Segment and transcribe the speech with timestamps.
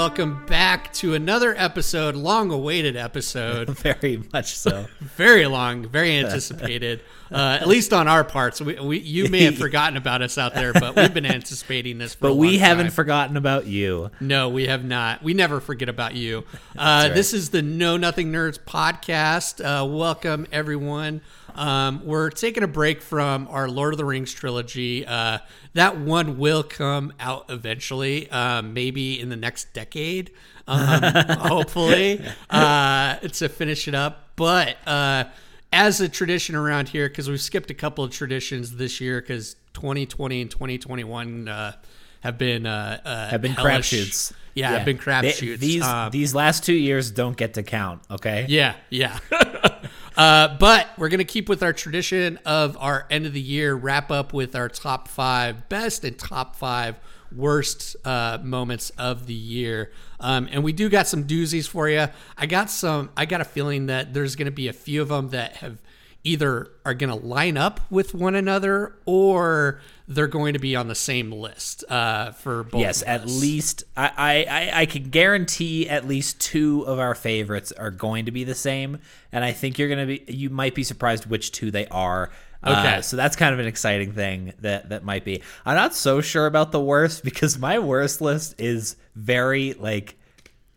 [0.00, 3.68] Welcome back to another episode, long awaited episode.
[3.80, 4.86] Very much so.
[5.00, 7.02] very long, very anticipated.
[7.32, 8.60] Uh, at least on our parts.
[8.60, 12.12] We, we, you may have forgotten about us out there, but we've been anticipating this
[12.12, 12.92] for But we haven't time.
[12.92, 14.10] forgotten about you.
[14.18, 15.22] No, we have not.
[15.22, 16.42] We never forget about you.
[16.76, 19.64] Uh, This is the Know Nothing Nerds podcast.
[19.64, 21.20] Uh, welcome, everyone.
[21.54, 25.06] Um, we're taking a break from our Lord of the Rings trilogy.
[25.06, 25.38] Uh,
[25.74, 30.32] that one will come out eventually, uh, maybe in the next decade,
[30.66, 31.02] um,
[31.38, 34.30] hopefully, uh, to finish it up.
[34.36, 35.24] But uh,
[35.72, 39.56] as a tradition around here, because we've skipped a couple of traditions this year, because
[39.74, 41.72] 2020 and 2021 uh,
[42.20, 43.92] have been uh, Have been hellish.
[43.92, 44.32] crapshoots.
[44.54, 45.58] Yeah, have been crapshoots.
[45.58, 48.02] These Um, these last two years don't get to count.
[48.10, 48.46] Okay.
[48.48, 49.18] yeah, yeah.
[50.16, 54.10] uh, but we're gonna keep with our tradition of our end of the year wrap
[54.10, 56.96] up with our top five best and top five
[57.34, 59.92] worst uh, moments of the year.
[60.18, 62.06] Um, and we do got some doozies for you.
[62.36, 63.10] I got some.
[63.16, 65.78] I got a feeling that there's gonna be a few of them that have
[66.24, 70.88] either are going to line up with one another or they're going to be on
[70.88, 72.80] the same list uh, for both.
[72.80, 77.92] Yes, at least I, I, I, can guarantee at least two of our favorites are
[77.92, 78.98] going to be the same,
[79.30, 82.30] and I think you're gonna be you might be surprised which two they are.
[82.66, 82.96] Okay.
[82.96, 85.42] Uh, so that's kind of an exciting thing that that might be.
[85.64, 90.16] I'm not so sure about the worst because my worst list is very like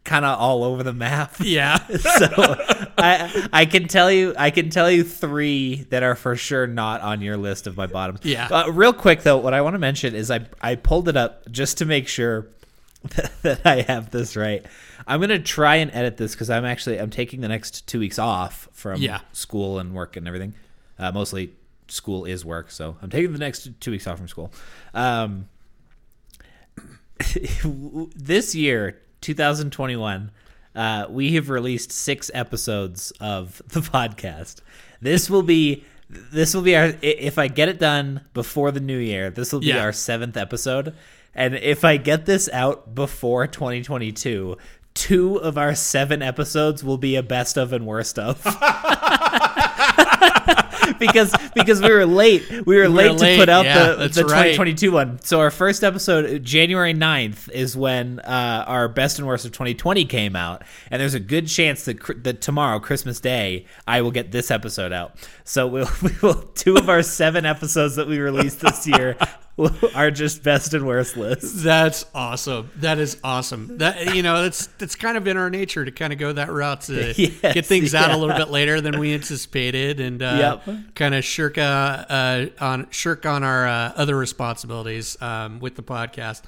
[0.04, 1.36] kind of all over the map.
[1.40, 1.78] Yeah.
[1.98, 2.56] so
[2.98, 7.02] I I can tell you I can tell you three that are for sure not
[7.02, 8.20] on your list of my bottoms.
[8.24, 8.48] Yeah.
[8.50, 11.50] Uh, real quick though, what I want to mention is I I pulled it up
[11.52, 12.48] just to make sure
[13.16, 14.66] that, that I have this right.
[15.06, 18.18] I'm gonna try and edit this because I'm actually I'm taking the next two weeks
[18.20, 19.20] off from Yeah.
[19.34, 20.54] school and work and everything.
[21.00, 21.52] Uh, mostly
[21.90, 24.52] school is work, so I'm taking the next two weeks off from school.
[24.94, 25.50] Um,
[28.16, 30.32] this year, 2021,
[30.76, 34.58] uh, we have released six episodes of the podcast.
[35.02, 38.98] This will be this will be our if I get it done before the new
[38.98, 39.30] year.
[39.30, 39.84] This will be Yeah.
[39.84, 40.94] our seventh episode,
[41.34, 44.58] and if I get this out before 2022.
[44.96, 48.40] Two of our seven episodes will be a best of and worst of.
[51.00, 52.44] because because we were late.
[52.66, 54.54] We were late, late, to put out yeah, the, the right.
[54.54, 55.20] 2022 one.
[55.22, 60.06] So our first episode, January 9th, is when uh, our best and worst of 2020
[60.06, 64.32] came out, and there's a good chance that that tomorrow, Christmas Day, I will get
[64.32, 65.16] this episode out.
[65.44, 69.18] So we'll, we will two of our seven episodes that we released this year
[69.96, 71.62] are just best and worst lists.
[71.64, 72.72] That's awesome.
[72.78, 73.78] That is awesome.
[73.78, 76.52] That you know, that's that's kind of in our nature to kind of go that
[76.52, 80.60] route to Yes, get things out a little bit later than we anticipated, and uh,
[80.66, 80.78] Yep.
[80.96, 85.84] kind of shirk uh, uh, on shirk on our uh, other responsibilities um, with the
[85.84, 86.42] podcast.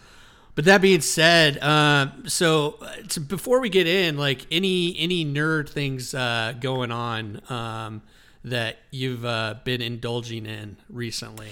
[0.56, 5.26] But that being said, um, so, uh, so before we get in, like any any
[5.26, 8.02] nerd things uh, going on um,
[8.46, 11.50] that you've uh, been indulging in recently.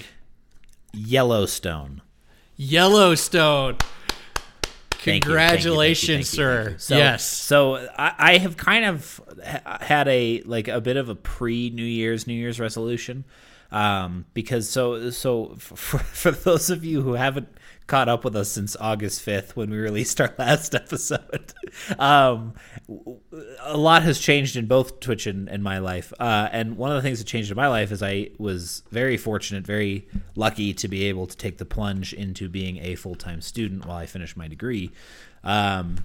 [0.94, 2.02] Yellowstone.
[2.56, 3.78] Yellowstone.
[5.00, 6.76] Congratulations, thank you, thank sir.
[6.78, 7.26] So, yes.
[7.26, 11.84] So I, I have kind of had a like a bit of a pre New
[11.84, 13.26] Year's New Year's resolution,
[13.72, 17.50] um, because so so for, for those of you who haven't
[17.88, 21.54] caught up with us since August fifth when we released our last episode,
[22.00, 22.54] um,
[23.60, 26.14] a lot has changed in both Twitch and, and my life.
[26.20, 29.18] Uh, and one of the things that changed in my life is I was very
[29.18, 33.42] fortunate, very lucky to be able to take the plunge into being a full time
[33.42, 34.92] student while I finished my degree.
[35.44, 35.98] Um,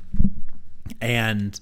[1.01, 1.61] and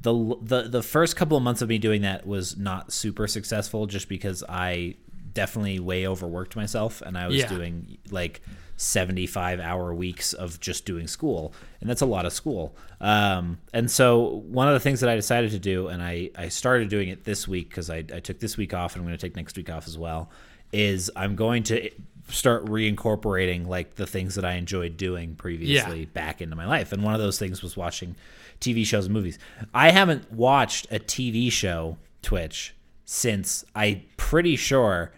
[0.00, 3.86] the the the first couple of months of me doing that was not super successful
[3.86, 4.96] just because I
[5.34, 7.48] definitely way overworked myself and I was Yeah.
[7.48, 8.42] doing like
[8.76, 12.74] 75 hour weeks of just doing school and that's a lot of school.
[13.00, 16.48] Um, and so one of the things that i decided to do and i, I
[16.48, 19.16] started doing it this week because I, I took this week off and i'm going
[19.18, 20.30] to take next week off as well
[20.72, 21.90] is i'm going to
[22.28, 26.92] start reincorporating like the things that i enjoyed doing previously back into my life.
[26.92, 28.14] And one of those things was watching
[28.60, 29.38] tv shows and movies.
[29.74, 32.74] I haven't watched a tv show twitch
[33.04, 35.12] since i pretty sure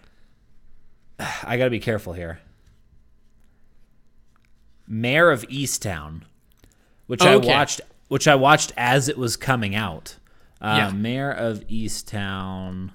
[1.45, 2.41] i gotta be careful here
[4.87, 6.23] Mare of Easttown,
[7.07, 7.49] which I Okay.
[7.49, 10.17] watched, which I watched as it was coming out.
[10.61, 10.91] Uh, Yeah.
[10.91, 12.91] Mare of Easttown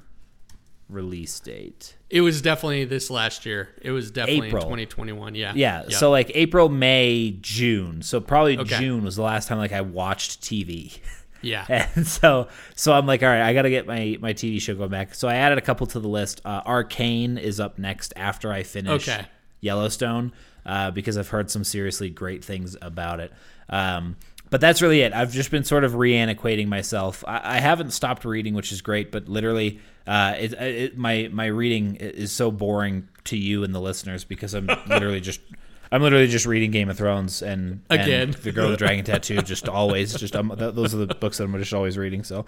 [0.87, 1.95] release date.
[2.11, 3.69] It was definitely this last year.
[3.81, 4.61] It was definitely April.
[4.63, 5.33] 2021.
[5.33, 5.53] Yeah.
[5.55, 5.93] Yeah, Yep.
[5.93, 8.03] so like April, May, June.
[8.03, 8.77] So probably Okay.
[8.79, 10.99] June was the last time like I watched TV.
[11.41, 11.87] yeah.
[11.95, 14.75] And so, so I'm like, all right, I got to get my my TV show
[14.75, 15.15] going back.
[15.15, 16.41] So I added a couple to the list.
[16.45, 19.25] Uh, Arcane is up next after I finish Okay.
[19.61, 20.31] Yellowstone
[20.65, 23.31] uh, because I've heard some seriously great things about it.
[23.69, 24.15] Um,
[24.49, 25.13] but that's really it.
[25.13, 27.23] I've just been sort of reantiquating myself.
[27.27, 31.45] I, I haven't stopped reading, which is great, but literally, uh, it, it, my my
[31.45, 35.41] reading is so boring to you and the listeners because I'm literally just.
[35.91, 38.21] I'm literally just reading Game of Thrones and, Again.
[38.29, 39.41] and The Girl with the Dragon Tattoo.
[39.41, 42.23] Just always, just um, th- those are the books that I'm just always reading.
[42.23, 42.45] So,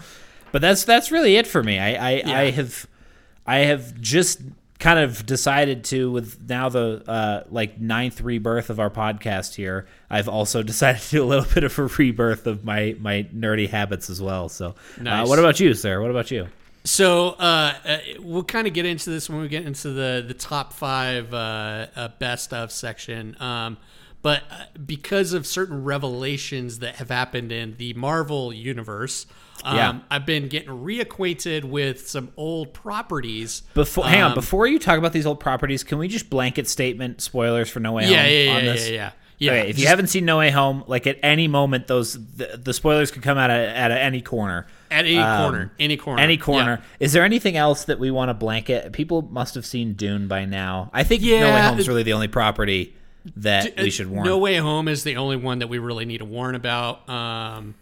[0.51, 1.79] but that's that's really it for me.
[1.79, 2.87] I I, I have
[3.47, 4.41] I have just
[4.79, 9.87] kind of decided to with now the uh, like ninth rebirth of our podcast here.
[10.09, 13.67] I've also decided to do a little bit of a rebirth of my my nerdy
[13.69, 14.49] habits as well.
[14.49, 15.25] So, Nice.
[15.25, 15.99] uh, what about you, sir?
[16.01, 16.47] What about you?
[16.83, 20.33] So uh, uh, we'll kind of get into this when we get into the the
[20.33, 23.35] top five uh, uh, best of section.
[23.39, 23.77] Um,
[24.23, 29.25] but uh, because of certain revelations that have happened in the Marvel universe,
[29.63, 29.99] um, Yeah.
[30.11, 33.63] I've been getting reacquainted with some old properties.
[33.73, 34.31] Before, hang on.
[34.31, 37.79] Um, Before you talk about these old properties, can we just blanket statement spoilers for
[37.79, 38.89] No Way Yeah, Home yeah, yeah, on yeah, this?
[38.89, 39.11] yeah, yeah.
[39.41, 42.59] Yeah, okay, if you haven't seen No Way Home, like at any moment, those the,
[42.63, 44.67] the spoilers could come out at, at any corner.
[44.91, 46.39] at any um, corner, any corner, Any Yeah.
[46.41, 46.81] corner.
[46.99, 48.93] Is there anything else that we want to blanket?
[48.93, 50.91] People must have seen Dune by now.
[50.93, 52.95] I think No Way Yeah, Home's it- really the only property
[53.37, 54.25] that we should warn.
[54.27, 57.09] No Way Home is the only one that we really need to warn about.
[57.09, 57.73] Um,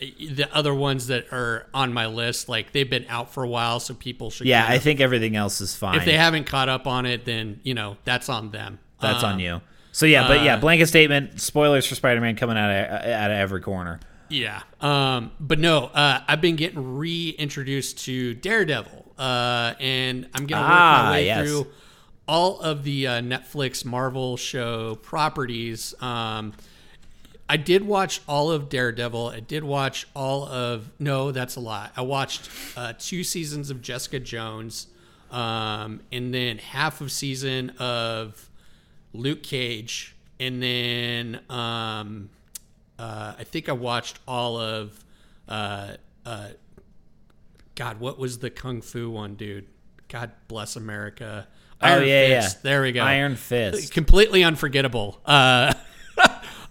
[0.00, 3.78] the other ones that are on my list, like they've been out for a while,
[3.78, 4.48] so people should.
[4.48, 5.94] yeah, I think everything else is fine.
[5.96, 8.80] if they haven't caught up on it, then you know that's on them.
[9.00, 9.60] That's Um, on you.
[9.94, 11.40] So yeah, but yeah, uh, blanket statement.
[11.40, 14.00] Spoilers for Spider-Man coming out of out of every corner.
[14.28, 14.60] Yeah.
[14.80, 20.70] Um, but no, uh, I've been getting reintroduced to Daredevil, uh, and I'm gonna work
[20.72, 21.46] Ah, my way yes.
[21.46, 21.68] through
[22.26, 25.94] all of the uh, Netflix Marvel show properties.
[26.02, 26.54] Um,
[27.48, 29.28] I did watch all of Daredevil.
[29.28, 31.92] I did watch all of no, that's a lot.
[31.96, 34.88] I watched uh, two seasons of Jessica Jones,
[35.30, 38.50] um, and then half of season of
[39.14, 42.28] Luke Cage, and then um,
[42.98, 45.02] uh, I think I watched all of
[45.48, 45.92] uh,
[46.26, 46.48] uh,
[47.74, 48.00] God.
[48.00, 49.66] What was the kung fu one, dude?
[50.08, 51.46] God bless America.
[51.80, 52.56] oh yeah, Fist.
[52.58, 52.60] yeah.
[52.70, 53.02] There we go.
[53.02, 53.92] Iron Fist.
[53.92, 55.20] Completely unforgettable.
[55.24, 55.72] Uh,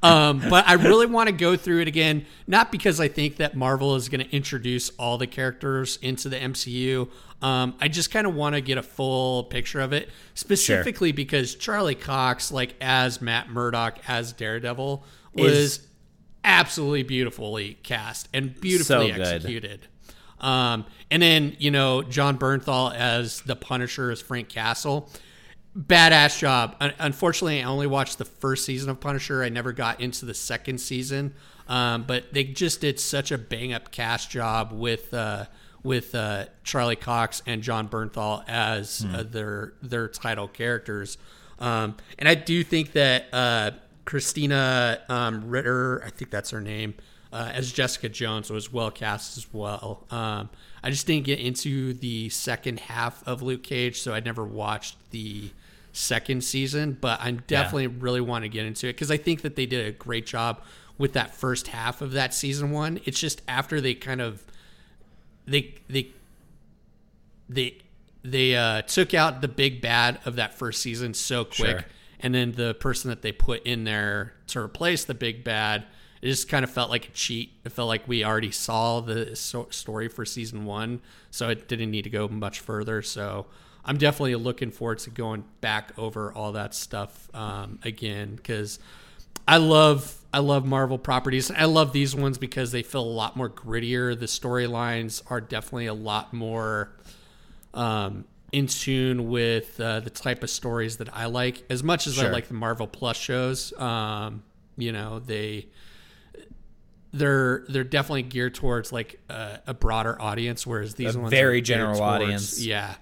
[0.04, 3.56] um, but I really want to go through it again, not because I think that
[3.56, 7.10] Marvel is going to introduce all the characters into the MCU.
[7.42, 11.56] Um, I just kind of want to get a full picture of it, specifically because
[11.56, 15.04] Charlie Cox, like as Matt Murdock as Daredevil,
[15.34, 15.88] was Is-
[16.44, 19.88] absolutely beautifully cast and beautifully So executed.
[20.40, 25.10] Um, and then you know Jon Bernthal as the Punisher as Frank Castle,
[25.78, 26.76] badass job.
[27.00, 29.44] Unfortunately, I only watched the first season of Punisher.
[29.44, 31.34] I never got into the second season,
[31.68, 35.46] um, but they just did such a bang up cast job with uh,
[35.84, 41.18] with uh, Charlie Cox and Jon Bernthal as uh, their their title characters.
[41.60, 43.72] Um, and I do think that uh,
[44.06, 46.96] Christina um, Ritter, I think that's her name,
[47.32, 50.06] uh, as Jessica Jones was well cast as well.
[50.12, 50.50] Um,
[50.84, 54.98] I just didn't get into the second half of Luke Cage, so I never watched
[55.12, 55.52] the
[55.94, 56.98] second season.
[57.00, 59.88] But I'm definitely really want to get into it because I think that they did
[59.88, 60.62] a great job
[60.98, 63.00] with that first half of that season one.
[63.06, 64.44] It's just after they kind of
[65.46, 66.10] they they
[67.50, 67.78] they
[68.24, 71.86] they uh, took out the big bad of that first season so quick, Sure.
[72.22, 75.86] and then the person that they put in there to replace the big bad,
[76.22, 77.52] it just kind of felt like a cheat.
[77.66, 81.02] It felt like we already saw the so- story for season one,
[81.32, 83.02] so it didn't need to go much further.
[83.02, 83.46] So
[83.86, 88.80] I'm definitely looking forward to going back over all that stuff um, again because
[89.48, 91.52] I love I love Marvel properties.
[91.52, 94.18] I love these ones because they feel a lot more grittier.
[94.18, 96.92] The storylines are definitely a lot more
[97.74, 101.64] um, in tune with uh, the type of stories that I like.
[101.70, 104.44] As much as I like the Marvel Plus shows, um,
[104.78, 105.68] you know they
[107.12, 111.62] they're they're definitely geared towards like a, a broader audience, whereas these A ones very
[111.62, 112.62] general towards- audience.
[112.66, 112.96] Yeah,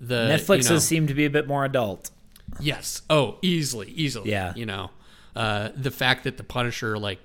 [0.00, 2.10] the Netflix you know, seemed to be a bit more adult.
[2.58, 3.02] Yes.
[3.08, 4.30] Oh, easily, easily.
[4.30, 4.52] Yeah.
[4.56, 4.90] You know,
[5.36, 7.20] uh, the fact that the Punisher like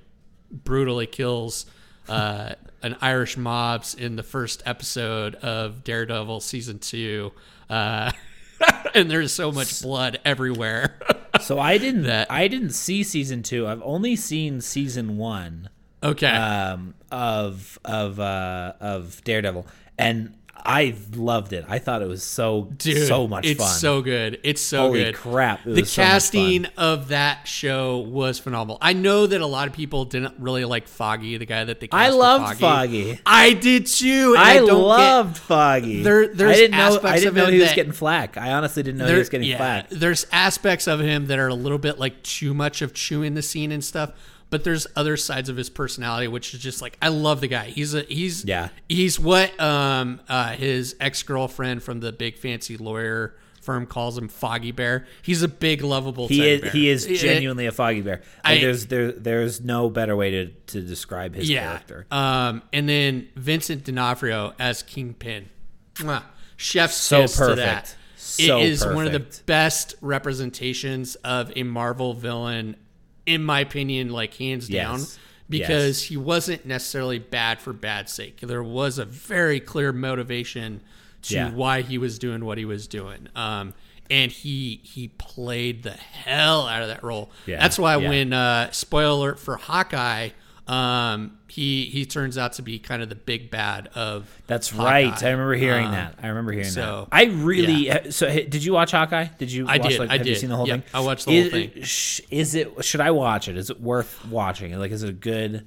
[0.52, 1.66] brutally kills
[2.08, 2.54] uh,
[2.84, 7.32] an Irish mobs in the first episode of Daredevil season two,
[7.70, 8.12] uh,
[8.94, 11.00] and there's so much blood everywhere.
[11.42, 13.68] So I didn't That- I didn't see season two.
[13.68, 15.70] I've only seen season one
[16.04, 16.28] okay.
[16.28, 19.66] um, of of uh, of Daredevil,
[19.98, 20.36] and
[20.66, 21.66] I loved it.
[21.68, 23.70] I thought it was so Dude, so much it's fun.
[23.70, 24.40] It's so good.
[24.44, 25.16] It's so Holy good.
[25.16, 25.64] crap!
[25.64, 28.78] The was so casting of that show was phenomenal.
[28.82, 31.88] I know that a lot of people didn't really like Foggy, the guy that they
[31.88, 33.20] cast I loved Foggy.
[33.26, 34.34] I did too.
[34.36, 36.04] and I, don't get- loved Foggy.
[36.04, 37.00] There- there's I didn't know.
[37.04, 38.38] I didn't of know him he was that- getting flack.
[38.38, 39.90] I honestly didn't know he was getting yeah, flack.
[39.90, 43.42] There's aspects of him that are a little bit like too much of chewing the
[43.42, 44.12] scene and stuff.
[44.56, 47.66] But there's other sides of his personality, which is just like I love the guy.
[47.66, 48.70] He's a he's Yeah.
[48.88, 54.30] he's what um uh his ex girlfriend from the big fancy lawyer firm calls him
[54.30, 55.08] Foggy Bear.
[55.24, 56.30] He's a big lovable.
[56.30, 56.62] He is.
[56.62, 56.70] bear.
[56.72, 58.22] He is It- genuinely a Foggy Bear.
[58.46, 61.66] I- there's there there's no better way to to describe his yeah.
[61.68, 62.06] character.
[62.10, 65.50] Um, and then Vincent D'Onofrio as Kingpin.
[65.96, 66.24] Mwah.
[66.56, 67.58] Chef's So to that.
[67.58, 67.96] perfect.
[68.16, 72.76] So it is one of the best representations of a Marvel villain,
[73.26, 75.00] in my opinion, like hands down.
[75.00, 75.20] Yes.
[75.48, 76.10] Because Yes.
[76.10, 78.40] he wasn't necessarily bad for bad sake.
[78.42, 80.82] There was a very clear motivation
[81.24, 81.52] to Yeah.
[81.52, 83.28] why he was doing what he was doing.
[83.36, 83.74] Um,
[84.10, 87.32] and he he played the hell out of that role.
[87.46, 88.10] Yeah, That's why yeah.
[88.10, 90.30] when uh, spoiler alert for Hawkeye,
[90.68, 94.28] um, he he turns out to be kind of the big bad of.
[94.48, 94.84] That's Hawkeye.
[94.84, 95.24] right.
[95.24, 96.16] I remember hearing Um, that.
[96.24, 97.16] I remember hearing so, that.
[97.16, 98.12] I really.
[98.12, 99.26] So did you watch Hawkeye?
[99.38, 99.68] Did you?
[99.68, 100.84] I watch, did, Like, I have you seen the whole Yeah, thing?
[100.94, 101.84] I watched the whole thing.
[101.84, 102.84] sh- Is it?
[102.84, 103.58] Should I watch it?
[103.58, 104.78] Is it worth watching?
[104.80, 105.66] Like, is it a good?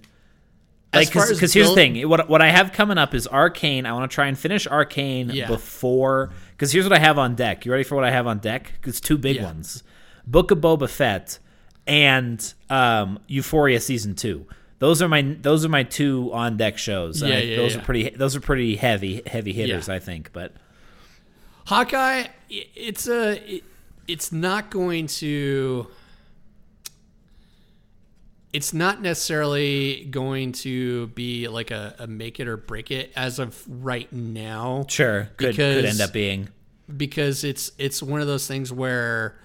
[0.94, 2.08] Like, because here's the thing.
[2.08, 3.84] What what I have coming up is Arcane.
[3.86, 5.46] I want to try and finish Arcane Yeah.
[5.46, 6.30] before.
[6.52, 7.64] Because here's what I have on deck.
[7.66, 8.72] You ready for what I have on deck?
[8.84, 9.44] It's two big Yeah.
[9.44, 9.82] ones:
[10.26, 11.38] Book of Boba Fett
[11.86, 14.46] and um, Euphoria season two.
[14.78, 17.20] Those are my those are my two on deck shows.
[17.22, 17.80] Yeah, I- yeah, those yeah.
[17.80, 19.88] are pretty those are pretty heavy heavy hitters.
[19.88, 19.94] Yeah.
[19.94, 20.52] I think, but.
[21.66, 23.62] Hawkeye, it's a, it,
[24.06, 25.86] it's not going to,
[28.54, 33.38] it's not necessarily going to be like a, a make it or break it as
[33.38, 34.86] of right now.
[34.88, 36.48] Sure, could could end up being
[36.96, 39.38] because it's it's one of those things where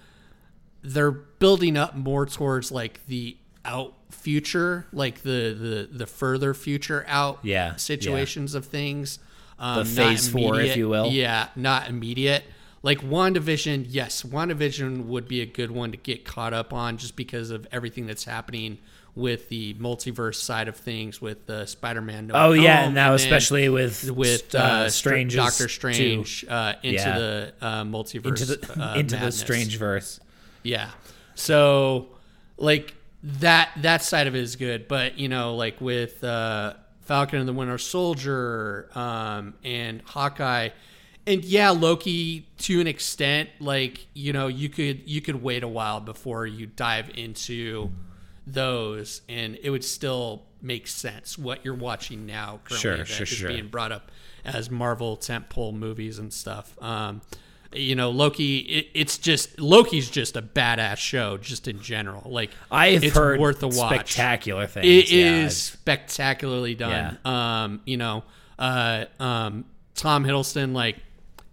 [0.82, 3.36] they're building up more towards like the
[3.66, 7.75] out future, like the the the further future out Yeah, yeah.
[7.75, 9.20] situations of things.
[9.60, 11.08] Um, not phase four, if you will.
[11.12, 12.44] Yeah, not immediate.
[12.82, 17.15] Like WandaVision, yes, WandaVision would be a good one to get caught up on just
[17.15, 18.77] because of everything that's happening
[19.15, 22.27] with the multiverse side of things with the Spider-Man.
[22.27, 26.74] No Oh yeah, Home, now and especially with with uh, uh, Strange Doctor Strange uh,
[26.82, 27.18] into Yeah.
[27.20, 29.39] the uh, multiverse into the uh, into the madness.
[29.39, 30.20] Strange verse.
[30.63, 30.89] Yeah.
[31.36, 32.08] So
[32.58, 37.39] like that that side of it is good, but you know, like with uh, Falcon
[37.39, 40.70] and the Winter Soldier um, and Hawkeye,
[41.25, 45.68] and yeah, Loki to an extent, like you know, you could you could wait a
[45.68, 47.92] while before you dive into
[48.46, 52.60] those, and it would still make sense what you're watching now.
[52.65, 53.50] Currently Sure, that sure, is sure.
[53.50, 54.12] being brought up
[54.44, 56.75] as Marvel tentpole movies and stuff.
[56.82, 57.22] Um,
[57.75, 58.60] you know, Loki.
[58.60, 62.30] It, it's just Loki's just a badass show, just in general.
[62.30, 64.12] Like I've it's heard worth a watch.
[64.12, 64.86] spectacular things.
[64.86, 67.18] It yeah, is spectacularly done.
[67.25, 68.24] Um, you know,
[68.60, 69.65] uh, um,
[69.96, 70.98] Tom Hiddleston, like,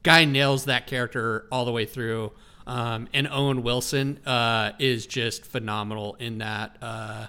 [0.02, 2.32] guy nails that character all the way through.
[2.66, 7.26] Um, and Owen Wilson uh, is just phenomenal in that uh,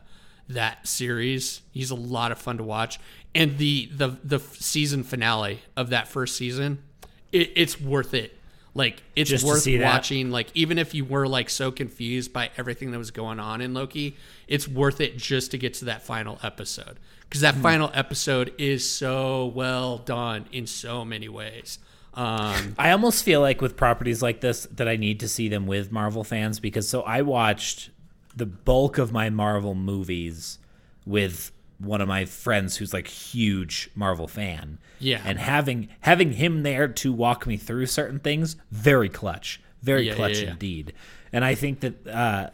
[0.50, 1.62] that series.
[1.71, 3.00] He's a lot of fun to watch.
[3.33, 6.83] And the the the season finale of that first season,
[7.31, 8.38] it, it's worth it.
[8.74, 9.94] Like it's Just worth see that.
[9.94, 10.32] watching.
[10.32, 13.74] Like even if you were like so confused by everything that was going on in
[13.74, 14.16] Loki,
[14.48, 18.90] it's worth it just to get to that final episode because that final episode is
[18.90, 21.80] so well done in so many ways.
[22.13, 25.66] Um, I almost feel like with properties like this that I need to see them
[25.66, 27.90] with Marvel fans because so I watched
[28.36, 30.60] the bulk of my Marvel movies
[31.06, 31.51] with
[31.83, 34.77] one of my friends who's like huge Marvel fan.
[35.00, 35.21] Yeah.
[35.25, 39.61] And having having him there to walk me through certain things, very clutch.
[39.81, 40.51] Very Yeah, clutch yeah, yeah.
[40.51, 40.93] indeed.
[41.33, 42.50] And I think that uh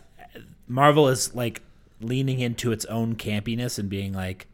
[0.67, 1.61] Marvel is like
[2.01, 4.47] leaning into its own campiness and being like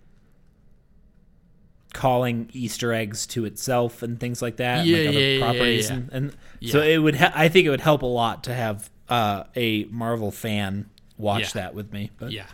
[1.93, 4.79] calling Easter eggs to itself and things like that.
[4.79, 5.95] and, Yeah, like other yeah, yeah, properties yeah.
[5.95, 6.35] and, and
[6.71, 7.15] so it would.
[7.15, 11.53] Ha- I think it would help a lot to have uh, a Marvel fan watch
[11.55, 11.61] Yeah.
[11.61, 12.09] that with me.
[12.17, 12.45] But yeah,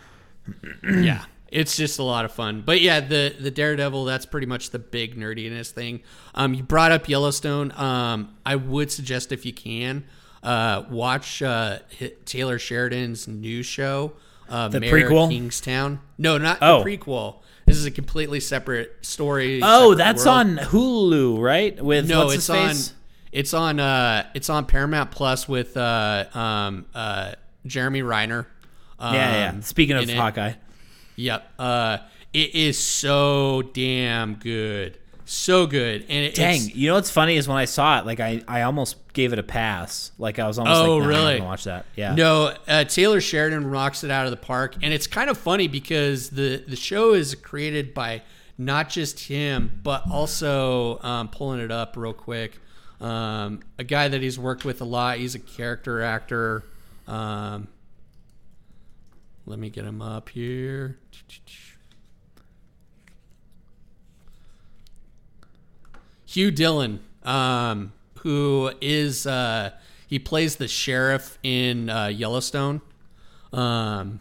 [0.83, 2.61] yeah, it's just a lot of fun.
[2.65, 6.01] But yeah, the the Daredevil that's pretty much the big nerdiness thing.
[6.35, 7.71] Um, you brought up Yellowstone.
[7.75, 10.05] Um, I would suggest if you can
[10.43, 11.79] uh, watch uh,
[12.25, 14.13] Taylor Sheridan's new show,
[14.49, 15.29] uh, The Mayor of prequel?
[15.29, 15.99] Kingstown.
[16.17, 16.83] No, not Oh.
[16.83, 17.37] the prequel.
[17.65, 19.59] This is a completely separate story.
[19.63, 20.37] oh, separate that's world.
[20.37, 21.83] on Hulu, right?
[21.83, 22.75] With No, it's on.
[23.31, 23.79] It's on.
[23.79, 27.33] Uh, it's on Paramount Plus with uh, um, uh,
[27.67, 28.47] Jeremy Renner.
[28.97, 29.59] Um, Yeah, yeah.
[29.59, 30.47] Speaking of Hawkeye.
[30.49, 30.55] it.
[31.19, 31.51] Yep.
[31.59, 31.97] Uh,
[32.33, 34.97] it is so damn good.
[35.25, 36.01] so good.
[36.09, 38.41] And it, Dang, it's, you know what's funny is when I saw it, like I,
[38.47, 40.11] I almost gave it a pass.
[40.17, 41.41] Like I was almost Oh, like, nah, really?
[41.41, 41.85] watch that.
[41.95, 42.15] Yeah.
[42.15, 45.67] No, uh, Taylor Sheridan rocks it out of the park, and it's kind of funny
[45.67, 48.21] because the the show is created by
[48.57, 52.57] not just him, but also um, pulling it up real quick.
[53.01, 55.17] Um, a guy that he's worked with a lot.
[55.19, 56.63] He's a character actor.
[57.07, 57.67] Um,
[59.49, 60.97] let me get him up here.
[66.25, 69.71] Hugh Dillon, um, who is uh,
[70.07, 72.81] he plays the sheriff in uh, Yellowstone.
[73.51, 74.19] Um,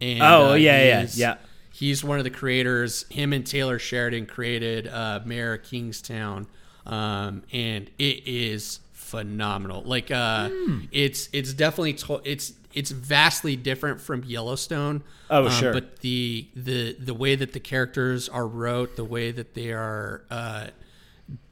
[0.00, 1.36] and, Oh, uh, yeah, yeah, he's- yeah.
[1.72, 3.04] He's one of the creators.
[3.10, 6.46] Him and Taylor Sheridan created uh, Mayor of Kingstown,
[6.86, 9.82] um, and it is phenomenal.
[9.84, 10.80] Like, uh, Hmm.
[10.92, 15.02] it's it's definitely to- it's it's vastly different from Yellowstone.
[15.30, 15.72] Oh, um, sure.
[15.72, 20.24] But the the the way that the characters are wrote, the way that they are
[20.30, 20.66] uh,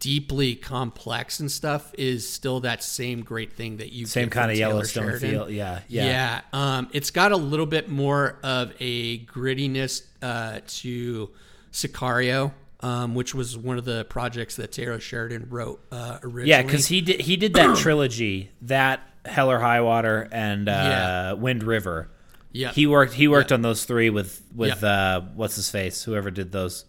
[0.01, 4.57] deeply complex and stuff, is still that same great thing that you Same kind of
[4.57, 5.31] Taylor Yellowstone Sheridan.
[5.31, 5.51] feel.
[5.51, 5.81] Yeah.
[5.89, 6.05] Yeah.
[6.07, 11.31] Yeah, um, it's got a little bit more of a grittiness uh, to
[11.73, 12.53] Sicario,
[12.85, 16.51] um, which was one of the projects that Taylor Sheridan wrote uh, originally.
[16.51, 20.73] Yeah, because he did he did that trilogy, that Hell or High Water and uh,
[20.73, 21.33] Yeah.
[21.33, 22.11] Wind River.
[22.53, 24.89] yeah, He worked he worked on those three with with Yeah.
[25.17, 26.85] uh, what's his face, whoever did those.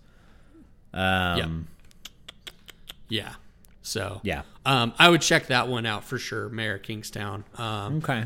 [0.94, 1.68] Um,
[3.10, 3.34] yeah.
[3.82, 4.42] So yeah.
[4.66, 6.50] um, I would check that one out for sure.
[6.50, 7.44] Mayor Kingstown.
[7.58, 8.26] Um, Okay.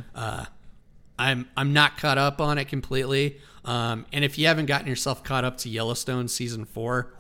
[1.18, 3.40] I'm I'm not caught up on it completely.
[3.66, 7.14] Um, and if you haven't gotten yourself caught up to Yellowstone season four,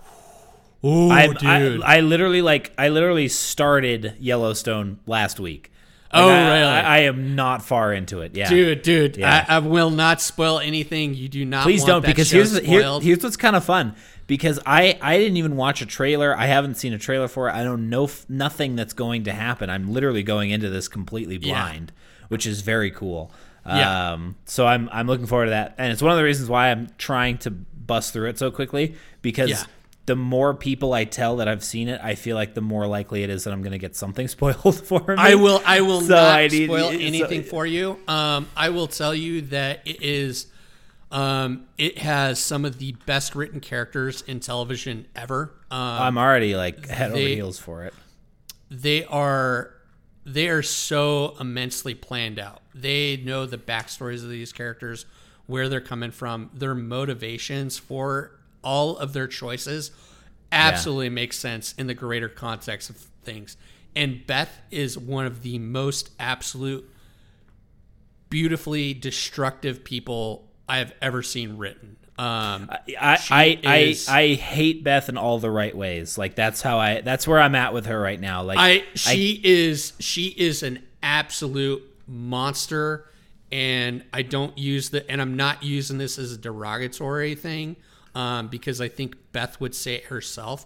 [0.84, 5.72] oh I, dude, I I literally like I literally started Yellowstone last week.
[6.12, 6.64] Like, Oh, I, really?
[6.66, 8.36] I, I am not far into it.
[8.36, 8.50] Yeah.
[8.50, 9.46] dude, dude, Yeah.
[9.48, 11.14] I, I will not spoil anything.
[11.14, 11.62] You do not.
[11.64, 13.96] Please want don't because here's here, here's what's kind of fun
[14.26, 16.36] because I I didn't even watch a trailer.
[16.36, 17.54] I haven't seen a trailer for it.
[17.54, 19.70] I don't know f- nothing that's going to happen.
[19.70, 21.54] I'm literally going into this completely Yeah.
[21.54, 21.92] blind,
[22.30, 23.32] which is very cool.
[23.68, 24.14] Yeah.
[24.14, 25.76] Um so I'm I'm looking forward to that.
[25.78, 28.96] And it's one of the reasons why I'm trying to bust through it so quickly
[29.22, 29.64] because Yeah.
[30.10, 33.22] The more people I tell that I've seen it, I feel like the more likely
[33.24, 35.16] it is that I'm going to get something spoiled for me.
[35.18, 35.62] I will.
[35.66, 38.00] I will So not I need- spoil so- anything for you.
[38.08, 40.48] Um, I will tell you that it is.
[41.12, 45.54] Um, it has some of the best written characters in television ever.
[45.72, 47.94] Um, I'm already like head over heels for it.
[48.70, 49.74] they are
[50.26, 52.62] they are so immensely planned out.
[52.76, 55.06] They know the backstories of these characters,
[55.48, 59.92] where they're coming from, their motivations for all of their choices
[60.52, 63.56] absolutely makes sense in the greater context of things.
[63.96, 66.90] And Beth is one of the most absolute
[68.30, 71.98] beautifully destructive people I have ever seen written.
[72.18, 76.18] Um, I I, I, is- I hate Beth in all the right ways.
[76.18, 78.44] Like that's how I that's where I'm at with her right now.
[78.44, 83.10] Like I she is she is an absolute monster
[83.52, 87.78] and I don't use the and I'm not using this as a derogatory thing
[88.16, 90.66] um, because I think Beth would say it herself.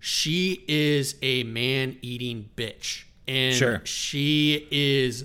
[0.00, 3.80] She is a man eating bitch and Sure.
[3.84, 5.24] she is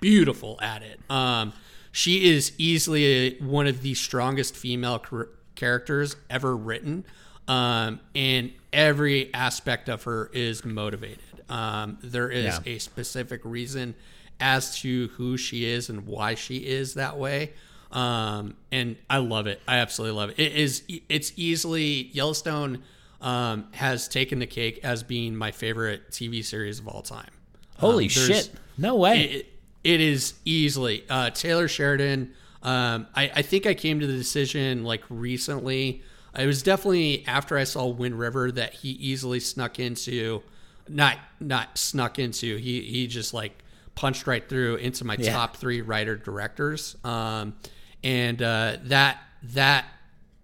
[0.00, 1.00] beautiful at it.
[1.10, 1.52] Um,
[1.92, 7.04] she is easily a, one of the strongest female char- characters ever written,
[7.48, 11.18] um, and every aspect of her is motivated.
[11.48, 12.74] Um, there is Yeah.
[12.74, 13.94] a specific reason
[14.40, 17.52] as to who she is and why she is that way.
[17.92, 19.60] Um, and I love it.
[19.66, 20.38] I absolutely love it.
[20.38, 20.82] It is.
[21.08, 22.82] It's easily Yellowstone
[23.20, 27.30] um, has taken the cake as being my favorite TV series of all time.
[27.78, 28.50] holy Um, shit.
[28.76, 29.22] No way.
[29.22, 29.46] it,
[29.84, 32.32] it is easily uh, Taylor Sheridan.
[32.62, 36.02] Um, I, I think I came to the decision like recently.
[36.38, 40.42] It was definitely after I saw Wind River that he easily snuck into,
[40.88, 42.56] not not snuck into.
[42.56, 45.32] He he just like punched right through into my Yeah.
[45.32, 46.96] top three writer directors.
[47.02, 47.54] Um,
[48.02, 49.86] and uh, that that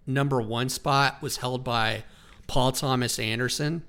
[0.07, 2.03] number one spot was held by
[2.47, 3.83] Paul Thomas Anderson.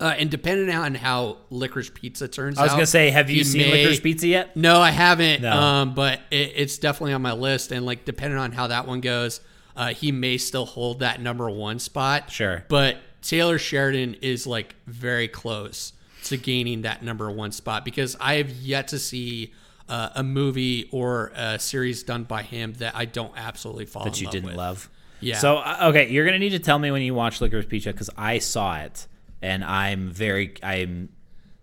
[0.00, 3.44] Uh, and depending on how Licorice Pizza turns out, I was gonna say, have you
[3.44, 4.56] seen may- Licorice Pizza yet?
[4.56, 5.42] No, I haven't.
[5.42, 5.52] No.
[5.52, 9.00] Um, but it, it's definitely on my list, and like depending on how that one
[9.00, 9.40] goes,
[9.76, 12.30] uh, he may still hold that number one spot.
[12.30, 12.64] Sure.
[12.68, 15.92] But Taylor Sheridan is like very close
[16.24, 19.52] to gaining that number one spot because I have yet to see
[19.88, 24.20] uh, a movie or a series done by him that I don't absolutely fall That
[24.20, 24.56] you love didn't with.
[24.56, 24.90] love.
[25.20, 25.38] Yeah.
[25.38, 28.10] So uh, okay, you're gonna need to tell me when you watch Licorice Pizza because
[28.16, 29.06] I saw it
[29.42, 31.08] and I'm very I'm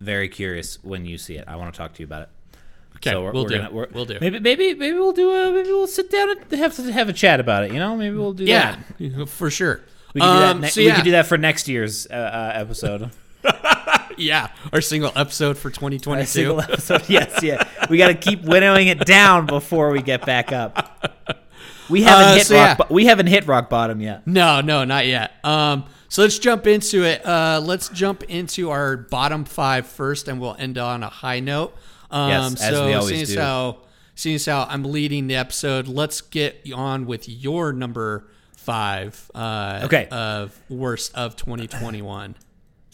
[0.00, 1.44] very curious when you see it.
[1.46, 2.28] I want to talk to you about it.
[2.96, 3.58] Okay, we're, we'll we're do.
[3.58, 4.18] Gonna, We'll do.
[4.20, 7.12] Maybe maybe maybe we'll do a maybe we'll sit down and have to have a
[7.12, 7.72] chat about it.
[7.72, 9.28] You know, maybe we'll do Yeah, that.
[9.28, 9.80] for sure.
[10.14, 10.94] We can, do, Um, that ne- so we yeah.
[10.96, 13.10] can do that for next year's uh, uh, episode.
[14.18, 16.26] Yeah, our single episode for 2022.
[16.26, 17.08] single episode.
[17.08, 17.66] yes, yeah.
[17.90, 21.18] We got to keep winnowing it down before we get back up.
[21.90, 22.78] We haven't Uh, hit so rock.
[22.78, 22.86] yeah.
[22.86, 24.26] bo- we haven't hit rock bottom yet.
[24.26, 25.32] No, no, not yet.
[25.44, 27.24] Um, so let's jump into it.
[27.26, 31.74] Uh, let's jump into our bottom five first, and we'll end on a high note.
[32.10, 33.40] Um, Yes, as so we always seeing as do.
[33.40, 33.78] how
[34.14, 39.30] seeing as how I'm leading the episode, let's get on with your number five.
[39.34, 40.06] Uh, Okay.
[40.10, 42.36] Of worst of 2021.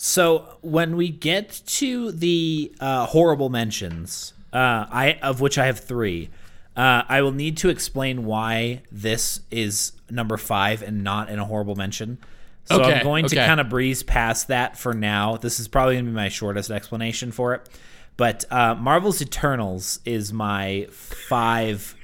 [0.00, 5.80] So when we get to the uh, horrible mentions, uh, I of which I have
[5.80, 6.30] three,
[6.76, 11.44] uh, I will need to explain why this is number five and not in a
[11.44, 12.18] horrible mention.
[12.66, 15.36] So Okay, I'm going to kind of breeze past that for now.
[15.36, 17.68] This is probably going to be my shortest explanation for it.
[18.16, 21.96] But uh, Marvel's Eternals is my five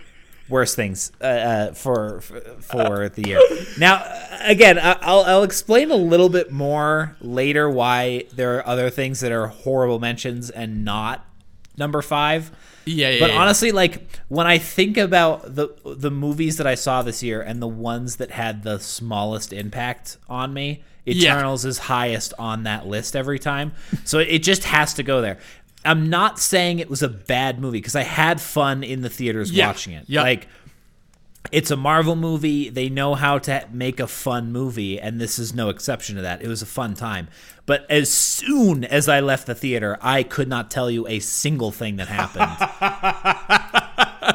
[0.49, 3.41] worst things uh, uh, for for, the year.
[3.79, 4.05] Now,
[4.43, 9.33] again, I'll I'll explain a little bit more later why there are other things that
[9.33, 11.25] are horrible mentions and not
[11.77, 12.51] number five.
[12.85, 13.21] Yeah, yeah.
[13.21, 13.41] But yeah.
[13.41, 17.63] honestly, like when I think about the the movies that I saw this year and
[17.63, 21.33] the ones that had the smallest impact on me, Yeah.
[21.33, 23.73] Eternals is highest on that list every time.
[24.05, 25.39] So it just has to go there.
[25.85, 29.51] I'm not saying it was a bad movie because I had fun in the theaters
[29.51, 29.67] Yeah.
[29.69, 30.05] watching it.
[30.09, 30.23] Yeah.
[30.23, 30.49] Like
[31.53, 32.71] it's a Marvel movie.
[32.71, 36.41] They know how to make a fun movie, and this is no exception to that.
[36.43, 37.29] It was a fun time.
[37.67, 41.71] But as soon as I left the theater, I could not tell you a single
[41.71, 43.84] thing that happened.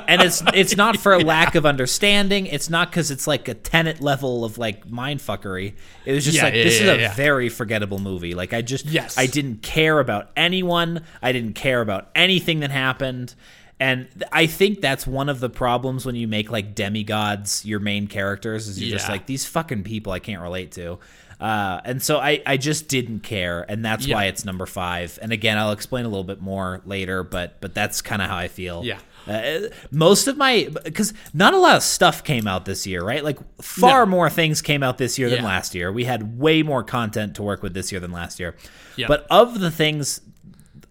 [0.09, 2.47] and it's it's not for a lack of understanding.
[2.47, 5.73] It's not because it's like a Tenet level of like mindfuckery.
[6.05, 8.33] It was just Yeah, like yeah, this yeah, is a very forgettable movie.
[8.35, 9.17] Like I just Yes.
[9.17, 11.03] I didn't care about anyone.
[11.21, 13.35] I didn't care about anything that happened.
[13.81, 18.07] And I think that's one of the problems when you make like demigods your main
[18.07, 20.99] characters is you're just like these fucking people I can't relate to.
[21.39, 24.15] Uh, and so I, I just didn't care, and that's Yeah.
[24.15, 25.17] why it's number five.
[25.21, 28.35] And again, I'll explain a little bit more later, but but that's kind of how
[28.35, 28.83] I feel.
[28.83, 28.99] Yeah.
[29.27, 33.23] Uh, most of my because not a lot of stuff came out this year, right?
[33.23, 34.11] Like far No.
[34.11, 35.91] more things came out this year than last year.
[35.91, 38.55] We had way more content to work with this year than last year.
[38.95, 39.07] Yeah.
[39.07, 40.21] But of the things,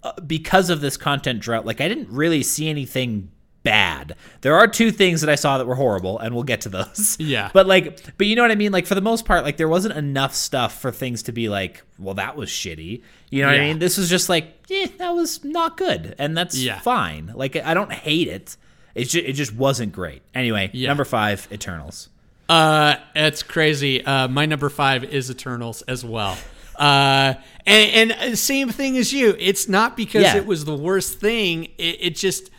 [0.02, 3.30] uh, because of this content drought, like I didn't really see anything
[3.62, 4.16] bad.
[4.40, 7.16] There are two things that I saw that were horrible, and we'll get to those.
[7.20, 7.50] Yeah.
[7.52, 8.72] But like, but you know what I mean?
[8.72, 11.82] Like for the most part, like there wasn't enough stuff for things to be like,
[11.98, 13.02] well, that was shitty.
[13.30, 13.78] You know what I mean?
[13.78, 16.78] This was just like, eh, that was not good, and that's Yeah.
[16.80, 17.32] fine.
[17.34, 18.56] Like I don't hate it.
[18.94, 20.22] It just, it just wasn't great.
[20.34, 20.88] Anyway, Yeah.
[20.88, 22.08] number five, Eternals.
[22.48, 24.02] Uh, it's crazy.
[24.04, 26.36] Uh, my number five is Eternals as well.
[26.76, 27.34] Uh,
[27.66, 29.36] and, and uh, same thing as you.
[29.38, 30.36] It's not because Yeah.
[30.36, 31.64] it was the worst thing.
[31.76, 32.50] It, it just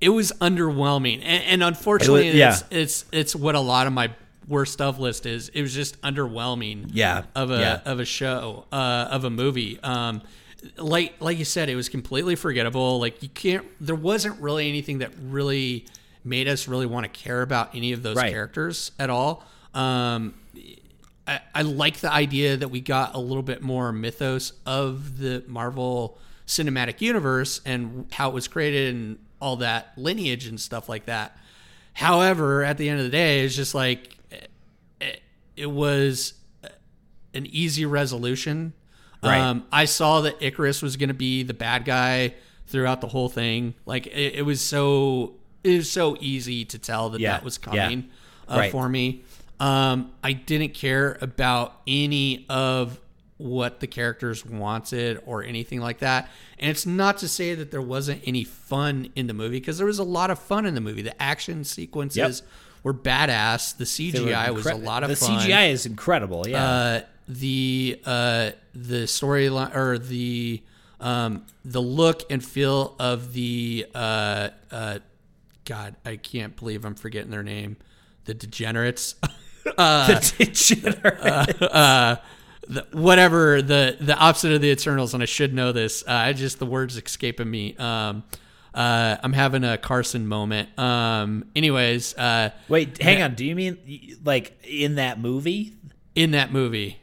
[0.00, 2.48] it was underwhelming, and, and unfortunately, It was- yeah.
[2.50, 4.10] it's, it's it's what a lot of my
[4.48, 5.48] worst stuff list is.
[5.50, 6.90] It was just underwhelming.
[6.92, 7.24] Yeah.
[7.34, 7.80] of a Yeah.
[7.84, 9.78] of a show uh, of a movie.
[9.82, 10.22] Um,
[10.76, 12.98] like like you said, it was completely forgettable.
[13.00, 13.66] Like you can't.
[13.80, 15.86] There wasn't really anything that really
[16.24, 18.30] made us really want to care about any of those Right.
[18.32, 19.42] characters at all.
[19.72, 20.34] Um,
[21.26, 25.42] I, I like the idea that we got a little bit more mythos of the
[25.46, 31.06] Marvel Cinematic Universe and how it was created and all that lineage and stuff like
[31.06, 31.36] that.
[31.92, 34.16] However, at the end of the day, it's just like
[35.00, 35.20] it,
[35.56, 36.34] it was
[37.34, 38.72] an easy resolution.
[39.22, 39.38] Right.
[39.38, 42.34] Um, I saw that Ikaris was going to be the bad guy
[42.68, 43.74] throughout the whole thing.
[43.84, 47.58] Like it, it was so it was so easy to tell that Yeah, that was
[47.62, 47.70] yeah.
[47.86, 48.08] coming
[48.48, 48.72] uh, Right.
[48.72, 49.24] for me.
[49.58, 52.98] Um, I didn't care about any of
[53.40, 56.28] what the characters wanted or anything like that.
[56.58, 59.86] And it's not to say that there wasn't any fun in the movie because there
[59.86, 61.02] was a lot of fun in the movie.
[61.02, 62.42] The action sequences
[62.82, 63.76] were badass.
[63.76, 66.46] The CGI was a lot of the fun CGI is incredible.
[66.46, 66.64] Yeah.
[66.64, 70.62] uh, the uh, the storyline or the
[71.00, 74.98] um, the look and feel of the uh, uh,
[75.64, 77.76] God, I can't believe I'm forgetting their name.
[78.24, 79.14] The degenerates,
[79.64, 81.62] the degenerate.
[81.62, 82.16] uh,
[82.68, 86.02] the, whatever the the opposite of the Eternals, and I should know this.
[86.06, 87.76] Uh, I just the words escaping me.
[87.76, 88.22] Um,
[88.74, 90.68] uh, I'm having a Carson moment.
[90.78, 93.34] Um, anyways, uh, Wait, hang on.
[93.34, 95.74] Do you mean like in that movie
[96.14, 96.98] in that movie,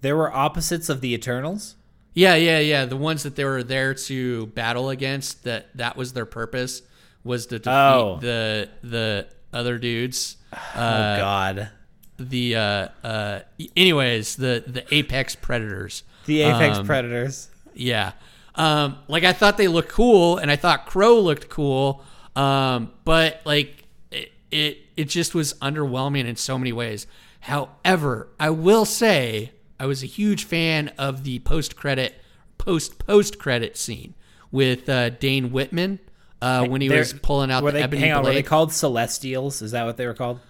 [0.00, 1.74] there were opposites of the Eternals?
[2.14, 2.84] Yeah, yeah, yeah.
[2.86, 6.82] The ones that they were there to battle against, that that was their purpose,
[7.24, 8.18] was to defeat Oh.
[8.20, 10.36] the the other dudes.
[10.52, 11.70] oh God.
[12.18, 13.40] The uh, uh,
[13.76, 16.02] anyways, the the apex predators.
[16.26, 17.48] The Apex Um, Predators.
[17.74, 18.12] Yeah.
[18.54, 22.02] Um, like I thought they looked cool, and I thought Kro looked cool.
[22.34, 27.06] Um, but like it, it, it just was underwhelming in so many ways.
[27.40, 32.16] However, I will say I was a huge fan of the post credit
[32.58, 34.14] post post credit scene
[34.50, 36.00] with uh, Dane Whitman
[36.42, 39.62] uh, when he was pulling out the they, ebony hang on, were they called Celestials?
[39.62, 40.40] Is that what they were called?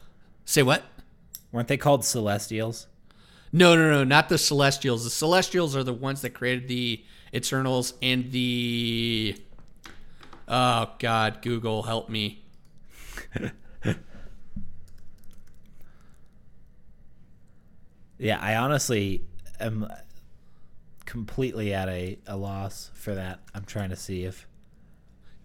[0.44, 0.82] Say what?
[1.56, 2.86] Weren't they called Celestials?
[3.50, 5.04] No, no, no, not the Celestials.
[5.04, 9.38] The Celestials are the ones that created the Eternals and the.
[10.46, 12.44] Oh God, Google, help me.
[18.18, 19.22] Yeah, I honestly
[19.60, 19.90] am
[21.04, 23.40] completely at a, a loss for that.
[23.54, 24.46] I'm trying to see if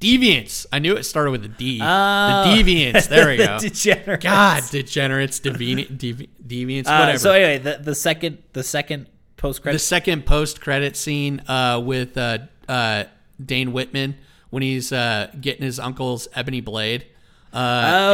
[0.01, 0.65] Deviants.
[0.73, 1.79] I knew it started with a D.
[1.81, 1.85] Oh.
[1.85, 3.07] The Deviants.
[3.07, 3.59] There we The go.
[3.59, 4.23] degenerates.
[4.23, 7.19] God, degenerates, deviant, devi- deviants, Uh, whatever.
[7.19, 11.81] so anyway, the, the second the second post credit the credit second post-credit scene uh,
[11.83, 13.03] with uh, uh,
[13.43, 14.15] Dane Whitman
[14.49, 17.05] when he's uh, getting his uncle's ebony blade.
[17.53, 17.57] Uh,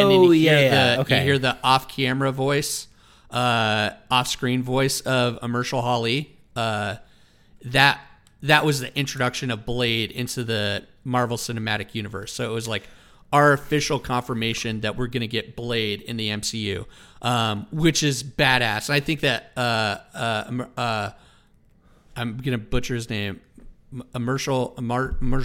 [0.01, 1.17] and then Oh, you hear yeah, the, okay.
[1.19, 2.87] You hear the off-camera voice,
[3.31, 6.35] uh, off-screen voice of Amershal Holly.
[6.55, 6.95] Uh,
[7.65, 8.01] that
[8.43, 12.33] that was the introduction of Blade into the Marvel Cinematic Universe.
[12.33, 12.83] So it was like
[13.33, 16.85] our official confirmation that we're going to get Blade in the MCU,
[17.21, 18.89] um, which is badass.
[18.89, 21.09] And I think that uh, uh, uh,
[22.15, 23.41] I'm going to butcher his name,
[23.91, 25.43] M- Amershal, Amar, Amer-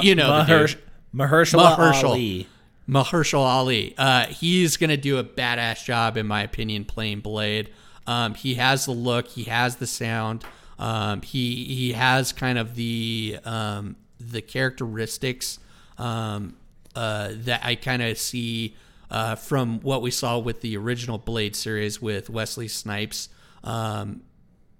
[0.00, 0.76] you know Mahersh.
[1.14, 2.04] Mahershala Mahershala.
[2.04, 2.48] Ali.
[2.88, 3.94] Mahershala Ali.
[3.98, 7.70] Uh, he's going to do a badass job, in my opinion, playing Blade.
[8.06, 10.44] Um, he has the look, he has the sound,
[10.78, 15.58] um, he he has kind of the um, the characteristics
[15.96, 16.56] um,
[16.94, 18.76] uh, that I kind of see
[19.10, 23.28] uh, from what we saw with the original Blade series with Wesley Snipes.
[23.64, 24.22] Um,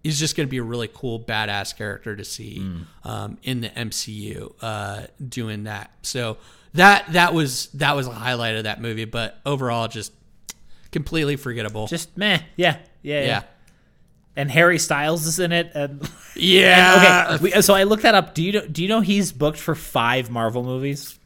[0.02, 3.68] he's just going to be a really cool, badass character to see um, in the
[3.68, 5.90] MCU uh, doing that.
[6.02, 6.38] So
[6.74, 10.12] that that was that was a highlight of that movie, but overall, just
[10.92, 11.86] completely forgettable.
[11.86, 12.40] Just meh.
[12.56, 13.26] Yeah, yeah, yeah.
[13.26, 13.42] yeah,
[14.38, 15.72] And Harry Styles is in it.
[15.74, 17.26] And yeah.
[17.34, 18.34] okay, we, so I looked that up.
[18.34, 21.18] Do you know, do you know he's booked for five Marvel movies?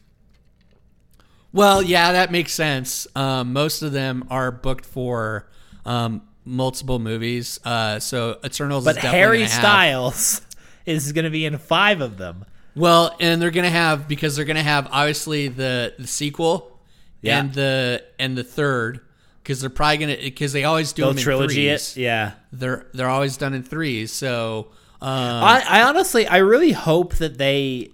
[1.53, 3.07] Well, yeah, that makes sense.
[3.15, 5.49] Um, most of them are booked for
[5.85, 7.61] um, multiple movies.
[7.65, 10.41] Uh, so Eternals, But is definitely Harry Styles
[10.87, 12.45] is going to be in five of them.
[12.75, 16.81] Well, and they're gonna have because they're gonna have obviously the the sequel
[17.21, 17.41] Yeah.
[17.41, 19.01] and the and the third
[19.43, 21.99] because they're probably gonna because they always do The them in trilogy, threes.
[21.99, 22.33] it, yeah.
[22.53, 24.13] They're they're always done in threes.
[24.13, 24.69] So
[25.01, 27.91] um, I, I honestly, I really hope that they,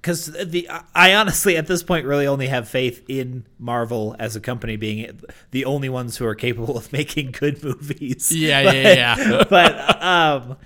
[0.00, 4.40] because the, I honestly at this point really only have faith in Marvel as a
[4.40, 8.32] company being the only ones who are capable of making good movies.
[8.34, 9.44] Yeah, But- yeah, yeah.
[9.50, 10.56] but um,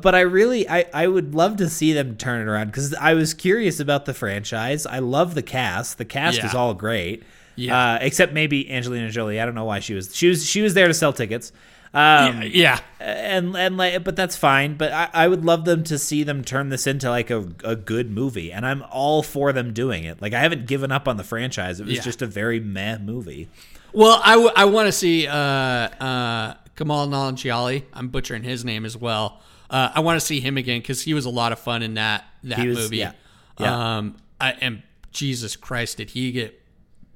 [0.00, 3.12] but I really, I, I would love to see them turn it around because I
[3.14, 4.86] was curious about the franchise.
[4.86, 5.98] I love the cast.
[5.98, 6.46] The cast Yeah.
[6.46, 7.24] is all great.
[7.56, 7.76] Yeah.
[7.94, 9.38] Uh, except maybe Angelina Jolie.
[9.38, 10.14] I don't know why she was.
[10.16, 10.46] She was.
[10.48, 11.52] She was there to sell tickets.
[11.94, 15.98] Um, yeah, and and like but that's fine but I, I would love them to
[15.98, 19.74] see them turn this into like a, a good movie and i'm all for them
[19.74, 22.00] doing it like i haven't given up on the franchise it was Yeah.
[22.00, 23.50] just a very meh movie
[23.92, 27.82] Well, I, w- I want to see uh, uh, Kamal Nanjiali.
[27.92, 29.42] I'm butchering his name as well.
[29.68, 31.92] Uh, I want to see him again because he was a lot of fun in
[31.94, 32.96] that that was- movie.
[32.98, 33.12] yeah.
[33.60, 33.96] Yeah.
[33.98, 36.58] Um, I, and Jesus Christ, did he get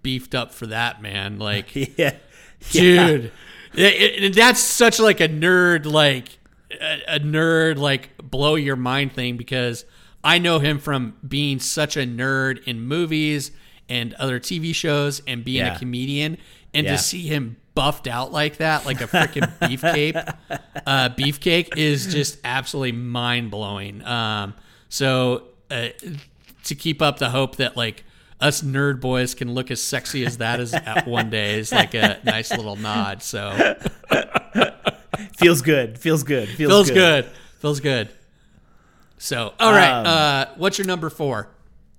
[0.03, 1.39] beefed up for that man?
[1.39, 2.17] Like, yeah
[2.73, 3.33] dude,
[3.77, 6.39] it- it- that's such like a nerd like
[6.81, 9.85] a, a nerd like blow your mind thing because
[10.25, 13.53] I know him from being such a nerd in movies
[13.89, 15.77] and other TV shows and being Yeah.
[15.77, 16.39] a comedian
[16.75, 16.93] and Yeah.
[16.93, 20.35] to see him buffed out like that like a freaking beefcake
[20.87, 24.55] uh, beefcake is just absolutely mind blowing um,
[24.89, 25.89] so uh,
[26.65, 28.03] to keep up the hope that like
[28.41, 31.59] us nerd boys can look as sexy as that is at one day.
[31.59, 33.75] Is like a nice little nod so.
[35.39, 35.99] Feels good.
[35.99, 36.49] Feels good.
[36.49, 37.25] Feels, feels good.
[37.61, 38.09] feels good.
[39.19, 41.49] So all right Um, uh, what's your number four?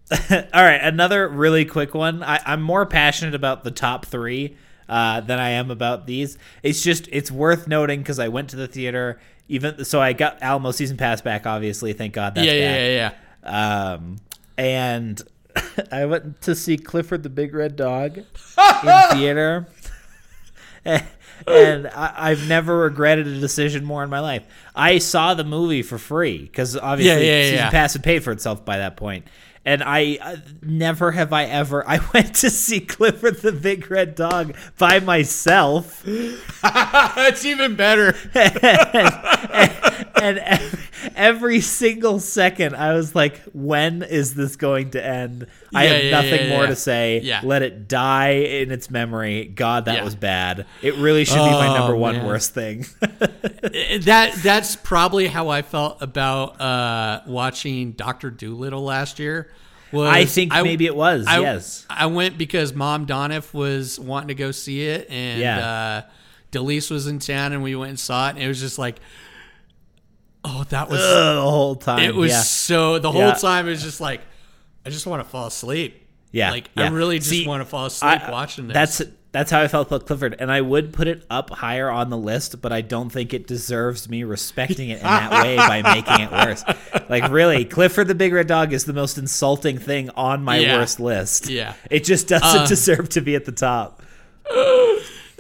[0.32, 2.24] All right another really quick one.
[2.24, 4.56] I, i'm more passionate about the top three
[4.88, 6.38] uh, than i am about these.
[6.64, 9.20] It's just it's worth noting because i went to the theater
[9.50, 12.70] even so i got alamo season pass back obviously thank god that's yeah, yeah
[13.00, 13.14] back.
[13.44, 13.92] yeah yeah.
[13.94, 14.18] Um,
[14.58, 15.22] and
[15.92, 18.26] I went to see Clifford the Big Red Dog in
[19.12, 19.68] theater.
[20.86, 24.44] and I, I've never regretted a decision more in my life.
[24.76, 27.70] I saw the movie for free because obviously Yeah, yeah, season yeah.
[27.70, 29.26] pass had paid for itself by that point.
[29.68, 31.86] And I uh, never have I ever.
[31.86, 36.04] I went to see Clifford the Big Red Dog by myself.
[36.64, 38.16] That's even better.
[38.34, 40.80] and, and every,
[41.16, 46.04] every single second, I was like, "When is this going to end?" I Yeah, have
[46.04, 47.20] yeah, nothing yeah, more to say.
[47.24, 47.42] Yeah.
[47.44, 49.46] Let it die in its memory.
[49.46, 50.66] God, that was bad.
[50.82, 52.26] It really should be my Oh, number one man.
[52.26, 52.86] worst thing.
[53.02, 59.52] that that's probably how I felt about uh, watching Doctor Dolittle last year.
[59.92, 61.26] Was I think maybe it was.
[61.28, 61.86] I, yes.
[61.90, 66.04] I went because Mom Donoff was wanting to go see it, and Yeah.
[66.06, 66.10] uh,
[66.52, 69.00] Delise was in town, and we went and saw it, and it was just like,
[70.44, 72.00] oh, that was Ugh, the whole time.
[72.04, 74.22] it was so the whole time it was just like,
[74.88, 76.04] I just want to fall asleep.
[76.32, 76.86] Yeah, like yeah.
[76.86, 78.74] I really just See, want to fall asleep I- watching this.
[78.74, 79.02] That's
[79.34, 82.18] that's how I felt about Clifford, and I would put it up higher on the
[82.18, 86.22] list, but I don't think it deserves me respecting it in that way by making
[86.22, 86.64] it worse.
[87.10, 90.78] Like really, Clifford the Big Red Dog is the most insulting thing on my Yeah.
[90.78, 91.50] worst list.
[91.50, 91.74] Yeah.
[91.92, 94.02] it just doesn't Uh, deserve to be at the top.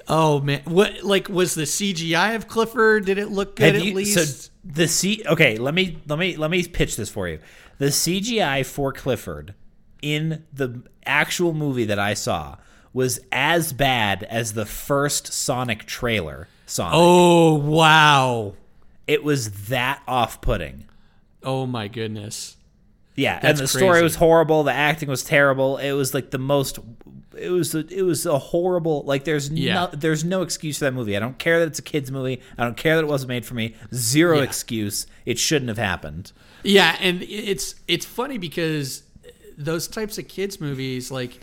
[0.07, 3.05] oh man, what like was the CGI of Clifford?
[3.05, 4.43] Did it look good at least?
[4.45, 5.23] So the C.
[5.25, 7.39] Okay, let me let me let me pitch this for you.
[7.77, 9.53] The CGI for Clifford
[10.01, 12.57] in the actual movie that I saw
[12.93, 16.47] was as bad as the first Sonic trailer.
[16.65, 16.93] Sonic.
[16.95, 18.53] oh wow.
[19.07, 20.85] It was that off-putting.
[21.43, 22.57] Oh my goodness.
[23.15, 24.63] Yeah, and That's the story was horrible.
[24.63, 25.77] The acting was terrible.
[25.77, 26.77] It was like the most.
[27.35, 29.03] It was a, it was a horrible.
[29.03, 29.73] Like there's Yeah.
[29.73, 31.15] no there's no excuse for that movie.
[31.15, 32.41] I don't care that it's a kids movie.
[32.57, 33.75] I don't care that it wasn't made for me.
[33.93, 34.43] Zero Yeah.
[34.43, 35.07] excuse.
[35.25, 36.31] It shouldn't have happened.
[36.63, 39.03] Yeah, and it's it's funny because
[39.57, 41.39] those types of kids movies, like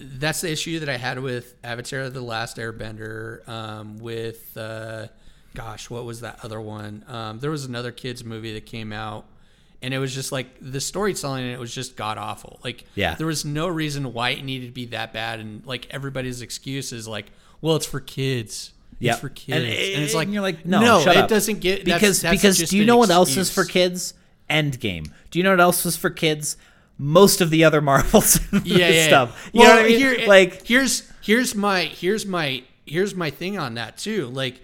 [0.00, 3.46] that's the issue that I had with Avatar: The Last Airbender.
[3.48, 5.08] Um, with uh,
[5.54, 7.04] gosh, what was that other one?
[7.08, 9.26] Um, there was another kids movie that came out,
[9.82, 12.60] and it was just like the storytelling in it was just god awful.
[12.64, 13.14] Like, Yeah.
[13.14, 16.92] there was no reason why it needed to be that bad, and like everybody's excuse
[16.92, 17.26] is like,
[17.60, 18.72] well, it's for kids.
[19.00, 19.72] It's for kids, And, and,
[20.02, 21.28] it's and like you're like, no, shut it up.
[21.28, 24.12] doesn't get that's- because that's because do you know what else is for kids?
[24.50, 25.10] Endgame.
[25.30, 26.56] Do you know what else was for kids?
[26.98, 29.50] Most of the other Marvels yeah, yeah, stuff.
[29.52, 29.98] You Well, know what I mean?
[29.98, 34.26] here, like here's here's my here's my here's my thing on that too.
[34.26, 34.60] Like,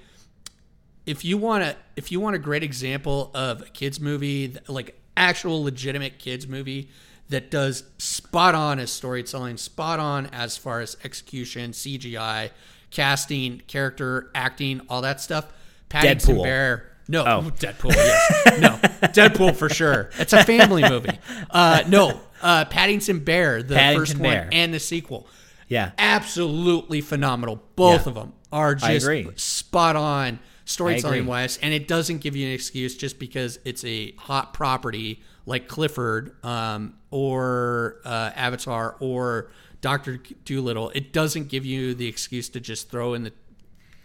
[1.07, 4.99] if you want to if you want a great example of a kids movie, like
[5.17, 6.89] actual legitimate kids movie
[7.29, 12.51] that does spot on as storytelling, spot on as far as execution, CGI,
[12.91, 15.47] casting, character, acting, all that stuff.
[15.89, 16.43] Paddington Deadpool.
[16.43, 16.91] Bear.
[17.09, 17.51] No, Oh.
[17.59, 17.95] Deadpool.
[17.95, 18.61] Yes.
[18.61, 18.71] no,
[19.09, 20.11] Deadpool for sure.
[20.19, 21.19] It's a family movie.
[21.51, 24.45] Uh, no, uh, Paddington Bear, the Paddington first Bear.
[24.45, 25.27] one and the sequel
[25.69, 25.93] yeah.
[25.99, 27.63] absolutely phenomenal.
[27.77, 28.09] Both Yeah.
[28.09, 29.07] of them are just
[29.41, 34.13] spot on storytelling wise, and it doesn't give you an excuse just because it's a
[34.13, 39.51] hot property like Clifford um, or uh, Avatar or
[39.83, 40.91] Doctor Dolittle.
[40.95, 43.33] It doesn't give you the excuse to just throw in the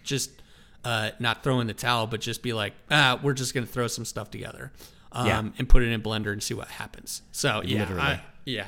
[0.04, 0.39] just
[0.86, 3.72] uh, not throw in the towel, but just be like, ah, we're just going to
[3.72, 4.72] throw some stuff together
[5.12, 5.44] um, Yeah.
[5.58, 7.22] and put it in Blender and see what happens.
[7.32, 8.68] So yeah, I- yeah.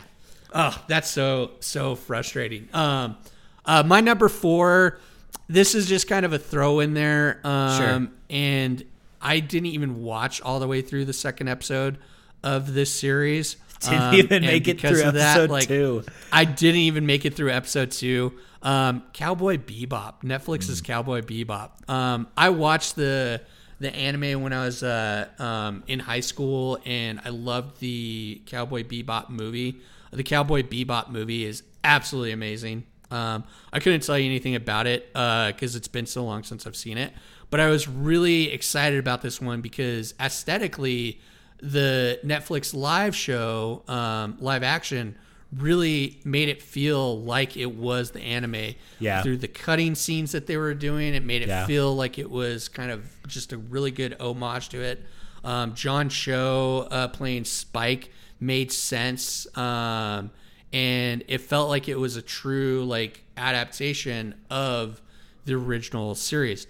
[0.53, 2.67] Oh, that's so so frustrating.
[2.73, 3.17] Um,
[3.65, 4.99] uh, my number four.
[5.47, 7.39] This is just kind of a throw in there.
[7.43, 8.07] Um, Sure.
[8.29, 8.83] And
[9.21, 11.97] I didn't even watch all the way through the second episode
[12.43, 13.57] of this series.
[13.81, 16.03] Didn't Um, even make it through of that, episode like, two.
[16.31, 18.33] I didn't even make it through episode two.
[18.63, 21.89] Um, Cowboy Bebop, Netflix's Cowboy Bebop.
[21.89, 23.41] Um, I watched the
[23.79, 28.83] the anime when I was uh, um, in high school, and I loved the Cowboy
[28.83, 29.77] Bebop movie.
[30.11, 32.83] The Cowboy Bebop movie is absolutely amazing.
[33.09, 33.43] Um,
[33.73, 36.97] I couldn't tell you anything about it because it's been so long since I've seen
[36.97, 37.11] it,
[37.49, 41.19] but I was really excited about this one because aesthetically,
[41.61, 45.17] the Netflix live show, um, live action,
[45.55, 48.75] really made it feel like it was the anime.
[48.99, 49.21] Yeah.
[49.21, 51.65] Through the cutting scenes that they were doing, it made it Yeah.
[51.65, 55.03] feel like it was kind of just a really good homage to it.
[55.43, 60.31] Um, John Cho uh, playing Spike made sense, um,
[60.71, 65.01] and it felt like it was a true like adaptation of
[65.45, 66.67] the original series.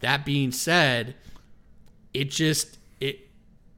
[0.00, 1.14] That being said,
[2.12, 3.28] it just it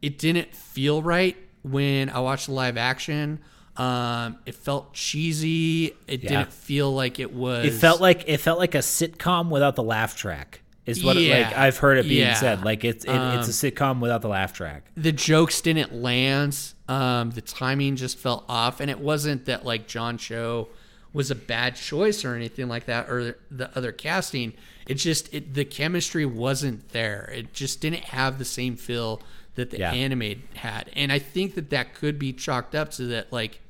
[0.00, 3.38] it didn't feel right when I watched the live action.
[3.76, 5.94] Um, it felt cheesy.
[6.06, 6.28] It Yeah.
[6.28, 7.64] didn't feel like it was.
[7.66, 10.61] It felt like it felt like a sitcom without the laugh track.
[10.85, 12.35] Is what it, like I've heard it being Yeah.
[12.35, 12.64] said.
[12.64, 14.85] Like it's it, it's a sitcom without the laugh track.
[14.96, 16.58] the jokes didn't land.
[16.88, 20.68] Um, the timing just felt off, and it wasn't that like John Cho
[21.12, 24.54] was a bad choice or anything like that, or the other casting.
[24.87, 27.31] It just it, the chemistry wasn't there.
[27.35, 29.23] It just didn't have the same feel
[29.54, 29.92] that the Yeah.
[29.92, 33.60] anime had, and I think that that could be chalked up to that like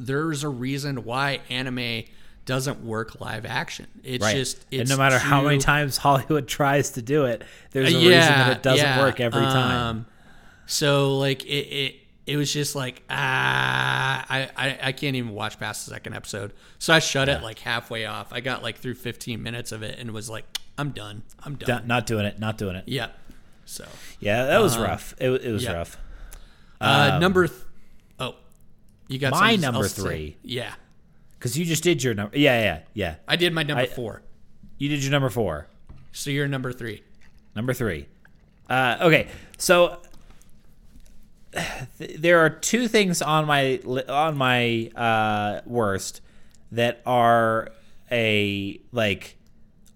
[0.00, 2.04] there's a reason why anime
[2.46, 3.86] doesn't work live action.
[4.02, 4.34] It's Right.
[4.34, 8.10] just and no matter how many times Hollywood tries to do it, there's a reason
[8.10, 8.98] that it doesn't yeah.
[9.00, 9.76] work every time.
[9.76, 10.06] Um,
[10.66, 11.94] so like it, it
[12.26, 16.52] it was just like ah I, I I can't even watch past the second episode.
[16.78, 18.32] So I shut it like halfway off.
[18.32, 20.44] I got like through 15 minutes of it and was like
[20.78, 21.22] I'm done.
[21.44, 21.86] I'm done.
[21.86, 22.38] Not- doing it.
[22.38, 22.84] Not doing it.
[22.86, 23.08] Yeah.
[23.66, 23.86] So
[24.18, 25.14] Yeah, that was rough.
[25.20, 25.72] It, it was yeah.
[25.72, 25.98] rough.
[26.80, 27.69] uh, number th- oh
[29.10, 30.06] you got My number else to say?
[30.06, 30.36] three.
[30.42, 30.72] Yeah.
[31.38, 32.36] Because you just did your number.
[32.38, 33.14] Yeah, yeah, yeah.
[33.26, 34.22] I did my number I- 4.
[34.78, 35.66] You did your number four.
[36.12, 37.02] So you're number 3.
[37.54, 38.06] Number three.
[38.68, 39.98] Uh, okay, so
[41.98, 46.20] th- there are two things on my li- on my uh, worst
[46.72, 47.70] that are
[48.10, 49.36] a like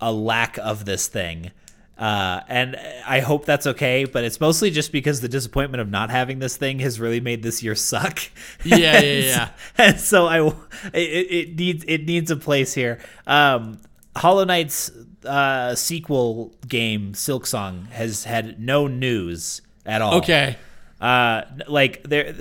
[0.01, 1.51] a lack of this thing.
[1.97, 2.77] Uh, and
[3.07, 6.57] I hope that's okay, but it's mostly just because the disappointment of not having this
[6.57, 8.21] thing has really made this year suck.
[8.65, 9.49] Yeah, yeah, And yeah.
[9.79, 10.47] and so I
[10.93, 12.99] it, it needs it needs a place here.
[13.27, 13.79] Um,
[14.17, 14.91] Hollow Knight's
[15.25, 20.15] uh, sequel game Silksong has had no news at all.
[20.17, 20.57] Okay.
[21.01, 22.33] Uh, like there,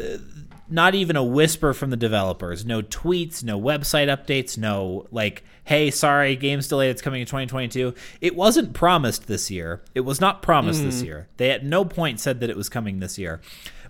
[0.74, 2.66] not even a whisper from the developers.
[2.66, 6.90] No tweets, no website updates, no like, hey, sorry, game's delayed.
[6.90, 7.94] It's coming in 2022.
[8.22, 9.84] It wasn't promised this year.
[9.94, 11.06] It was not promised this hmm.
[11.06, 11.28] year.
[11.38, 13.40] They at no point said that it was coming this year.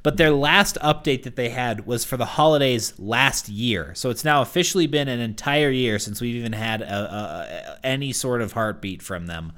[0.03, 3.95] But their last update that they had was for the holidays last year.
[3.95, 7.85] So it's now officially been an entire year since we've even had a, a, a,
[7.85, 9.53] any sort of heartbeat from them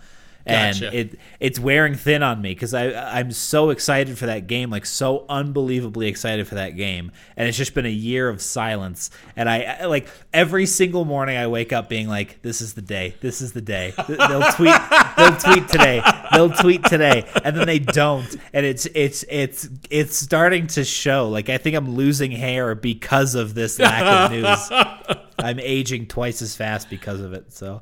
[0.47, 0.95] and Gotcha.
[0.97, 4.85] it it's wearing thin on me because I I'm so excited for that game, like
[4.85, 9.09] so unbelievably excited for that game, and it's just been a year of silence.
[9.35, 12.81] And I I- like every single morning I wake up being like, "This is the
[12.83, 13.15] day.
[13.21, 14.75] This is the day." They'll tweet.
[15.17, 16.01] They'll tweet today.
[16.31, 18.35] They'll tweet today, and then they don't.
[18.53, 21.27] And it's it's it's it's starting to show.
[21.29, 25.17] Like I think I'm losing hair because of this lack of news.
[25.39, 27.51] I'm aging twice as fast because of it.
[27.51, 27.81] So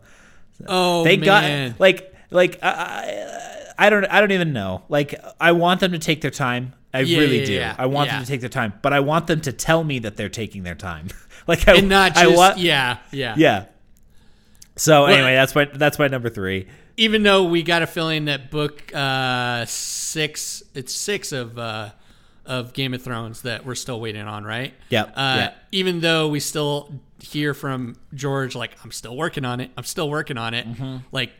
[0.68, 1.72] Oh they man.
[1.72, 2.70] got like like I,
[3.78, 4.84] I I don't I don't even know.
[4.90, 6.74] Like I want them to take their time.
[6.94, 7.54] I Yeah, really yeah, do.
[7.54, 7.76] yeah.
[7.78, 8.16] I want Yeah.
[8.18, 10.64] them to take their time, but I want them to tell me that they're taking
[10.64, 11.08] their time.
[11.48, 13.36] like I and not I just want yeah, yeah.
[13.38, 13.66] yeah.
[14.76, 16.68] So anyway, that's my that's my number three.
[16.98, 21.90] even though we got a feeling that book uh, six, it's six of uh,
[22.46, 24.74] of Game of Thrones that we're still waiting on, right?
[24.90, 25.54] Yep, Uh, yeah.
[25.72, 29.72] Even though we still hear from George, like I'm still working on it.
[29.78, 30.68] I'm still working on it.
[30.68, 30.98] Mm-hmm.
[31.12, 31.32] Like,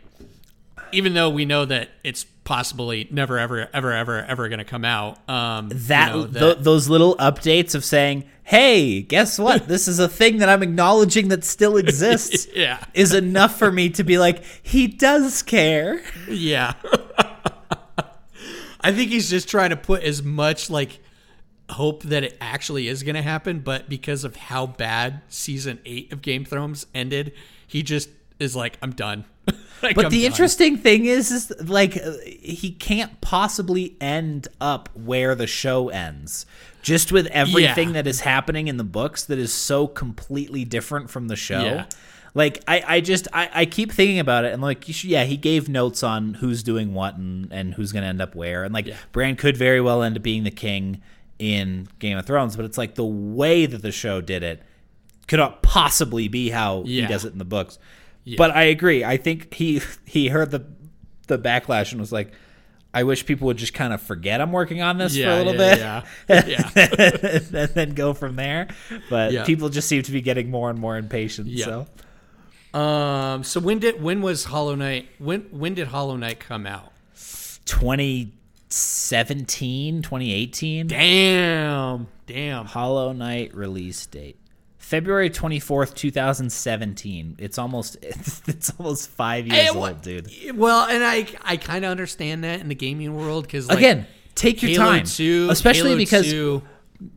[0.94, 4.84] even though we know that it's possibly never, ever, ever, ever, ever going to come
[4.86, 5.18] out.
[5.30, 9.68] Um, you That, know, tho- those little updates of saying, "Hey, guess what?
[9.70, 13.89] this is a thing that I'm acknowledging that still exists." yeah, Is enough for me
[13.91, 16.02] to be like, he does care.
[16.30, 16.74] Yeah.
[18.82, 21.00] I think he's just trying to put as much like
[21.70, 26.12] hope that it actually is going to happen, but because of how bad season 8
[26.12, 27.32] of Game of Thrones ended,
[27.66, 28.10] he just
[28.44, 29.26] is like I'm done.
[29.82, 30.32] Like, But I'm the done.
[30.32, 36.46] interesting thing is, is like uh, he can't possibly end up where the show ends.
[36.82, 37.94] Just with everything Yeah.
[37.96, 41.62] that is happening in the books that is so completely different from the show.
[41.66, 41.86] Yeah.
[42.34, 45.36] Like I, I just I, I keep thinking about it and like should- yeah he
[45.36, 48.88] gave notes on who's doing what and, and who's gonna end up where and like
[49.12, 51.02] Bran could very well end up being the king
[51.39, 54.64] in Game of Thrones but it's like the way that the show did it
[55.28, 57.02] could not possibly be how Yeah.
[57.02, 57.78] he does it in the books.
[58.38, 59.03] But I agree.
[59.03, 60.65] I think he he heard the
[61.28, 62.34] the backlash and was like,
[62.93, 65.55] I wish people would just kind of forget I'm working on this for a little
[65.55, 66.69] yeah, bit, yeah.
[66.76, 67.39] Yeah.
[67.55, 68.67] and then go from there.
[69.09, 69.45] But Yeah.
[69.45, 71.47] people just seem to be getting more and more impatient.
[71.47, 71.86] Yeah.
[72.74, 76.65] So Um so when did when was Hollow Knight when when did Hollow Knight come
[76.67, 76.91] out?
[77.65, 82.07] 2017, 2018, Damn.
[82.28, 82.65] Damn.
[82.65, 84.38] Hollow Knight release date.
[84.84, 87.38] February 24th, 2017.
[87.40, 90.30] It's almost it's, almost 5 years Hey, old, dude.
[90.58, 94.06] Well, and I I kind of understand that in the gaming world cuz like Again,
[94.36, 95.06] take your Halo time.
[95.06, 96.62] 2, especially Halo because 2,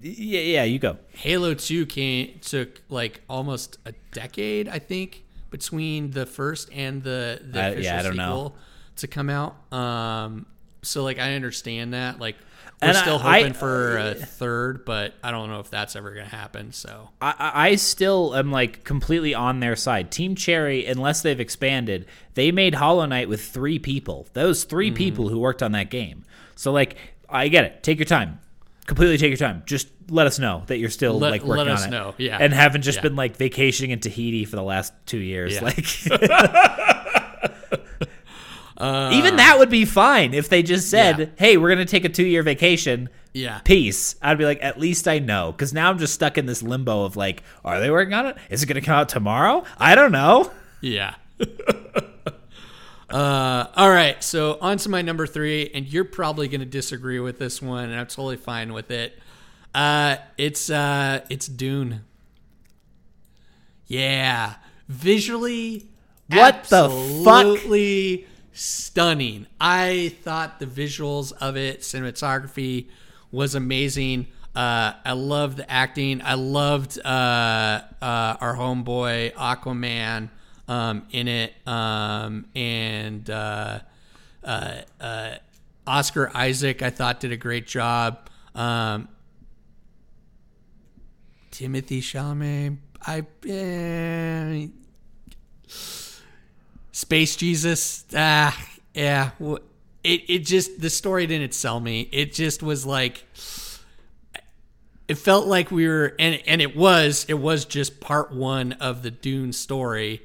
[0.00, 0.96] yeah, yeah, you go.
[1.10, 7.40] Halo 2 came took like almost a decade, I think, between the first and the,
[7.42, 8.54] the yeah, I don't know.
[8.96, 9.56] to come out.
[9.72, 10.46] Um
[10.82, 12.20] so like I understand that.
[12.20, 12.36] Like
[12.82, 15.96] we're And I- still I- hoping for a third, but I don't know if that's
[15.96, 16.72] ever going to happen.
[16.72, 20.10] So I, I I still am like completely on their side.
[20.10, 24.26] Team Cherry, unless they've expanded, they made Hollow Knight with three people.
[24.32, 24.96] Those 3 Mm-hmm.
[24.96, 26.24] people who worked on that game.
[26.54, 26.96] So like,
[27.28, 27.82] I get it.
[27.82, 28.40] Take your time.
[28.86, 29.62] Completely take your time.
[29.66, 31.90] Just let us know that you're still Let- like working let us on it.
[31.90, 32.38] know, yeah.
[32.40, 33.02] and haven't just Yeah.
[33.02, 35.54] been like vacationing in Tahiti for the last two years.
[35.54, 35.64] Yeah.
[35.64, 35.84] Like,
[38.76, 41.26] Uh, Even that would be fine if they just said, Yeah.
[41.36, 43.58] "Hey, we're gonna take a two year vacation." Yeah.
[43.64, 44.16] Peace.
[44.22, 47.04] I'd be like, at least I know, because now I'm just stuck in this limbo
[47.04, 48.36] of like, are they working on it?
[48.50, 49.64] Is it gonna come out tomorrow?
[49.78, 50.50] I don't know.
[50.80, 51.14] Yeah.
[53.10, 54.22] uh, all right.
[54.22, 57.90] So on to my number three, and you're probably going to disagree with this one,
[57.90, 59.18] and I'm totally fine with it.
[59.74, 62.02] Uh, it's uh, it's Dune.
[63.86, 64.54] Yeah,
[64.88, 65.88] visually,
[66.28, 66.88] What the
[67.24, 67.46] fuck?
[68.56, 69.46] Stunning.
[69.60, 72.88] I thought the visuals of it, cinematography,
[73.30, 74.28] was amazing.
[74.54, 76.22] Uh, I loved the acting.
[76.24, 77.82] I loved uh, uh,
[78.40, 80.30] our homeboy Aquaman
[80.68, 83.80] um, in it, um, and uh,
[84.42, 85.34] uh, uh,
[85.86, 86.80] Oscar Isaac.
[86.80, 88.30] I thought did a great job.
[88.54, 89.08] Um,
[91.52, 92.78] Timothée Chalamet.
[93.06, 94.68] I eh,
[96.96, 98.06] Space Jesus.
[98.16, 98.58] Ah,
[98.94, 99.32] yeah.
[100.02, 102.08] It it just the story didn't sell me.
[102.10, 103.22] It just was like
[105.06, 109.02] it felt like we were and and it was it was just part 1 of
[109.02, 110.22] the Dune story,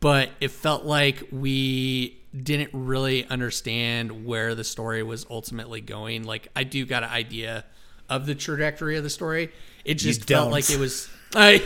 [0.00, 6.24] but it felt like we didn't really understand where the story was ultimately going.
[6.24, 7.66] Like I do got an idea
[8.08, 9.50] of the trajectory of the story.
[9.84, 11.62] It just felt like it was I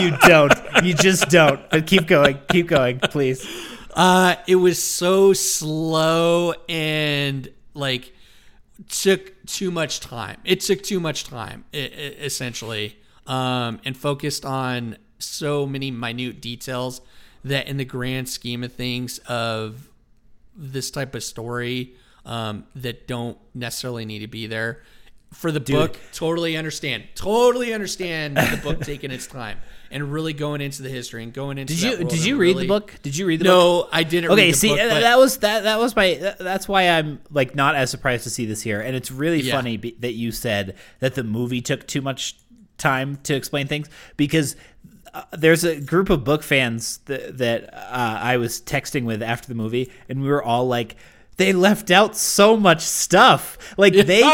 [0.00, 0.52] you don't.
[0.84, 1.68] You just don't.
[1.70, 2.38] But keep going.
[2.48, 3.46] Keep going, please.
[3.94, 8.12] Uh, it was so slow and like
[8.88, 10.38] took too much time.
[10.44, 17.00] It took too much time, essentially, um, and focused on so many minute details
[17.44, 19.88] that, in the grand scheme of things, of
[20.56, 21.94] this type of story,
[22.26, 24.82] um, that don't necessarily need to be there.
[25.34, 27.04] For the book, totally understand.
[27.14, 29.58] Totally understand the book taking its time
[29.90, 31.74] and really going into the history and going into.
[31.74, 32.94] Did you did you read really- the book?
[33.02, 33.52] Did you read the book?
[33.52, 34.30] No, I didn't.
[34.30, 36.88] Okay, read the see book, uh, that was that that was my that- that's why
[36.88, 39.54] I'm like not as surprised to see this here, and it's really Yeah.
[39.54, 42.36] funny be, that you said that the movie took too much
[42.78, 44.56] time to explain things because.
[45.12, 49.46] Uh, there's a group of book fans that, that uh, I was texting with after
[49.46, 50.96] the movie, and we were all like,
[51.36, 53.58] "They left out so much stuff.
[53.76, 54.22] Like they,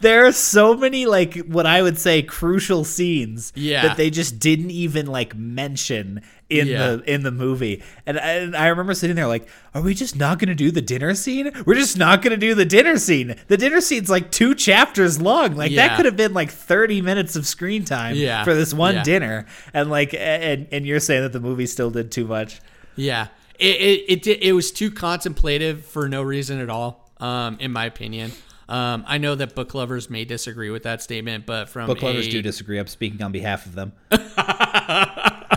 [0.00, 3.82] there are so many like what I would say crucial scenes Yeah.
[3.82, 6.96] that they just didn't even like mention in Yeah.
[6.96, 7.82] the in the movie.
[8.06, 10.82] And, and I remember sitting there like, are we just not going to do the
[10.82, 11.50] dinner scene?
[11.66, 13.36] We're just not going to do the dinner scene.
[13.48, 15.54] The dinner scene's like two chapters long.
[15.56, 15.88] Like Yeah.
[15.88, 18.44] that could have been like 30 minutes of screen time Yeah.
[18.44, 19.46] for this one dinner.
[19.74, 22.60] And like and and you're saying that the movie still did too much.
[22.96, 23.28] Yeah,
[23.60, 27.84] it it it, it was too contemplative for no reason at all, um, in my
[27.86, 28.32] opinion.
[28.68, 32.28] Um, I know that book lovers may disagree with that statement, but from Book lovers
[32.28, 32.78] a- do disagree.
[32.78, 33.92] I'm speaking on behalf of them.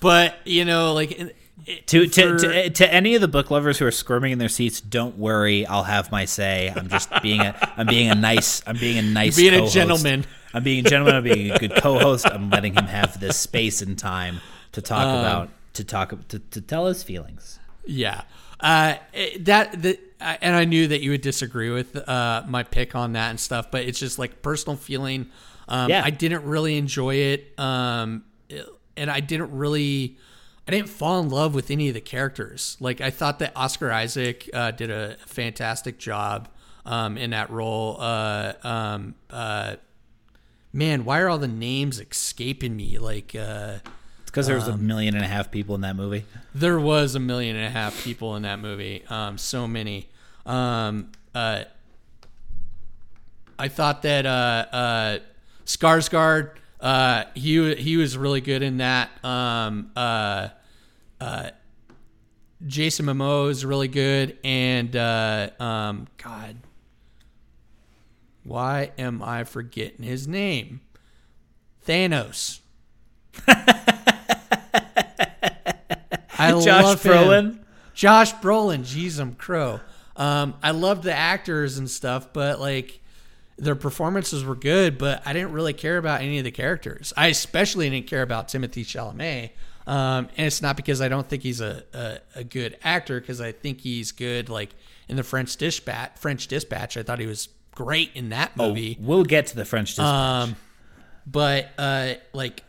[0.00, 1.36] But you know, like it-
[1.66, 4.38] it- To, to, for- to, to any of the book lovers who are squirming in
[4.38, 5.66] their seats, don't worry.
[5.66, 6.72] I'll have my say.
[6.74, 9.74] I'm just being a I'm being a nice I'm being a nice Being a co-host.
[9.74, 10.24] gentleman.
[10.54, 11.16] I'm being a gentleman.
[11.16, 12.26] I'm being a good co-host.
[12.26, 14.40] I'm letting him have this space and time
[14.72, 17.58] to talk Um, about to talk to, to tell his feelings.
[17.86, 18.22] Yeah.
[18.58, 18.96] Uh,
[19.40, 19.86] that
[20.20, 23.40] uh, and I knew that you would disagree with uh, my pick on that and
[23.40, 25.30] stuff, but it's just like personal feeling.
[25.66, 26.02] Um, Yeah.
[26.04, 28.24] I didn't really enjoy it, um,
[28.96, 30.18] and I didn't really,
[30.68, 32.76] I didn't fall in love with any of the characters.
[32.80, 36.48] Like I thought that Oscar Isaac uh, did a fantastic job
[36.84, 37.96] um, in that role.
[37.98, 39.76] Uh, um, uh,
[40.72, 42.98] man, why are all the names escaping me?
[42.98, 43.34] Like.
[44.30, 46.24] Because there was Um, a million and a half people in that movie.
[46.54, 49.02] there was a million and a half people in that movie.
[49.10, 50.08] Um, so many.
[50.46, 51.64] Um, uh,
[53.58, 55.18] I thought that uh, uh,
[55.66, 59.10] Skarsgård, uh, he he was really good in that.
[59.24, 60.48] Um, uh,
[61.20, 61.50] uh,
[62.66, 66.56] Jason Momoa is really good, and uh, um, God,
[68.44, 70.80] why am I forgetting his name?
[71.86, 72.60] Thanos.
[76.40, 77.12] I Josh love him.
[77.12, 77.58] Brolin.
[77.94, 79.80] Josh Brolin, I'm crow.
[80.16, 83.00] Um, I loved the actors and stuff, but like
[83.58, 87.12] their performances were good, but I didn't really care about any of the characters.
[87.16, 89.50] I especially didn't care about Timothée Chalamet.
[89.86, 93.40] Um, and it's not because I don't think he's a, a, a good actor, because
[93.40, 94.48] I think he's good.
[94.48, 94.70] Like
[95.08, 98.96] in the French Dispatch, French Dispatch, I thought he was great in that movie.
[99.00, 100.04] We'll get to the French Dispatch.
[100.06, 100.56] Um,
[101.26, 102.62] but uh, like,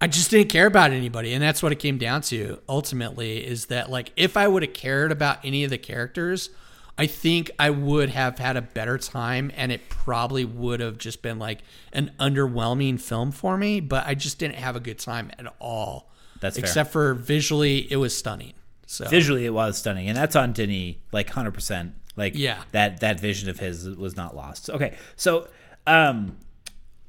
[0.00, 2.58] I just didn't care about anybody, and that's what it came down to.
[2.68, 6.50] Ultimately, is that like if I would have cared about any of the characters,
[6.98, 11.22] I think I would have had a better time, and it probably would have just
[11.22, 11.60] been like
[11.92, 13.80] an underwhelming film for me.
[13.80, 16.10] But I just didn't have a good time at all.
[16.40, 16.64] That's fair.
[16.64, 18.52] except for visually, it was stunning.
[18.86, 22.58] So visually it was stunning and that's on Denis like 100% like Yeah.
[22.72, 25.48] that that vision of his was not lost okay so
[25.86, 26.36] um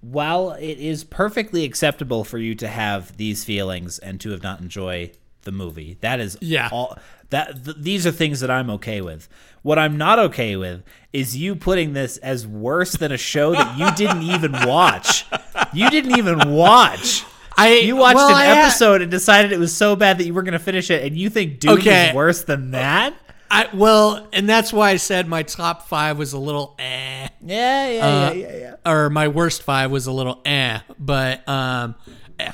[0.01, 4.59] while it is perfectly acceptable for you to have these feelings and to have not
[4.59, 5.11] enjoy
[5.43, 6.69] the movie that is Yeah.
[6.71, 6.97] all
[7.29, 9.27] that th- these are things that I'm okay with
[9.61, 10.83] what I'm not okay with
[11.13, 15.25] is you putting this as worse than a show that you didn't even watch
[15.73, 17.23] you didn't even watch
[17.57, 20.33] I you watched well, an I episode and decided it was so bad that you
[20.33, 22.09] were going to finish it, and you think Dune Okay.
[22.09, 23.13] is worse than that?
[23.49, 27.89] I well, and that's why I said my top five was a little eh, Yeah,
[27.89, 28.91] yeah, Uh, yeah, yeah, yeah.
[28.91, 30.79] or my worst five was a little eh.
[30.99, 31.95] But um,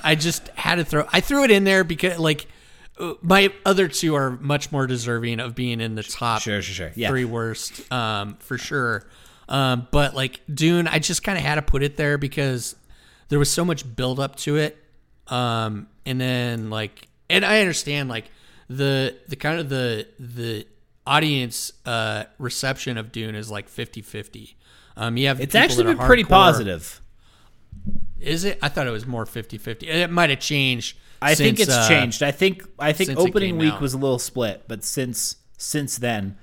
[0.04, 1.08] I just had to throw.
[1.12, 2.48] I threw it in there because like
[3.22, 6.92] my other two are much more deserving of being in the top Sure, sure, sure.
[6.96, 7.10] Yeah.
[7.10, 9.08] three worst, um, for sure.
[9.50, 12.76] Um, but like Dune, I just kind of had to put it there because
[13.30, 14.78] there was so much build up to it.
[15.28, 18.26] Um, and then like, and I understand like
[18.70, 20.68] the the kind of the the
[21.06, 24.56] audience uh reception of Dune is like 50-50.
[24.98, 27.02] Um, you have It's actually been pretty positive.
[28.20, 28.60] Is it?
[28.62, 29.84] I thought it was more 50-50.
[29.84, 30.98] It might have changed.
[31.22, 32.24] I think it's uh, changed.
[32.24, 33.82] I think I think opening week out.
[33.82, 36.38] was a little split, but since since then,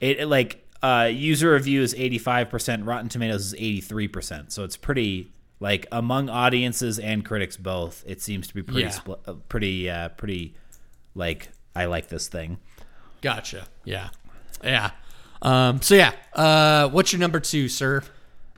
[0.00, 4.08] it, it, like uh, user review is eighty five percent, Rotten Tomatoes is eighty three
[4.08, 4.52] percent.
[4.52, 8.02] So it's pretty like among audiences and critics both.
[8.06, 8.90] It seems to be pretty Yeah.
[8.90, 10.54] split, uh, pretty uh, pretty
[11.14, 12.58] like I like this thing.
[13.24, 13.66] Gotcha.
[13.84, 14.10] Yeah.
[14.62, 14.90] Yeah.
[15.40, 18.02] Um, so yeah, uh, what's your number two, sir?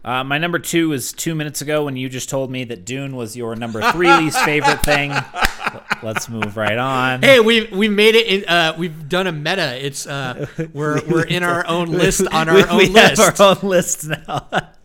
[0.04, 3.14] Uh, my number two is two minutes ago when you just told me that Dune
[3.16, 5.12] was your number three least favorite thing.
[6.02, 7.22] Let's move right on.
[7.22, 8.26] Hey, we we made it.
[8.26, 9.84] In, uh, we've done a meta.
[9.84, 13.20] It's uh, we're we're in our own list on our we, own we list.
[13.22, 14.48] have our own list now.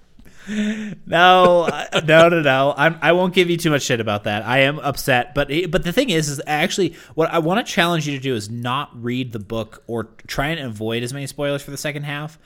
[0.47, 1.67] no,
[2.05, 2.73] no, no, no.
[2.75, 4.45] I'm, I won't give you too much shit about that.
[4.45, 7.71] I am upset, but eh, but the thing is, is actually what I want to
[7.71, 11.27] challenge you to do is not read the book or try and avoid as many
[11.27, 12.39] spoilers for the second half.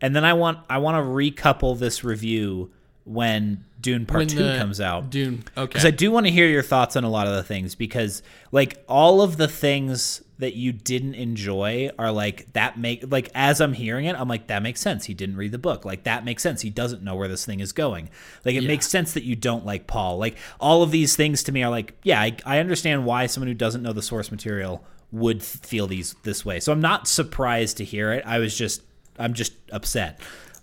[0.00, 2.70] And then I want I want to recouple this review
[3.10, 5.10] when Dune Part When Two comes out.
[5.10, 5.42] Dune.
[5.56, 5.66] Okay.
[5.66, 8.22] Because I do want to hear your thoughts on a lot of the things because
[8.52, 13.60] like all of the things that you didn't enjoy are like that make like as
[13.60, 15.06] I'm hearing it, I'm like that makes sense.
[15.06, 15.84] He didn't read the book.
[15.84, 16.60] Like that makes sense.
[16.62, 18.08] He doesn't know where this thing is going.
[18.44, 18.68] Like it Yeah.
[18.68, 20.18] makes sense that you don't like Paul.
[20.18, 23.48] Like all of these things to me are like, yeah, I, I understand why someone
[23.48, 26.60] who doesn't know the source material would feel these this way.
[26.60, 28.24] So I'm not surprised to hear it.
[28.26, 28.82] I was just
[29.18, 30.20] I'm just upset.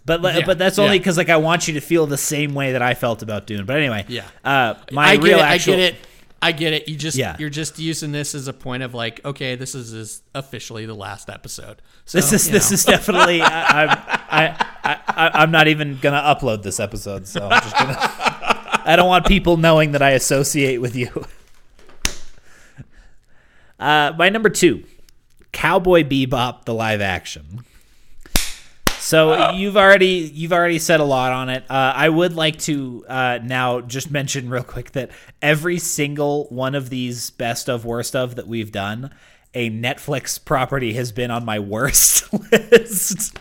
[0.08, 1.00] But Yeah, but that's only yeah.
[1.02, 3.66] because like I want you to feel the same way that I felt about Dune.
[3.66, 4.24] But anyway, Yeah.
[4.44, 5.42] uh, my I get real it.
[5.44, 5.96] actual, I get it.
[6.42, 6.88] I get it.
[6.88, 7.36] You just Yeah.
[7.40, 10.94] you're just using this as a point of like, okay, this is, is officially the
[10.94, 11.82] last episode.
[12.06, 12.74] So, This is this know.
[12.76, 13.42] is definitely.
[13.44, 13.98] I, I'm
[14.30, 17.98] I, I I'm not even gonna upload this episode, so I'm just gonna.
[18.86, 21.26] I don't want people knowing that I associate with you.
[23.80, 24.84] Uh, my number two,
[25.52, 27.64] Cowboy Bebop, the live action.
[29.00, 31.64] So you've already you've already said a lot on it.
[31.70, 36.76] Uh, I would like to uh, now just mention real quick that every single one
[36.76, 39.12] of these best of worst of that we've done,
[39.54, 43.38] a Netflix property has been on my worst list.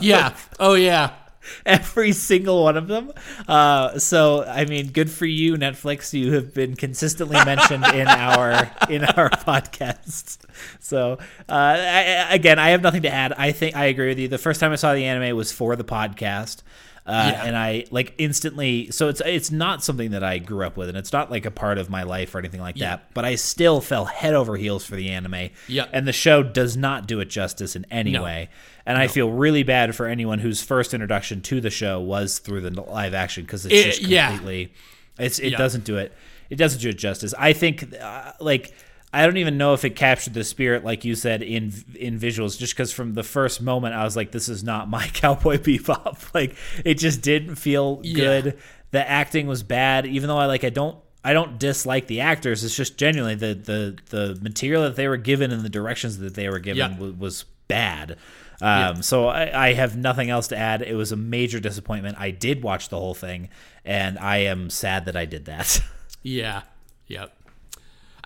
[0.00, 0.36] yeah.
[0.60, 1.12] Oh yeah.
[1.66, 3.12] every single one of them.
[3.48, 6.12] Uh, so I mean, good for you, Netflix.
[6.12, 10.38] You have been consistently mentioned in our in our podcast.
[10.80, 11.18] So
[11.48, 13.32] uh, I, again, I have nothing to add.
[13.32, 14.28] I think I agree with you.
[14.28, 16.62] The first time I saw the anime was for the podcast.
[17.04, 17.44] Uh, Yeah.
[17.46, 18.90] And I like instantly.
[18.92, 21.50] So it's it's not something that I grew up with, and it's not like a
[21.50, 22.90] part of my life or anything like Yeah.
[22.90, 23.12] that.
[23.14, 25.50] But I still fell head over heels for the anime.
[25.66, 25.86] Yeah.
[25.92, 28.22] And the show does not do it justice in any No.
[28.22, 28.48] way.
[28.86, 32.60] And I feel really bad for anyone whose first introduction to the show was through
[32.62, 34.28] the live action because it's It- just yeah.
[34.30, 34.72] completely,
[35.18, 35.58] it's it Yeah.
[35.58, 36.12] doesn't do it.
[36.50, 37.34] It doesn't do it justice.
[37.38, 38.74] I think uh, like
[39.12, 42.58] I don't even know if it captured the spirit like you said in in visuals.
[42.58, 46.30] Just because from the first moment I was like, this is not my Cowboy Bebop.
[46.34, 48.14] Like it just didn't feel Yeah.
[48.14, 48.58] good.
[48.90, 50.96] The acting was bad, even though I like I don't.
[51.24, 52.64] I don't dislike the actors.
[52.64, 56.34] It's just genuinely the the the material that they were given and the directions that
[56.34, 56.98] they were given Yeah.
[56.98, 58.16] was, was bad.
[58.60, 60.82] Um, So I, I have nothing else to add.
[60.82, 62.16] It was a major disappointment.
[62.18, 63.50] I did watch the whole thing,
[63.84, 65.80] and I am sad that I did that.
[66.24, 66.62] Yeah.
[67.08, 67.32] Yep.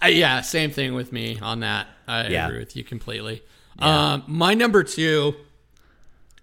[0.01, 0.41] I, yeah.
[0.43, 1.87] Same thing with me on that.
[2.07, 2.47] I Yeah.
[2.49, 3.43] agree with you completely.
[3.79, 5.35] Um, my number two,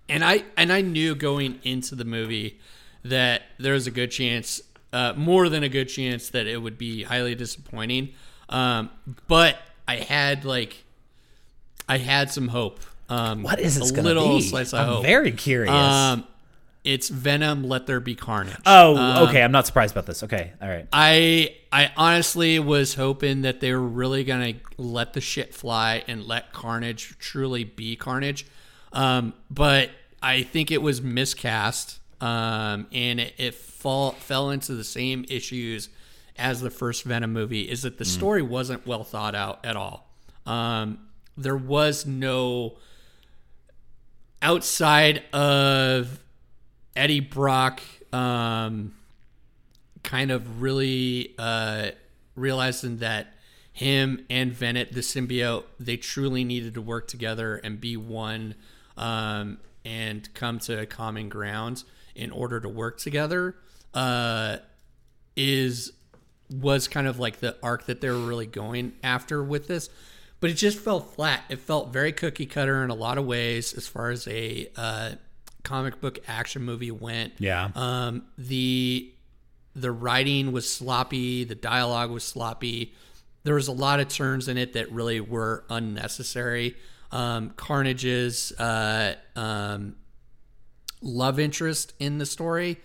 [0.10, 2.60] and I and I knew going into the movie
[3.04, 6.78] that there was a good chance, uh, more than a good chance, that it would
[6.78, 8.10] be highly disappointing.
[8.50, 8.90] Um,
[9.28, 10.84] but I had like,
[11.90, 12.80] I had some hope.
[13.10, 14.42] Um, what is this a going to little be?
[14.42, 15.04] slice of I'm hope.
[15.04, 15.74] very curious.
[15.74, 16.26] Um,
[16.84, 17.64] it's Venom.
[17.64, 18.58] Let there be carnage.
[18.66, 19.42] Oh, Um, okay.
[19.42, 20.24] I'm not surprised about this.
[20.24, 20.88] Okay, all right.
[20.92, 26.26] I I honestly was hoping that they were really gonna let the shit fly and
[26.26, 28.46] let Carnage truly be Carnage,
[28.92, 29.90] um, but
[30.22, 35.90] I think it was miscast, um, and it, it fall, fell into the same issues
[36.38, 37.64] as the first Venom movie.
[37.70, 40.10] Is that the story wasn't well thought out at all.
[40.46, 41.00] Um,
[41.38, 42.78] there was no
[44.42, 46.23] outside of
[46.96, 47.82] Eddie Brock.
[48.12, 48.94] Um,
[50.04, 51.92] kind of really uh,
[52.36, 53.34] realizing that
[53.72, 58.54] him and Venet, the symbiote, they truly needed to work together and be one
[58.98, 61.84] um, and come to a common ground
[62.14, 63.56] in order to work together.
[63.94, 64.58] Uh,
[65.36, 65.94] is
[66.52, 69.90] was kind of like the arc that they were really going after with this,
[70.40, 71.42] but it just felt flat.
[71.50, 75.12] It felt very cookie cutter in a lot of ways as far as a uh,
[75.64, 77.34] comic book action movie went.
[77.40, 77.70] Yeah.
[77.76, 79.12] Um, the
[79.76, 82.94] the writing was sloppy, the dialogue was sloppy.
[83.44, 86.76] There was a lot of turns in it that really were unnecessary.
[87.12, 89.96] Um, Carnage's uh, um,
[91.02, 92.78] love interest in the story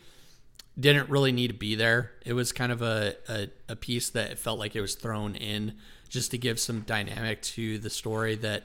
[0.79, 2.13] didn't really need to be there.
[2.25, 5.75] It was kind of a, a, a piece that felt like it was thrown in
[6.09, 8.65] just to give some dynamic to the story that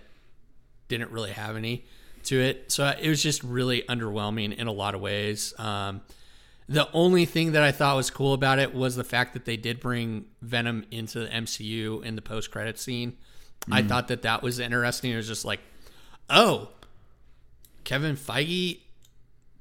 [0.88, 1.86] didn't really have any
[2.26, 2.72] to it.
[2.72, 5.54] So it was just really underwhelming in a lot of ways.
[5.58, 6.02] Um,
[6.68, 9.58] the only thing that I thought was cool about it was the fact that they
[9.58, 13.18] did bring Venom into the MCU in the post credit scene.
[13.72, 15.12] I thought that that was interesting.
[15.12, 15.62] It was just like,
[16.30, 16.70] oh,
[17.86, 18.80] Kevin Feige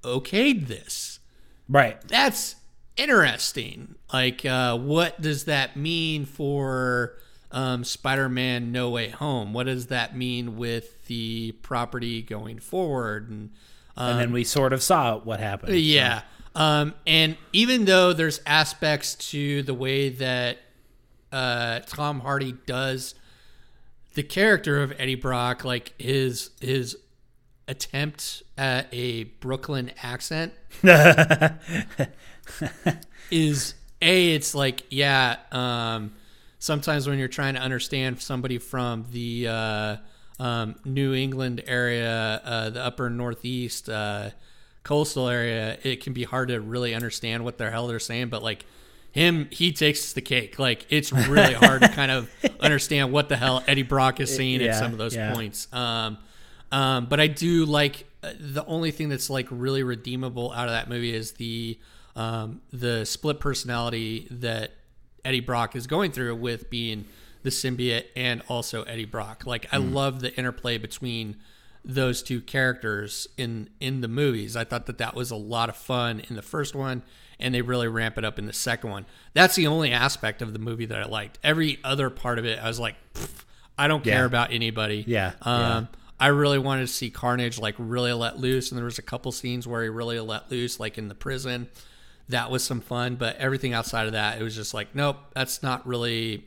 [0.02, 1.20] okayed this
[1.68, 2.00] Right.
[2.08, 2.56] that's
[2.96, 3.94] interesting.
[4.12, 7.16] Like, uh, what does that mean for
[7.52, 9.52] um, Spider-Man: No Way Home?
[9.52, 13.28] What does that mean with the property going forward?
[13.30, 13.50] And
[13.96, 15.76] and then we sort of saw what happened.
[15.78, 16.22] yeah,
[16.54, 20.58] um, and even though there's aspects to the way that
[21.30, 23.14] uh, Tom Hardy does
[24.14, 26.96] the character of Eddie Brock, like his his
[27.68, 30.52] attempt at a Brooklyn accent
[33.30, 36.12] is a it's like yeah um
[36.62, 39.96] sometimes when you're trying to understand somebody from the uh
[40.38, 44.30] um new england area uh the upper northeast uh
[44.84, 48.44] coastal area it can be hard to really understand what the hell they're saying but
[48.44, 48.64] like
[49.10, 53.36] him he takes the cake like it's really hard to kind of understand what the
[53.36, 55.34] hell eddie brock is saying Yeah, at some of those yeah.
[55.34, 56.16] points um
[56.70, 60.72] um, but I do like uh, the only thing that's like really redeemable out of
[60.72, 61.78] that movie is the
[62.16, 64.72] um, the split personality that
[65.24, 67.04] Eddie Brock is going through with being
[67.42, 69.44] the symbiote and also Eddie Brock.
[69.46, 71.36] Like I love the interplay between
[71.84, 74.56] those two characters in in the movies.
[74.56, 77.02] I thought that that was a lot of fun in the first one
[77.40, 79.04] and they really ramp it up in the second one.
[79.34, 81.40] That's the only aspect of the movie that I liked.
[81.42, 82.94] Every other part of it I was like
[83.76, 84.24] I don't care Yeah.
[84.26, 85.04] about anybody.
[85.06, 85.84] Yeah, Um yeah.
[86.20, 89.32] I really wanted to see Carnage like really let loose, and there was a couple
[89.32, 91.68] scenes where he really let loose, like in the prison.
[92.28, 95.62] That was some fun, but everything outside of that, it was just like, nope, that's
[95.62, 96.44] not really.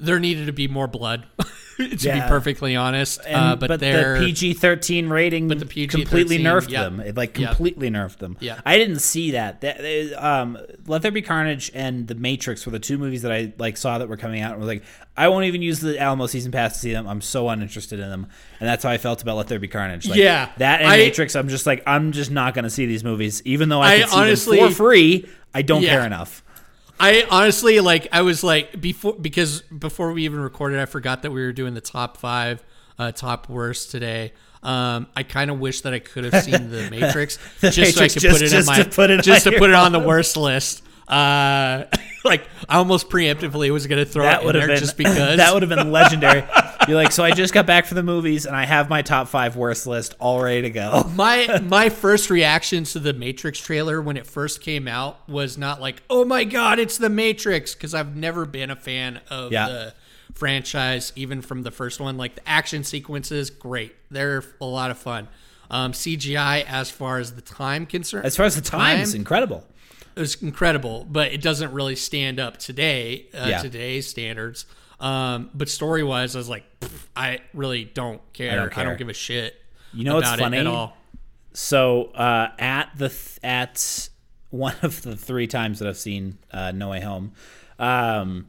[0.00, 1.26] There needed to be more blood,
[1.76, 2.22] to Yeah.
[2.24, 3.20] be perfectly honest.
[3.26, 6.84] And, uh, but, but the PG-13 rating But the PG-13, completely nerfed yep.
[6.84, 7.00] them.
[7.00, 7.48] It like Yep.
[7.50, 8.36] completely nerfed them.
[8.40, 8.60] Yeah.
[8.64, 9.60] I didn't see that.
[9.60, 9.80] That
[10.14, 13.52] uh, um, Let There Be Carnage and The Matrix were the two movies that I
[13.58, 14.82] like saw that were coming out and was like,
[15.16, 17.06] I won't even use the Alamo season pass to see them.
[17.06, 18.26] I'm so uninterested in them,
[18.58, 20.08] and that's how I felt about Let There Be Carnage.
[20.08, 20.50] Like, Yeah.
[20.58, 21.36] that and I- Matrix.
[21.36, 24.06] I'm just like, I'm just not going to see these movies, even though I, I
[24.12, 25.28] honestly- for free.
[25.52, 25.90] I don't Yeah.
[25.96, 26.42] care enough.
[27.00, 31.30] I honestly like I was like before because before we even recorded, I forgot that
[31.30, 32.62] we were doing the top five,
[32.98, 34.32] uh, top worst today.
[34.62, 37.94] Um, I kind of wish that I could have seen the Matrix The just Matrix,
[37.96, 39.92] so I could just- put it in my put it just to put it on
[39.92, 40.82] the worst list.
[41.10, 41.84] Uh,
[42.24, 44.80] like I almost preemptively was going to throw That it in would have there been
[44.80, 46.44] just because that would have been legendary.
[46.88, 49.28] You're like, so I just got back from the movies and I have my top
[49.28, 51.10] five worst list all ready to go.
[51.14, 55.80] my my first reaction to the Matrix trailer when it first came out was not
[55.80, 59.68] like, "Oh my god, it's the Matrix," because I've never been a fan of Yeah.
[59.68, 59.94] the
[60.34, 62.16] franchise, even from the first one.
[62.16, 65.28] Like the action sequences, great, they're a lot of fun.
[65.70, 69.14] Um, CGI, as far as the time concerned, As far as the time, Time?
[69.16, 69.64] incredible.
[70.16, 73.58] It was incredible, but it doesn't really stand up today, uh, Yeah.
[73.62, 74.66] today's standards.
[74.98, 76.64] Um, but story wise, I was like,
[77.16, 78.52] I really don't care.
[78.52, 78.94] I don't, care.
[78.96, 79.56] give a shit.
[79.94, 80.58] You know what's funny?
[80.58, 80.96] At all.
[81.52, 84.08] So uh, at the th- at
[84.50, 87.32] one of the three times that I've seen uh, No Way Home,
[87.78, 88.46] um,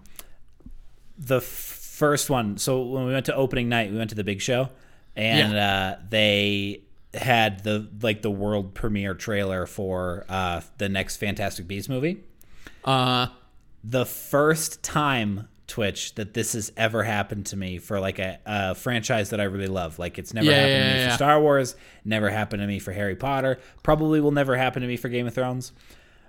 [1.17, 2.57] the f- first one.
[2.57, 4.69] So when we went to opening night, we went to the big show,
[5.15, 6.81] and uh, they
[7.13, 12.23] had the like the world premiere trailer for uh, the next Fantastic Beasts movie.
[12.85, 13.27] Uh,
[13.83, 18.75] The first time Twitch that this has ever happened to me for like a, a
[18.75, 19.99] franchise that I really love.
[19.99, 21.15] Like it's never Yeah, happened yeah, to me yeah, for.
[21.15, 24.97] Star Wars, never happened to me for Harry Potter, probably will never happen to me
[24.97, 25.71] for Game of Thrones.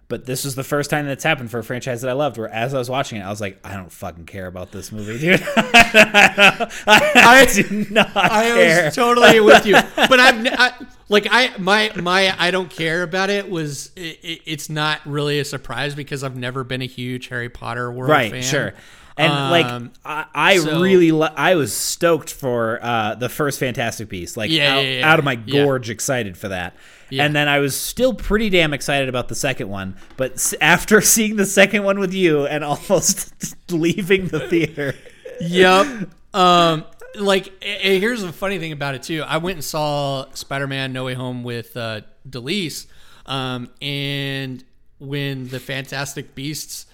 [0.08, 2.36] But this was the first time that's happened for a franchise that I loved.
[2.36, 4.92] Where as I was watching it, I was like, I don't fucking care about this
[4.92, 5.42] movie, dude.
[5.56, 8.84] I, do not I care.
[8.86, 10.74] was totally with you, but I'm I,
[11.08, 15.44] like I my my I don't care about it was it, it's not really a
[15.44, 18.42] surprise because I've never been a huge Harry Potter world right fan.
[18.42, 18.74] sure
[19.16, 23.58] and Um, like i, I so- really li- i was stoked for uh the first
[23.60, 26.74] fantastic beast like Yeah, out, yeah, yeah, out of my gorge excited for that.
[27.10, 31.00] And then i was still pretty damn excited about the second one but s- after
[31.14, 33.34] seeing the second one with you and almost
[33.70, 34.94] leaving the theater.
[35.40, 36.08] Yep.
[36.34, 36.84] Um,
[37.16, 39.22] like here's the funny thing about it too.
[39.26, 42.86] I went and saw Spider-Man: No Way Home with uh, Delise,
[43.26, 44.64] um, and
[44.98, 46.86] when the Fantastic Beasts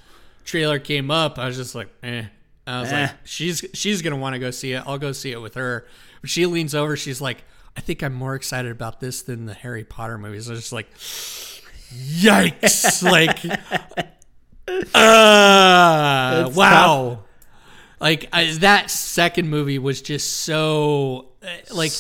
[0.49, 2.25] trailer came up, I was just like, eh.
[2.67, 3.01] I was Eh.
[3.03, 4.83] like, she's she's gonna want to go see it.
[4.87, 5.87] I'll go see it with her.
[6.23, 6.97] But she leans over.
[6.97, 7.45] She's like,
[7.77, 10.49] I think I'm more excited about this than the Harry Potter movies.
[10.49, 10.93] I was just like,
[11.93, 13.03] yikes!
[13.17, 13.39] like,
[14.95, 17.25] uh, wow.
[18.01, 21.91] Like I, that second movie was just so uh, like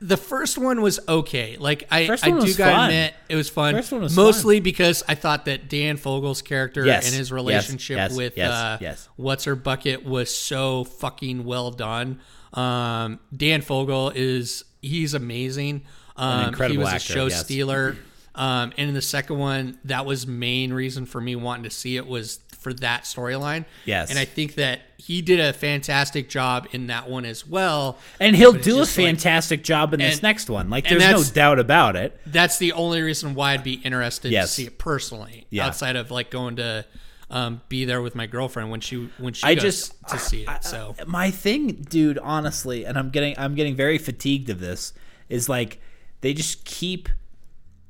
[0.00, 1.56] the first one was okay.
[1.58, 2.90] Like I, I do gotta fun.
[2.90, 3.74] admit it was fun.
[3.74, 7.96] First one was mostly because I thought that Dan Fogler's character Yes, and his relationship
[7.96, 9.08] yes, with yes, uh, yes.
[9.16, 12.20] what's her bucket was so fucking well done.
[12.52, 15.82] Um, Dan Fogler is he's amazing.
[16.16, 17.44] Um, he incredible was a actor, show yes.
[17.44, 17.96] stealer.
[18.36, 21.96] Um, and in the second one, that was main reason for me wanting to see
[21.96, 23.64] it was for that storyline.
[23.84, 24.10] Yes.
[24.10, 27.98] and I think that he did a fantastic job in that one as well.
[28.18, 31.22] and he'll do a just like- fantastic job in this next one like there's no
[31.32, 34.48] doubt about it That's the only reason why I'd be interested Yes.
[34.48, 35.66] to see it personally, Yeah.
[35.66, 36.84] outside of like going to
[37.30, 40.42] um, be there with my girlfriend when she when she I goes just- to see
[40.48, 40.64] it.
[40.64, 44.92] So my thing dude honestly and i'm getting i'm getting very fatigued of this
[45.28, 45.80] is like
[46.20, 47.08] they just keep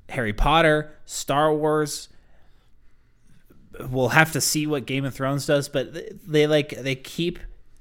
[0.08, 2.08] harry potter star wars
[3.90, 7.38] we'll have to see what game of thrones does but they, they like they keep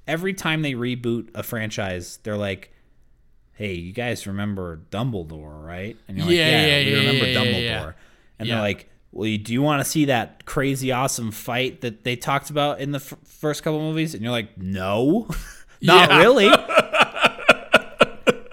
[0.07, 2.71] every time they reboot a franchise they're like
[3.53, 5.95] hey you guys remember dumbledore right?
[6.07, 7.37] And you're like Yeah, yeah, yeah, we remember yeah,
[7.83, 7.93] dumbledore.
[8.39, 12.03] And they're like well, you- do you want to see that crazy awesome fight that
[12.03, 14.15] they talked about in the f- first couple movies?
[14.15, 15.27] And you're like, no,
[15.81, 16.47] not really.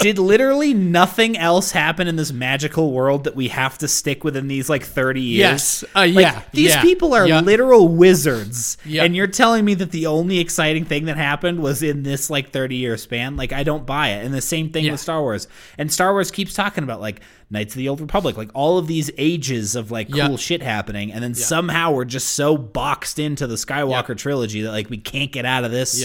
[0.00, 4.48] Did literally nothing else happen in this magical world that we have to stick within
[4.48, 5.38] these like 30 years?
[5.38, 5.84] Yes.
[5.94, 6.42] Uh, Like, yeah.
[6.52, 7.40] These yeah, people are yeah.
[7.40, 8.78] literal wizards.
[8.84, 9.04] Yeah.
[9.04, 12.50] And you're telling me that the only exciting thing that happened was in this like
[12.50, 13.36] 30 year span?
[13.36, 14.24] Like, I don't buy it.
[14.24, 14.92] And the same thing Yeah.
[14.92, 15.46] with Star Wars.
[15.78, 17.20] And Star Wars keeps talking about like
[17.50, 21.12] Knights of the Old Republic, like all of these ages of like cool shit happening.
[21.12, 25.32] And then somehow we're just so boxed into the Skywalker trilogy that like we can't
[25.32, 26.04] get out of this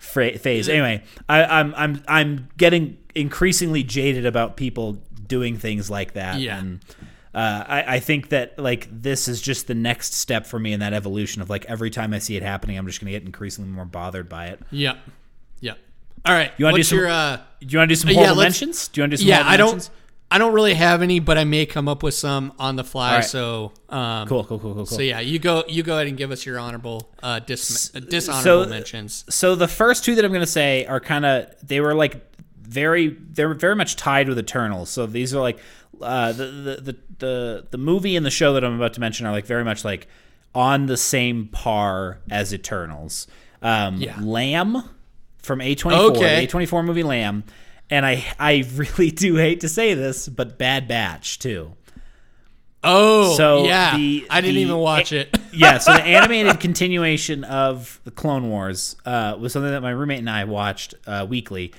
[0.00, 0.68] phase.
[0.68, 6.40] Anyway, I, I'm I'm I'm getting increasingly jaded about people doing things like that.
[6.40, 6.58] Yeah.
[6.58, 6.80] And
[7.34, 10.80] uh, I, I think that like this is just the next step for me in
[10.80, 13.70] that evolution of like every time I see it happening, I'm just gonna get increasingly
[13.70, 14.60] more bothered by it.
[14.70, 14.98] Yep.
[15.60, 15.78] Yep.
[16.26, 16.52] All right.
[16.58, 18.88] You wanna do some- your uh, Do you want to do some Uh, yeah, mentions?
[18.88, 19.88] Do you want to do some yeah, I don't.
[20.30, 23.16] I don't really have any, but I may come up with some on the fly.
[23.16, 23.24] Right.
[23.24, 24.86] So, um, Cool, cool, cool, cool.
[24.86, 25.62] So yeah, you go.
[25.68, 29.26] You go ahead and give us your honorable, uh, dis- dishonorable so- mentions.
[29.28, 32.24] so the first two that I'm going to say are kind of they were like
[32.62, 34.88] very they're very much tied with Eternals.
[34.90, 35.58] So these are like
[36.00, 39.26] uh, the, the the the the movie and the show that I'm about to mention
[39.26, 40.08] are like very much like
[40.54, 43.26] on the same par as Eternals.
[43.62, 44.16] Um, Yeah.
[44.20, 44.82] Lamb
[45.38, 46.46] from A24, Okay.
[46.46, 47.44] the A24 movie Lamb,
[47.90, 51.74] and I I really do hate to say this, but Bad Batch too.
[52.84, 53.96] Oh, So yeah.
[53.96, 55.36] the- I didn't the- even watch it.
[55.52, 60.18] yeah, so the animated continuation of the Clone Wars uh, was something that my roommate
[60.18, 61.72] and I watched uh, weekly,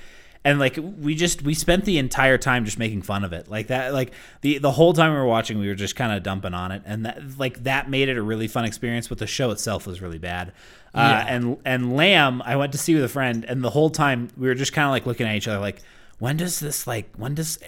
[0.44, 3.68] and like we just we spent the entire time just making fun of it, like
[3.68, 6.52] that, like the the whole time we were watching, we were just kind of dumping
[6.54, 9.08] on it, and that like that made it a really fun experience.
[9.08, 10.52] But the show itself was really bad.
[10.94, 14.28] Uh, And and Lamb, I went to see with a friend, and the whole time
[14.36, 15.80] we were just kind of like looking at each other, like
[16.18, 17.58] when does this like when does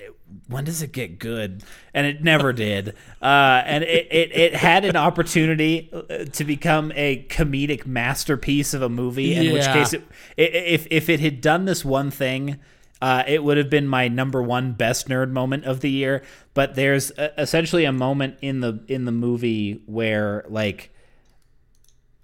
[0.49, 1.63] when does it get good?
[1.95, 2.95] And it never did.
[3.21, 8.83] Uh, and it, it, it had an opportunity uh, to become a comedic masterpiece of
[8.83, 10.05] a movie in which case it,
[10.37, 12.59] if, if it had done this one thing
[13.01, 16.23] uh, it would have been my number one best nerd moment of the year.
[16.55, 20.91] But there's uh essentially a moment in the in the movie where like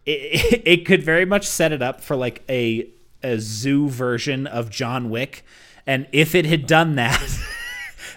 [0.07, 2.89] it, it could very much set it up for like a
[3.23, 5.45] a zoo version of John Wick,
[5.87, 7.23] and if it had done that,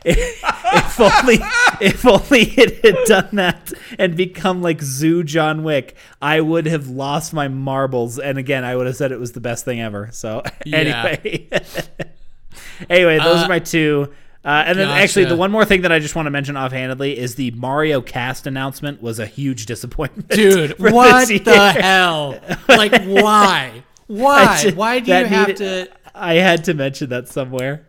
[0.06, 1.40] if only
[1.82, 6.88] if only it had done that and become like Zoo John Wick, I would have
[6.88, 8.20] lost my marbles.
[8.20, 10.10] And again, I would have said it was the best thing ever.
[10.12, 10.78] So Yeah.
[10.78, 11.50] anyway,
[12.90, 14.14] anyway, those Uh, are my two.
[14.44, 17.18] Uh, and then actually, the one more thing that I just want to mention offhandedly
[17.18, 22.40] is the Mario cast announcement was a huge disappointment, Dude, what the hell?
[22.70, 23.82] Like, why?
[24.06, 24.60] Why?
[24.62, 25.90] ju- Why do you have needed- to?
[26.14, 27.88] I had to mention that somewhere.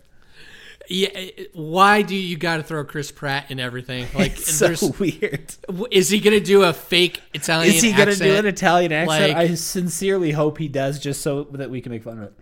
[0.88, 1.08] Yeah,
[1.52, 4.06] why do you got to throw Chris Pratt in everything?
[4.14, 5.54] Like, It's so weird.
[5.90, 7.74] is he gonna do a fake Italian?
[7.74, 8.30] Is he going to accent?
[8.30, 9.32] do an Italian accent?
[9.34, 12.32] Like- I sincerely hope he does, just so that we can make fun of it.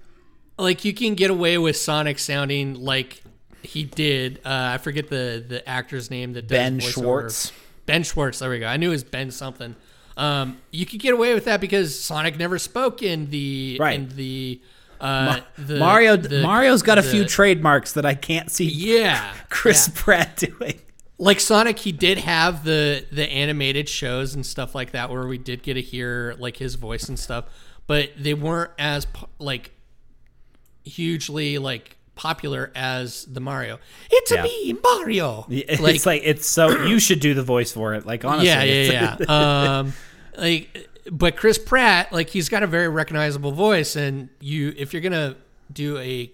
[0.58, 3.22] like you can get away with Sonic sounding like
[3.62, 4.38] he did.
[4.44, 6.80] Uh, I forget the the actor's name that Ben.
[6.80, 7.50] Schwartz.
[7.86, 8.38] Ben Schwartz.
[8.40, 8.66] There we go.
[8.66, 9.74] I knew it was Ben something.
[10.16, 13.98] Um, you could get away with that because Sonic never spoke in the Right.
[13.98, 14.60] in the
[15.04, 19.88] uh the, Mario the- Mario's got a few trademarks that I can't see yeah Chris
[19.88, 19.94] yeah.
[20.02, 20.80] Pratt doing.
[21.18, 25.38] like Sonic, he did have the the animated shows and stuff like that where we
[25.38, 27.44] did get to hear like his voice and stuff,
[27.86, 29.06] but they weren't as
[29.38, 29.70] like
[30.84, 33.78] hugely like popular as the Mario.
[34.10, 34.40] It's Yeah.
[34.40, 35.46] a me, Mario.
[35.50, 38.06] It's Like, like, it's so you should do the voice for it.
[38.06, 39.78] Like honestly, yeah, yeah, yeah.
[39.80, 39.92] um,
[40.36, 45.02] like, but Chris Pratt, like, he's got a very recognizable voice, and you, if you're
[45.02, 45.36] gonna
[45.72, 46.30] do a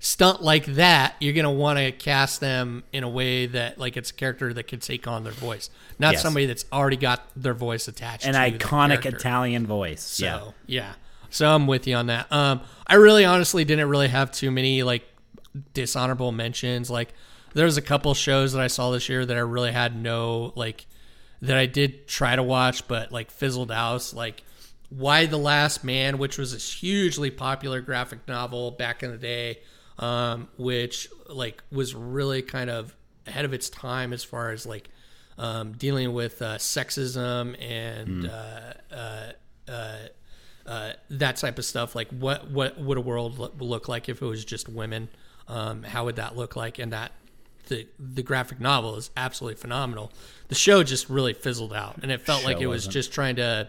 [0.00, 4.10] stunt like that, you're gonna want to cast them in a way that, like, it's
[4.10, 6.22] a character that can take on their voice, not Yes.
[6.22, 8.24] somebody that's already got their voice attached.
[8.26, 9.04] an iconic.
[9.06, 10.02] Italian voice.
[10.02, 10.50] So yeah.
[10.66, 10.92] yeah.
[11.30, 12.32] So I'm with you on that.
[12.32, 15.04] Um, I really honestly didn't really have too many like
[15.74, 16.88] dishonorable mentions.
[16.90, 17.12] Like
[17.54, 20.86] there's a couple shows that I saw this year that I really had no like
[21.42, 24.12] that I did try to watch, but like fizzled out.
[24.14, 24.42] Like
[24.90, 29.58] Y: The Last Man, which was this hugely popular graphic novel back in the day,
[29.98, 32.94] um, which like was really kind of
[33.26, 34.88] ahead of its time as far as like
[35.36, 39.32] um, dealing with uh, sexism and uh, uh,
[39.68, 39.96] uh,
[40.66, 41.94] uh, that type of stuff.
[41.94, 45.08] Like, what what would a world lo- look like if it was just women?
[45.46, 46.78] Um, how would that look like?
[46.78, 47.12] And that
[47.68, 50.12] the the graphic novel is absolutely phenomenal.
[50.48, 52.92] The show just really fizzled out, and it felt like it was wasn't.
[52.94, 53.68] just trying to.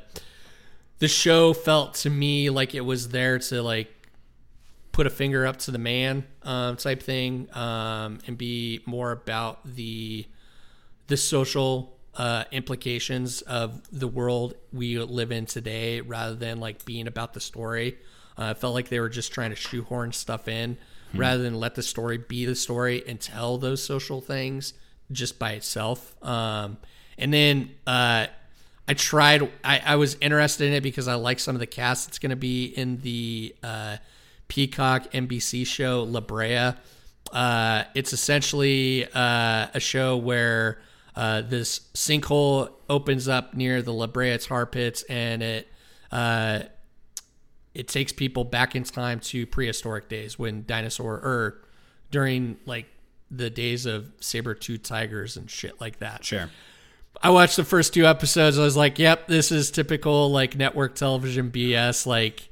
[1.00, 3.94] The show felt to me like it was there to like
[4.92, 9.60] put a finger up to the man um, type thing um, and be more about
[9.64, 10.26] the
[11.08, 17.08] the social uh, implications of the world we live in today rather than like being
[17.08, 17.98] about the story.
[18.38, 20.78] Uh, I felt like they were just trying to shoehorn stuff in
[21.14, 24.74] rather than let the story be the story and tell those social things
[25.12, 26.16] just by itself.
[26.24, 26.78] Um,
[27.18, 28.28] and then uh,
[28.88, 32.08] I tried, I, I was interested in it because I like some of the cast
[32.08, 33.98] that's going to be in the uh,
[34.48, 36.74] Peacock NBC show La Brea.
[37.32, 40.80] Uh, it's essentially uh, a show where
[41.16, 45.68] uh, this sinkhole opens up near the La Brea tar pits, and it
[46.12, 46.62] uh,
[47.74, 51.62] it takes people back in time to prehistoric days when dinosaur or
[52.12, 52.88] during like
[53.32, 56.26] the days of saber tooth tigers and shit like that.
[56.26, 56.50] Sure.
[57.22, 58.58] I watched the first two episodes.
[58.58, 62.50] I was like, "Yep, this is typical like network television BS." Like,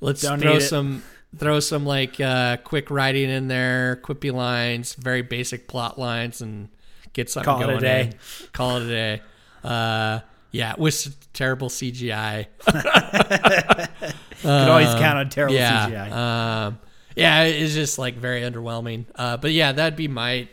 [0.00, 0.68] let's Don't throw need it.
[0.68, 1.02] some
[1.36, 6.68] throw some like uh, quick writing in there, quippy lines, very basic plot lines, and
[7.12, 8.00] get something Call it a day.
[8.02, 8.14] in.
[8.52, 9.22] Call it a day.
[9.64, 10.20] Uh,
[10.52, 12.46] yeah, it was terrible CGI.
[14.42, 16.12] Could always count on terrible yeah, CGI.
[16.12, 16.78] Um,
[17.16, 19.06] yeah, it's just like very underwhelming.
[19.14, 20.48] Uh, but yeah, that'd be my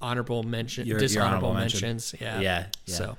[0.00, 1.80] honorable mention, Your- your dishonorable honorable mention.
[1.88, 2.14] mentions.
[2.20, 2.94] Yeah, Yeah, yeah.
[2.94, 3.16] So,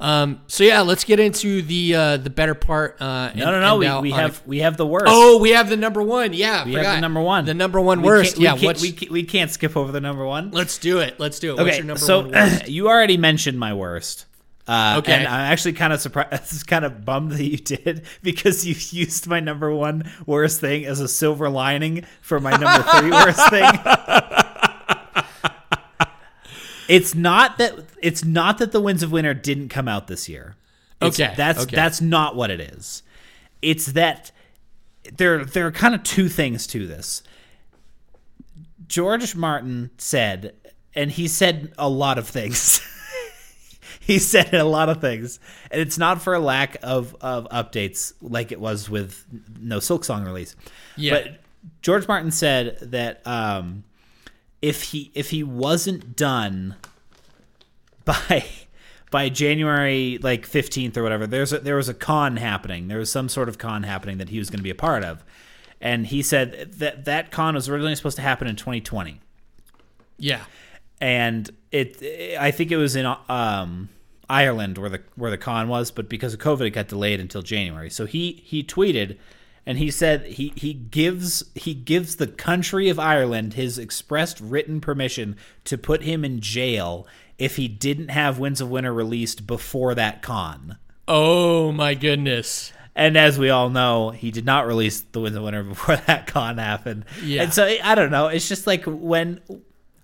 [0.00, 3.00] um, so yeah, let's get into the uh, the better part.
[3.00, 4.00] Uh, no, no, no.
[4.00, 5.06] We, we have we have the worst.
[5.08, 6.32] Oh, we have the number one.
[6.32, 7.44] Yeah, we have the number one.
[7.44, 8.38] The number one We worst.
[8.38, 10.50] we yeah, can't- we can't, we can't skip over the number one.
[10.52, 11.18] let's do it.
[11.18, 11.56] Let's do it.
[11.58, 12.68] What's Okay, your number so one worst?
[12.76, 14.26] you already mentioned my worst.
[14.68, 15.12] Uh, Okay.
[15.14, 19.26] and I'm actually kind of surprised, kind of bummed that you did because you used
[19.26, 23.64] my number one worst thing as a silver lining for my number three worst thing.
[26.88, 30.56] it's not that it's not that the Winds of Winter didn't come out this year.
[31.00, 31.76] It's- Okay, that's okay.
[31.76, 33.02] that's not what it is.
[33.62, 34.30] It's that
[35.16, 37.22] there there are kind of two things to this.
[38.86, 40.54] George Martin said,
[40.94, 42.80] and he said a lot of things.
[44.12, 45.38] he said a lot of things,
[45.70, 49.24] and it's not for a lack of of updates like it was with
[49.60, 50.56] no Silksong release.
[50.96, 51.12] Yeah.
[51.12, 51.40] But
[51.82, 53.84] George Martin said that um,
[54.60, 56.76] if he if he wasn't done
[58.04, 58.44] by
[59.10, 62.88] by January like 15th or whatever there's a, there was a con happening.
[62.88, 65.04] There was some sort of con happening that he was going to be a part
[65.04, 65.24] of.
[65.80, 69.20] And he said that that con was originally supposed to happen in 2020
[70.18, 70.44] yeah,
[71.00, 72.02] and it,
[72.38, 73.88] I think it was in um,
[74.28, 77.42] Ireland where the where the con was, but because of COVID, it got delayed until
[77.42, 77.90] January.
[77.90, 79.16] So he he tweeted,
[79.64, 84.80] and he said he he gives he gives the country of Ireland his expressed written
[84.80, 87.06] permission to put him in jail
[87.38, 90.76] if he didn't have Winds of Winter released before that con.
[91.06, 92.72] Oh my goodness.
[92.94, 96.26] And as we all know, he did not release the Winds of Winter before that
[96.26, 97.04] con happened.
[97.22, 97.44] Yeah.
[97.44, 98.26] And so I don't know.
[98.26, 99.40] It's just like when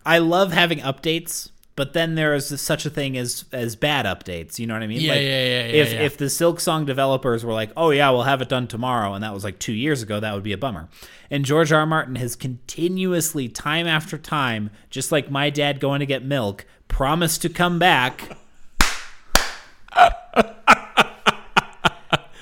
[0.06, 4.58] I love having updates, but then there is such a thing as as bad updates.
[4.58, 5.00] You know what I mean?
[5.00, 6.00] Yeah, like, yeah, yeah, yeah, If yeah.
[6.02, 9.34] if the Silksong developers were like, "Oh yeah, we'll have it done tomorrow," and that
[9.34, 10.88] was like two years ago, that would be a bummer.
[11.30, 11.80] And George R.
[11.80, 11.86] R.
[11.86, 17.42] Martin has continuously, time after time, just like my dad going to get milk, promised
[17.42, 18.36] to come back.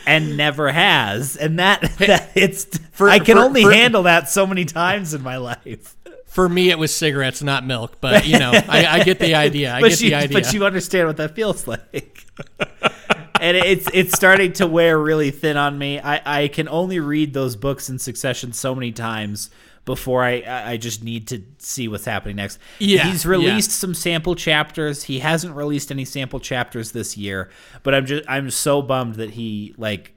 [0.07, 4.29] and never has and that, that it's For- i can for- only for- handle that
[4.29, 5.95] so many times in my life
[6.33, 8.01] For me, it was cigarettes, not milk.
[8.01, 9.75] But you know, I, I get the idea.
[9.75, 10.41] I get you, the idea.
[10.41, 12.27] but you understand what that feels like.
[13.41, 16.01] and it's it's starting to wear really thin on me.
[16.01, 19.51] I, I can only read those books in succession so many times
[19.85, 22.59] before I I just need to see what's happening next.
[22.79, 25.03] Yeah, he's released some sample chapters.
[25.03, 27.51] He hasn't released any sample chapters this year,
[27.83, 30.15] but I'm just I'm so bummed that he like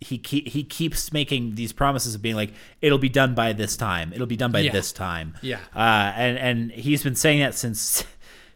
[0.00, 3.76] he keep, he keeps making these promises of being like it'll be done by this
[3.76, 4.12] time.
[4.12, 4.72] It'll be done by Yeah.
[4.72, 5.34] this time.
[5.42, 5.60] Yeah.
[5.74, 8.04] Uh, and and he's been saying that since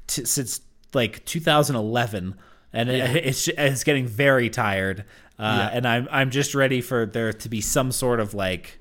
[0.06, 0.60] t- since
[0.92, 2.34] like 2011,
[2.72, 5.04] and it, it's it's getting very tired.
[5.38, 5.70] Uh, Yeah.
[5.78, 8.78] And I'm I'm just ready for there to be some sort of like.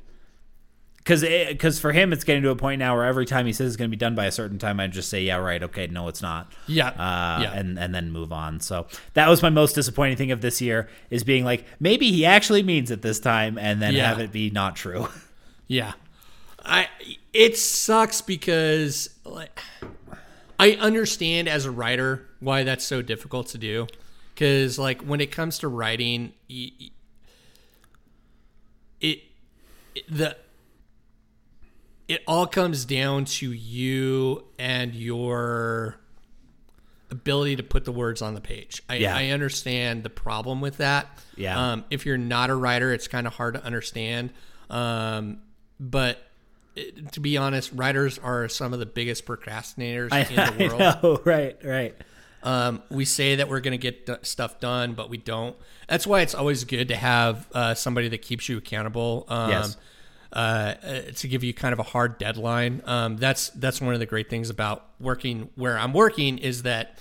[1.00, 3.68] Because because for him, it's getting to a point now where every time he says
[3.68, 5.88] it's going to be done by a certain time, I just say, yeah, right, okay,
[5.88, 7.54] no, it's not yeah, uh, yeah.
[7.54, 8.60] and and then move on.
[8.60, 12.26] So that was my most disappointing thing of this year is being like maybe he
[12.26, 14.08] actually means it this time, and then Yeah.
[14.10, 15.08] have it be not true.
[15.72, 15.94] Yeah.
[16.66, 16.88] I
[17.32, 19.62] it sucks because like
[20.60, 23.86] I understand as a writer why that's so difficult to do
[24.36, 26.90] cuz like when it comes to writing y- y-
[29.00, 29.20] it,
[29.96, 30.36] it the
[32.10, 35.96] it all comes down to you and your
[37.12, 38.84] ability to put the words on the page.
[38.90, 39.16] I, Yeah.
[39.16, 41.08] I understand the problem with that.
[41.38, 41.72] Yeah.
[41.72, 44.32] Um, if you're not a writer, it's kind of hard to understand.
[44.70, 45.40] Um,
[45.80, 46.20] but
[46.76, 50.80] it- to be honest, writers are some of the biggest procrastinators I, in the world.
[51.04, 51.96] know, right, right.
[52.42, 55.56] Um, we say that we're going to get d- stuff done, but we don't.
[55.88, 59.26] That's why it's always good to have uh, somebody that keeps you accountable.
[59.28, 59.78] Um, Yes.
[60.32, 60.36] Uh,
[60.84, 62.82] uh, to give you kind of a hard deadline.
[62.86, 67.00] Um, that's that's one of the great things about working where I'm working is that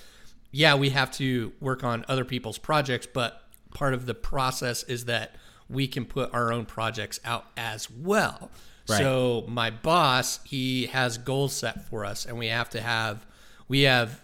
[0.51, 3.43] yeah, we have to work on other people's projects, but
[3.75, 5.35] part of the process is that
[5.69, 8.51] we can put our own projects out as well.
[8.89, 8.99] Right.
[8.99, 13.27] So my boss, he has goals set for us, and we have to have
[13.69, 14.23] we have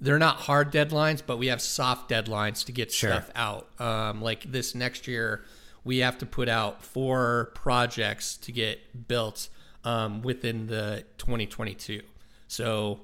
[0.00, 3.10] they're not hard deadlines, but we have soft deadlines to get Sure.
[3.10, 3.68] stuff out.
[3.80, 5.42] Um, like this next year,
[5.88, 9.48] we have to put out four projects to get built
[9.84, 12.02] um, within the 2022.
[12.46, 13.00] So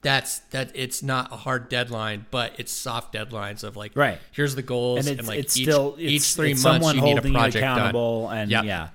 [0.00, 0.70] that's that.
[0.76, 4.20] It's not a hard deadline, but it's soft deadlines of like, Right.
[4.30, 6.94] Here's the goals, And and, it's like it's each, still each it's, three it's months
[6.94, 7.96] you need a project done.
[8.30, 8.64] and Yep.
[8.64, 8.88] yeah.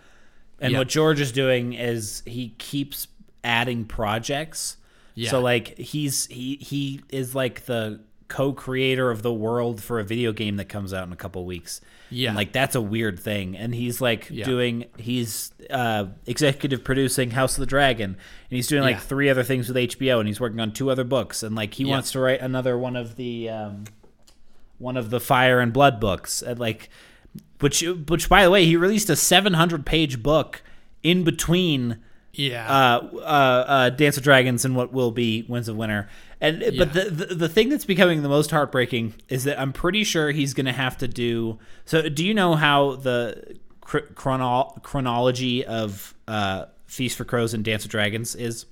[0.62, 0.80] And Yep.
[0.80, 3.10] what George is doing is he keeps
[3.44, 4.78] adding projects.
[5.14, 5.32] Yeah.
[5.32, 10.32] So like he's he he is like the co-creator of the world for a video
[10.34, 11.80] game that comes out in a couple weeks.
[12.10, 12.30] Yeah.
[12.30, 13.56] And like that's a weird thing.
[13.58, 14.46] And he's like Yeah.
[14.46, 19.00] doing he's uh executive producing House of the Dragon and he's doing like Yeah.
[19.02, 21.84] three other things with HBO and he's working on two other books and like he
[21.86, 21.92] Yeah.
[21.92, 23.86] wants to write another one of the um
[24.78, 26.90] one of the Fire and Blood books and like
[27.60, 30.62] which which by the way he released a 700 page book
[31.04, 31.98] in between
[32.34, 36.08] Yeah, uh, uh, uh, Dance of Dragons and what will be Winds of Winter.
[36.40, 36.70] And Yeah.
[36.86, 40.32] but the, the the thing that's becoming the most heartbreaking is that I'm pretty sure
[40.32, 41.58] he's going to have to do.
[41.86, 47.86] So do you know how the chrono- chronology of uh, Feast for Crows and Dance
[47.86, 48.66] of Dragons is?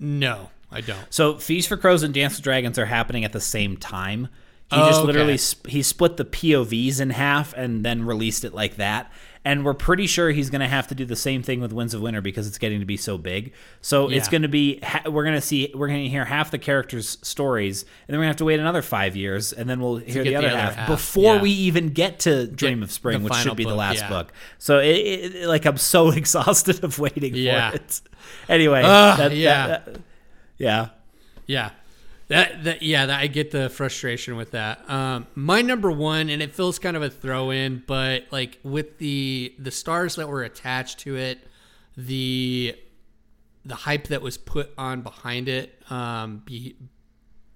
[0.00, 0.98] no, I don't.
[1.10, 4.28] So Feast for Crows and Dance of Dragons are happening at the same time.
[4.70, 5.06] He Oh, just okay.
[5.06, 9.12] literally sp- he split the POVs in half and then released it like that.
[9.46, 11.92] And we're pretty sure he's going to have to do the same thing with Winds
[11.92, 13.52] of Winter because it's getting to be so big.
[13.82, 16.58] So it's going to be we're going to see we're going to hear half the
[16.58, 19.80] characters' stories, and then we're going to have to wait another five years, and then
[19.80, 21.42] we'll hear the other, the other half, half, before yeah.
[21.42, 24.08] we even get to Dream of Spring, which should be the last yeah.
[24.08, 24.32] book.
[24.58, 27.70] So it, it, like I'm so exhausted of waiting Yeah.
[27.70, 28.00] for it.
[28.48, 29.66] Anyway, Ugh, that- that- yeah.
[29.66, 30.00] that-
[30.56, 30.88] yeah.
[31.46, 31.70] Yeah.
[32.28, 34.88] That, that yeah, that, I get the frustration with that.
[34.88, 38.98] Um, my number one, and it feels kind of a throw in, but like with
[38.98, 41.46] the the stars that were attached to it,
[41.96, 42.76] the
[43.64, 46.76] the hype that was put on behind it um, be,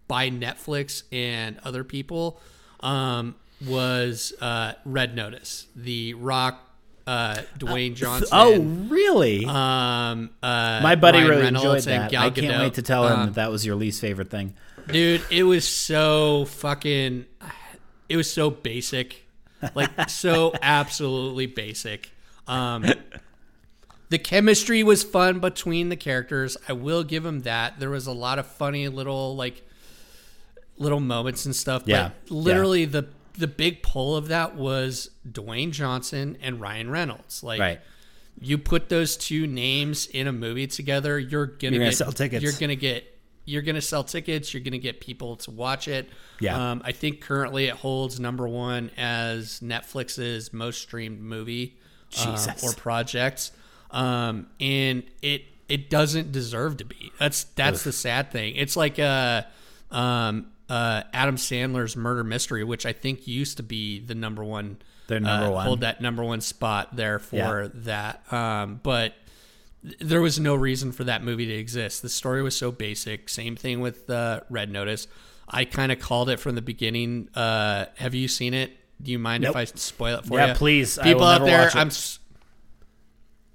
[0.07, 2.41] by Netflix and other people
[2.81, 3.35] um,
[3.67, 6.68] was uh, Red Notice, The Rock,
[7.09, 8.29] uh, Dwayne Johnson.
[8.33, 9.45] Oh, really?
[9.47, 12.15] um, uh, My buddy Ryan really Reynolds enjoyed that.
[12.15, 14.55] I can't wait to tell him Um, that that was your least favorite thing.
[14.93, 17.25] dude it was so fucking
[18.09, 19.27] it was so basic
[19.75, 22.11] like so absolutely basic
[22.47, 22.85] um
[24.09, 28.13] the chemistry was fun between the characters i will give him that there was a
[28.13, 29.63] lot of funny little like
[30.79, 33.09] little moments and stuff Yeah, but literally the
[33.39, 37.81] the big pull of that was Dwayne Johnson and Ryan Reynolds like Right.
[38.41, 42.13] you put those two names in a movie together, you're gonna, You're gonna get, sell
[42.13, 42.43] tickets.
[42.43, 44.53] You're gonna get you're gonna sell tickets.
[44.53, 46.09] You're gonna get people to watch it.
[46.39, 46.73] Yeah.
[46.73, 51.79] Um, I think currently it holds number one as Netflix's most streamed movie
[52.11, 52.63] Jesus.
[52.63, 53.51] or project,
[53.91, 57.11] um, and it it doesn't deserve to be.
[57.19, 58.57] That's that's the sad thing.
[58.57, 59.43] It's like uh,
[59.91, 64.79] um, uh, Adam Sandler's Murder Mystery, which I think used to be the number one
[65.07, 65.67] Their number uh, one.
[65.67, 67.69] hold that number one spot there for Yeah.
[67.75, 68.33] that.
[68.33, 69.15] Um, but
[70.01, 72.03] there was no reason for that movie to exist.
[72.03, 73.29] The story was so basic.
[73.29, 75.07] Same thing with uh, Red Notice.
[75.49, 77.29] I kind of called it from the beginning.
[77.35, 78.73] Uh, have you seen it?
[79.01, 79.51] Do you mind Nope.
[79.53, 80.49] if I spoil it for Yeah, you?
[80.53, 80.99] Yeah, please.
[80.99, 81.71] I People out there.
[81.75, 81.91] I'm.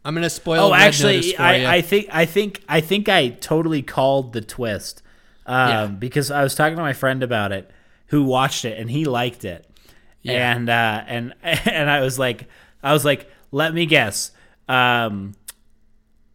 [0.06, 0.68] I'm gonna spoil.
[0.68, 1.36] Oh, Red actually, for you.
[1.38, 5.03] I, I think I think I think I totally called the twist
[5.46, 5.86] um, Yeah.
[5.88, 7.70] because I was talking to my friend about it,
[8.08, 9.68] who watched it and he liked it,
[10.22, 10.56] Yeah.
[10.56, 12.48] and uh, and and I was like,
[12.82, 14.32] I was like, let me guess,
[14.68, 15.34] um,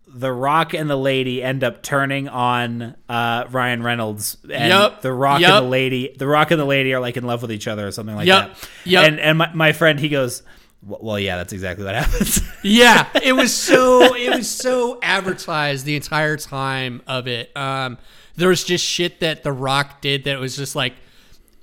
[0.07, 5.03] the Rock and the lady end up turning on uh, Ryan Reynolds, and Yup.
[5.03, 5.51] the Rock Yup.
[5.51, 7.87] and the lady, the Rock and the lady are like in love with each other
[7.87, 8.55] or something like Yup.
[8.55, 8.69] that.
[8.85, 9.05] Yup.
[9.07, 10.43] And and my, my friend he goes.
[10.83, 12.41] "Well- Well, yeah, that's exactly what happens.
[12.63, 17.55] yeah, it was so it was so advertised the entire time of it.
[17.57, 17.99] Um,
[18.39, 20.95] there was just shit that The Rock did that was just like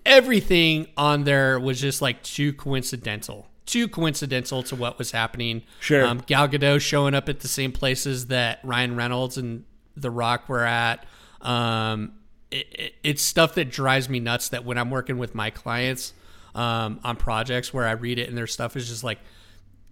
[0.05, 5.63] everything on there was just like too coincidental, too coincidental to what was happening.
[5.79, 6.05] Sure.
[6.05, 9.63] um, Gal Gadot showing up at the same places that Ryan Reynolds and
[9.95, 11.05] The Rock were at.
[11.41, 12.15] Um,
[12.51, 14.49] it, it, it's stuff that drives me nuts.
[14.49, 16.11] That when I'm working with my clients
[16.53, 19.19] um, on projects where I read it and their stuff is just like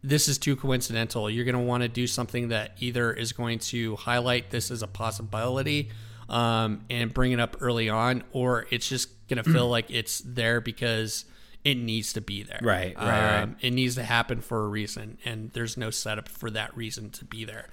[0.04, 1.30] this is too coincidental.
[1.30, 4.84] You're going to want to do something that either is going to highlight this as
[4.84, 5.90] a possibility
[6.30, 10.20] um, and bring it up early on, or it's just going to feel like it's
[10.26, 11.26] there because
[11.64, 12.60] it needs to be there.
[12.62, 13.42] Right, right, right.
[13.44, 17.10] Um, It needs to happen for a reason, and there's no setup for that reason
[17.12, 17.70] to be there.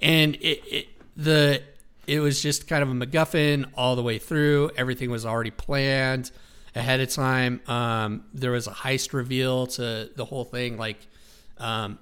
[0.00, 1.62] And it, it the
[2.06, 4.70] it was just kind of a MacGuffin all the way through.
[4.76, 6.30] Everything was already planned
[6.74, 7.60] ahead of time.
[7.66, 10.98] Um, there was a heist reveal to the whole thing, like
[11.58, 11.98] um,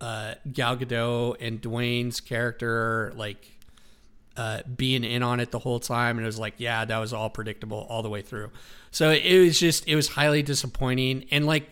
[0.00, 3.44] uh, Gal Gadot and Dwayne's character, like
[4.36, 7.12] uh, being in on it the whole time, and it was like, yeah, that was
[7.12, 8.50] all predictable all the way through.
[8.90, 11.68] So it was just, it was highly disappointing, and like.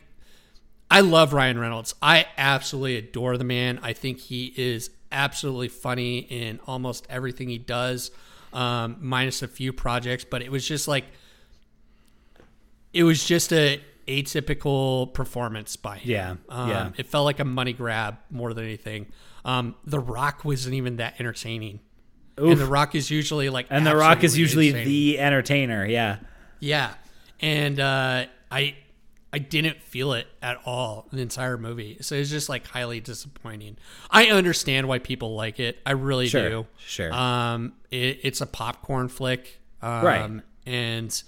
[0.90, 1.94] I love Ryan Reynolds.
[2.01, 3.78] I absolutely adore the man.
[3.82, 8.10] I think he is absolutely funny in almost everything he does,
[8.55, 10.24] um, minus a few projects.
[10.24, 11.05] But it was just like,
[12.94, 16.10] it was just a atypical performance by him.
[16.10, 16.90] Yeah, um, yeah.
[16.97, 19.09] It felt like a money grab more than anything.
[19.44, 21.80] Um, the Rock wasn't even that entertaining,
[22.39, 24.89] and The Rock is usually like, And The Rock is usually entertaining.
[24.89, 25.86] the entertainer.
[25.86, 26.16] Yeah.
[26.60, 26.94] Yeah,
[27.40, 28.74] and uh, I
[29.32, 31.98] I didn't feel it at all the entire movie.
[32.01, 33.77] So it's just like highly disappointing.
[34.10, 35.78] I understand why people like it.
[35.86, 36.66] I really Sure, do.
[36.78, 37.12] sure.
[37.12, 39.60] Um, it, it's a popcorn flick.
[39.82, 40.31] Um, Right.
[40.66, 41.23] And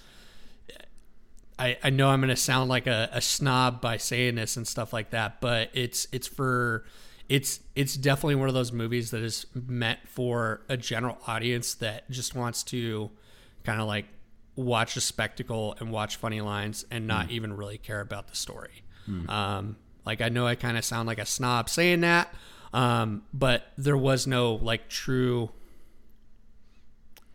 [1.58, 4.92] I I know I'm gonna sound like a, a snob by saying this and stuff
[4.92, 6.84] like that, but it's it's for
[7.30, 12.10] it's it's definitely one of those movies that is meant for a general audience that
[12.10, 13.08] just wants to
[13.64, 14.06] kind of like
[14.56, 17.32] watch a spectacle and watch funny lines and not Hmm.
[17.32, 18.82] even really care about the story.
[19.28, 22.32] Um, like I know I kind of sound like a snob saying that,
[22.72, 25.50] um, but there was no like true.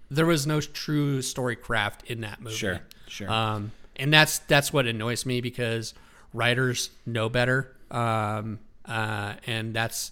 [0.09, 2.55] There was no true story craft in that movie.
[2.55, 3.29] Sure, sure.
[3.31, 5.93] Um, and that's that's what annoys me because
[6.33, 10.11] writers know better, um, uh, and that's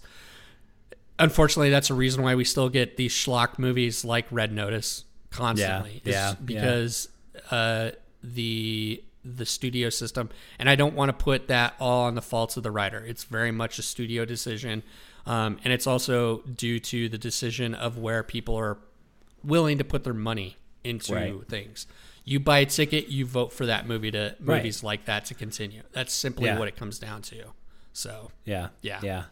[1.18, 6.02] unfortunately that's a reason why we still get these schlock movies like Red Notice constantly.
[6.04, 7.08] Yeah, yeah, because
[7.50, 7.90] uh,
[8.22, 10.28] the the studio system,
[10.58, 13.04] and I don't want to put that all on the faults of the writer.
[13.04, 14.82] It's very much a studio decision,
[15.26, 18.76] um, and it's also due to the decision of where people are
[19.42, 21.48] willing to put their money into Right.
[21.48, 21.86] things.
[22.26, 24.56] You buy a ticket, you vote for that movie to Right.
[24.58, 25.82] movies like that to continue.
[25.92, 26.58] That's simply Yeah.
[26.58, 27.52] what it comes down to.
[27.94, 28.68] So Yeah.
[28.82, 29.00] Yeah.
[29.02, 29.24] Yeah.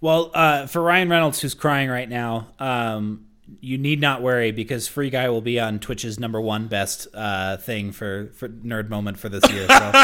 [0.00, 3.26] Well, uh, for Ryan Reynolds, who's crying right now, um,
[3.60, 7.56] you need not worry because Free Guy will be on Twitch's number one best uh,
[7.56, 9.66] thing for, for nerd moment for this year.
[9.66, 9.94] So you don't,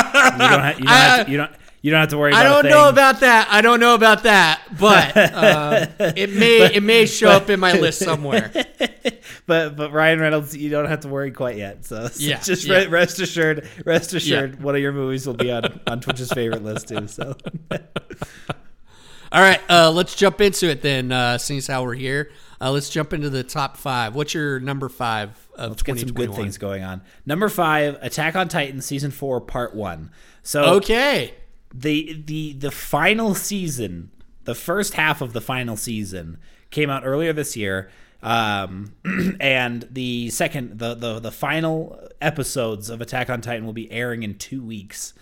[0.41, 1.53] ha- you, don't have to, you don't
[1.87, 2.33] you don't have to worry.
[2.33, 3.47] I don't know about that.
[3.49, 7.75] I don't know about that, but uh, it may it may show up in my
[7.75, 8.51] list somewhere.
[9.47, 11.85] but but Ryan Reynolds, you don't have to worry quite yet.
[11.85, 12.79] So, so Yeah, just yeah.
[12.79, 16.65] re- rest assured, rest assured, one of your movies will be on on Twitch's favorite
[16.65, 17.07] list too.
[17.07, 17.37] So
[17.71, 21.13] All right, uh, let's jump into it then.
[21.13, 24.17] Uh, seeing as how we're here, uh, let's jump into the top five.
[24.17, 27.03] What's your number five of let's get some good things going on.
[27.25, 30.11] Number five, Attack on Titan season four, part one.
[30.43, 31.35] So Okay.
[31.81, 34.11] The the the final season,
[34.45, 36.39] the first half of the final season
[36.71, 37.91] came out earlier this year.
[38.23, 38.95] Um,
[39.41, 44.23] and the second, the, the the final episodes of Attack on Titan will be airing
[44.23, 45.13] in two weeks.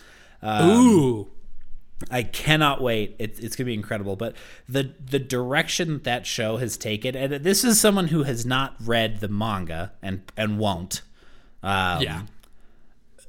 [0.43, 1.31] Um, Ooh.
[2.11, 3.17] I cannot wait.
[3.19, 4.17] It, it's gonna be incredible.
[4.17, 4.37] But
[4.69, 9.21] the the direction that show has taken, and this is someone who has not read
[9.21, 11.03] the manga and and won't.
[11.63, 12.23] Um, yeah.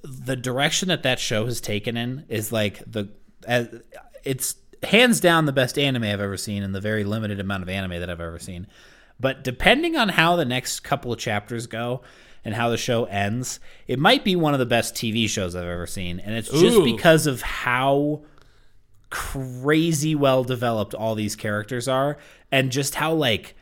[0.05, 3.09] The direction that that show has taken in is like the
[3.47, 3.81] as,
[4.23, 7.69] it's hands down the best anime I've ever seen in the very limited amount of
[7.69, 8.67] anime that I've ever seen.
[9.19, 12.01] But depending on how the next couple of chapters go
[12.43, 15.67] and how the show ends, it might be one of the best TV shows I've
[15.67, 16.19] ever seen.
[16.19, 16.83] And it's just Ooh.
[16.83, 18.23] because of how
[19.09, 22.17] crazy well developed all these characters are
[22.51, 23.55] and just how like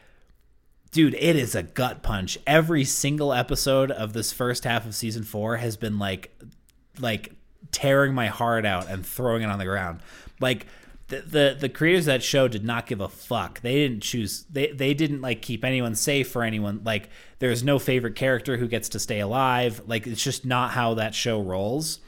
[0.92, 5.22] dude it is a gut punch every single episode of this first half of season
[5.22, 6.33] 4 has been like
[7.00, 7.34] like
[7.72, 10.00] tearing my heart out and throwing it on the ground.
[10.40, 10.68] Like
[11.08, 13.62] the, the the creators of that show did not give a fuck.
[13.62, 16.82] They didn't choose they they didn't like keep anyone safe for anyone.
[16.84, 17.10] Like
[17.40, 19.82] there's no favorite character who gets to stay alive.
[19.86, 22.00] Like it's just not how that show rolls.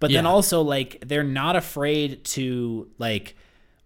[0.00, 3.36] But then also like they're not afraid to like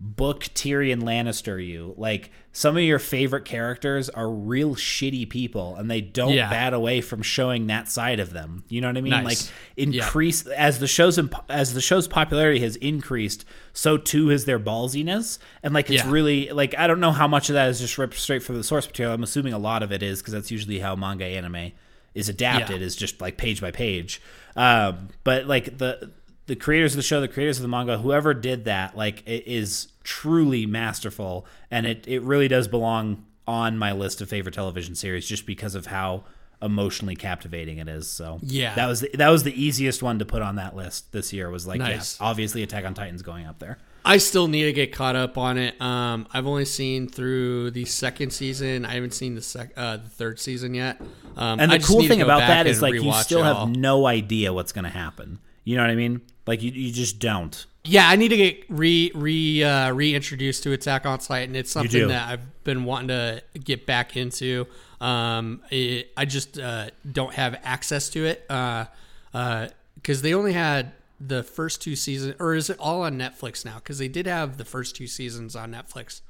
[0.01, 1.93] book Tyrion Lannister you.
[1.97, 6.49] Like some of your favorite characters are real shitty people and they don't Yeah.
[6.49, 8.63] bat away from showing that side of them.
[8.69, 9.11] You know what I mean?
[9.11, 9.25] Nice.
[9.25, 9.39] Like
[9.77, 10.05] Yeah.
[10.05, 14.61] increase as the show's imp- as the show's popularity has increased, so too has their
[14.61, 15.39] ballsiness.
[15.65, 16.11] And like it's Yeah.
[16.13, 18.63] really like I don't know how much of that is just ripped straight from the
[18.65, 19.13] source material.
[19.15, 21.73] I'm assuming a lot of it is because that's usually how manga anime
[22.15, 22.87] is adapted Yeah.
[22.87, 24.21] is just like page by page.
[24.55, 26.11] Um, but like the
[26.49, 29.47] the creators of the show, the creators of the manga, whoever did that, like it
[29.47, 34.95] is truly masterful, and it it really does belong on my list of favorite television
[34.95, 36.25] series just because of how
[36.61, 38.11] emotionally captivating it is.
[38.11, 38.75] So Yeah.
[38.75, 41.49] that was the, that was the easiest one to put on that list this year.
[41.51, 42.19] Was like, Nice.
[42.21, 43.79] yeah, obviously Attack on Titan's going up there.
[44.05, 45.81] I still need to get caught up on it.
[45.81, 48.85] Um, I've only seen through the second season.
[48.85, 51.01] I haven't seen the sec- uh, the third season yet.
[51.37, 53.67] Um, And the cool thing about that is like you still have all.
[53.67, 55.39] no idea what's going to happen.
[55.69, 56.23] You know what I mean?
[56.47, 57.67] Like you you just don't.
[57.85, 61.55] Yeah, I need to get re re uh, reintroduced to Attack on Titan.
[61.55, 64.67] It's something that I've been wanting to get back into.
[64.99, 71.43] Um, it, I just uh, don't have access to it because they only had the
[71.43, 73.75] first two seasons, or is it all on Netflix now?
[73.75, 76.23] Because they did have the first two seasons on Netflix.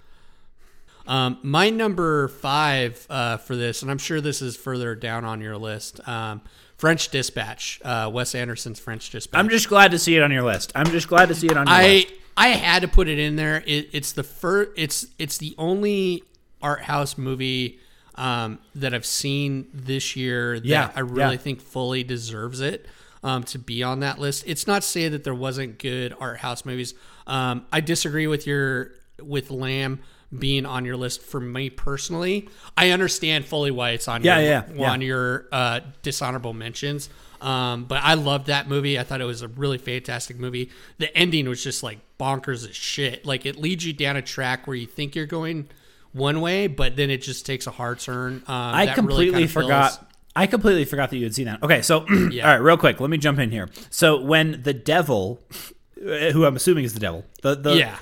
[1.07, 5.41] Um, my number five uh, for this, and I'm sure this is further down on
[5.41, 6.07] your list.
[6.09, 6.43] Um,
[6.79, 9.39] French Dispatch, uh, Wes Anderson's French Dispatch.
[9.39, 10.73] I'm just glad to see it on your list.
[10.75, 12.07] I'm just glad to see it on your I list.
[12.37, 13.63] I had to put it in there.
[13.67, 14.71] It, it's the first.
[14.77, 16.23] It's it's the only
[16.63, 17.81] art house movie
[18.15, 21.37] um, that I've seen this year that Yeah, I really yeah.
[21.41, 22.87] think fully deserves it
[23.25, 24.45] um, to be on that list.
[24.47, 26.95] It's not to say that there wasn't good art house movies.
[27.27, 29.99] Um, I disagree with your with Lamb
[30.37, 32.49] being on your list for me personally.
[32.77, 34.91] I understand fully why it's on Yeah, your, yeah, yeah.
[34.91, 37.09] on your uh, dishonorable mentions.
[37.41, 38.99] Um, but I loved that movie.
[38.99, 40.71] I thought it was a really fantastic movie.
[40.99, 43.25] The ending was just like bonkers as shit.
[43.25, 45.69] Like it leads you down a track where you think you're going
[46.13, 48.43] one way, but then it just takes a hard turn.
[48.47, 50.13] Um, I really completely kinda forgot.
[50.35, 51.63] I completely forgot that you had seen that.
[51.63, 53.69] Okay, so all right, real quick, let me jump in here.
[53.91, 55.41] So when the devil,
[56.03, 57.99] who I'm assuming is the devil, the the yeah,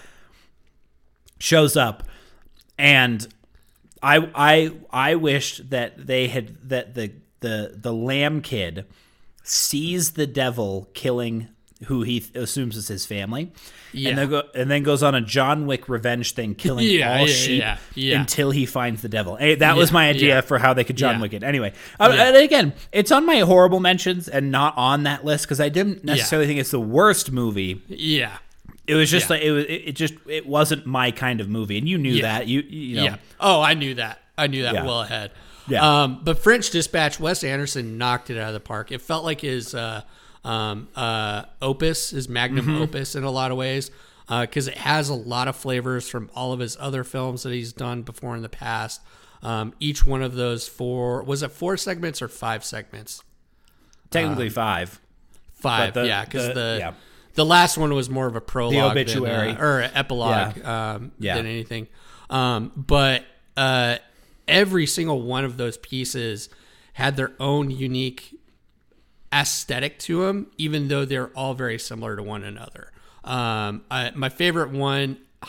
[1.39, 2.03] shows up,
[2.79, 3.27] and
[4.03, 8.85] I I I wished that they had that the the the lamb kid
[9.43, 11.49] sees the devil killing
[11.85, 13.53] who he th- assumes is his family,
[13.93, 14.09] Yeah.
[14.11, 17.29] and then go and then goes on a John Wick revenge thing, killing Yeah, all
[17.29, 19.37] yeah, sheep until he finds the devil.
[19.39, 21.21] Eh, that was my idea for how they could John.
[21.21, 21.43] Wick it.
[21.43, 25.61] Anyway, uh, and again, it's on my horrible mentions and not on that list because
[25.61, 27.83] I didn't necessarily think it's the worst movie.
[27.89, 28.39] yeah,
[28.87, 29.37] It was just Yeah.
[29.37, 29.65] like it was.
[29.69, 32.23] It, just it wasn't my kind of movie, and you knew Yeah.
[32.23, 32.47] that.
[32.47, 33.05] You you know.
[33.05, 33.17] yeah.
[33.41, 34.21] Oh, I knew that.
[34.39, 34.85] I knew that Yeah.
[34.85, 35.33] well ahead.
[35.69, 36.03] Yeah.
[36.03, 38.93] Um, but French Dispatch, Wes Anderson knocked it out of the park.
[38.93, 40.03] It felt like his uh,
[40.45, 42.83] um, uh, opus, his magnum Mm-hmm.
[42.83, 43.91] opus, in a lot of ways,
[44.29, 47.73] because it has a lot of flavors from all of his other films that he's
[47.73, 49.01] done before in the past.
[49.43, 53.25] Um, each one of those four was it four segments or five segments?
[54.11, 55.01] Technically five.
[55.55, 56.93] Five, the- yeah, because the- the yeah.
[57.37, 59.51] The last one was more of a prologue, than, obituary.
[59.51, 61.37] uh, or epilogue um, Yeah.
[61.37, 61.87] than anything.
[62.29, 63.25] Um, but
[63.57, 63.97] uh,
[64.49, 66.49] every single one of those pieces
[66.95, 68.39] had their own unique
[69.33, 72.91] aesthetic to them, even though they're all very similar to one another.
[73.25, 75.19] Um, I, my favorite one,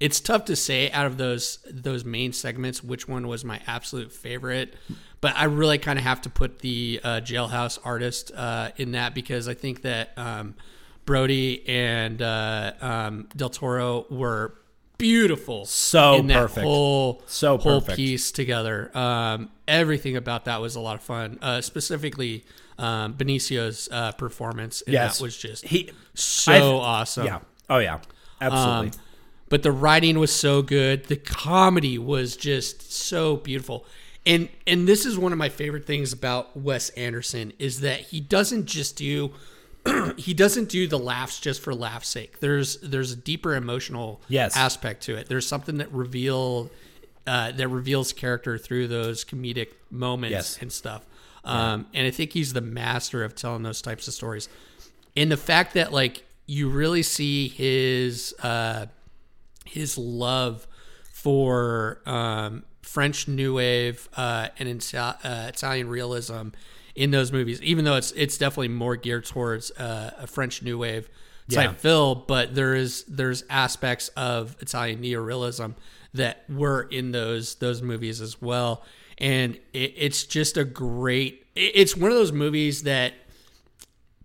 [0.00, 4.12] it's tough to say out of those those main segments which one was my absolute
[4.12, 4.74] favorite,
[5.20, 9.14] but I really kind of have to put the uh, Jailhouse Artist uh, in that
[9.14, 10.54] because I think that um,
[11.04, 14.54] Brody and uh, um, Del Toro were
[14.98, 16.64] beautiful, So perfect.
[16.64, 18.90] whole So whole piece together.
[18.96, 21.38] Um, everything about that was a lot of fun.
[21.42, 22.44] Uh, specifically,
[22.78, 25.18] um, Benicio's uh, performance in Yes.
[25.18, 27.26] that was just He so I've- awesome.
[27.26, 27.38] Yeah.
[27.68, 27.98] Oh yeah.
[28.40, 28.88] Absolutely.
[28.88, 28.90] Um,
[29.48, 31.04] but the writing was so good.
[31.06, 33.84] The comedy was just so beautiful.
[34.24, 38.20] And and this is one of my favorite things about Wes Anderson is that he
[38.20, 39.32] doesn't just do
[40.16, 42.40] he doesn't do the laughs just for laugh's sake.
[42.40, 44.56] There's there's a deeper emotional Yes.
[44.56, 45.28] aspect to it.
[45.28, 46.70] There's something that reveal
[47.26, 50.58] uh, that reveals character through those comedic moments Yes.
[50.60, 51.04] and stuff.
[51.44, 54.48] Um, and I think he's the master of telling those types of stories.
[55.16, 58.86] And the fact that like you really see his uh,
[59.64, 60.66] his love
[61.12, 66.48] for um, French New Wave uh, and Ita- uh, Italian realism
[66.94, 70.78] in those movies, even though it's it's definitely more geared towards uh, a French New
[70.78, 71.08] Wave
[71.50, 71.72] type Yeah.
[71.74, 75.74] film, but there is there's aspects of Italian neorealism
[76.14, 78.84] that were in those those movies as well,
[79.18, 81.44] and it, it's just a great.
[81.54, 83.14] it- It's one of those movies that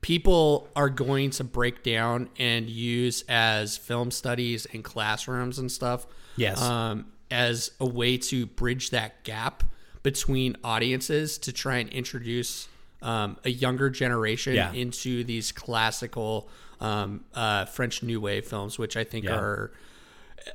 [0.01, 6.05] people are going to break down and use as film studies in classrooms and stuff.
[6.35, 6.61] Yes.
[6.61, 9.63] Um, as a way to bridge that gap
[10.03, 12.67] between audiences to try and introduce
[13.01, 14.71] um, a younger generation Yeah.
[14.73, 16.49] into these classical
[16.81, 19.35] um, uh, French New Wave films, which I think Yeah.
[19.37, 19.71] are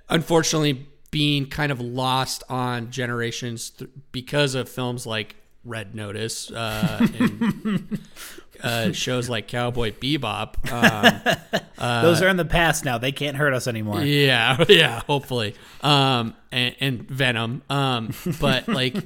[0.08, 7.06] unfortunately being kind of lost on generations th- because of films like Red Notice uh,
[7.18, 7.98] and
[8.62, 10.56] uh, shows like Cowboy Bebop.
[10.72, 12.98] Um, Those are in the past now.
[12.98, 14.02] They can't hurt us anymore.
[14.02, 15.54] yeah, yeah, hopefully.
[15.82, 17.62] Um, and, and Venom.
[17.68, 18.96] Um, but like,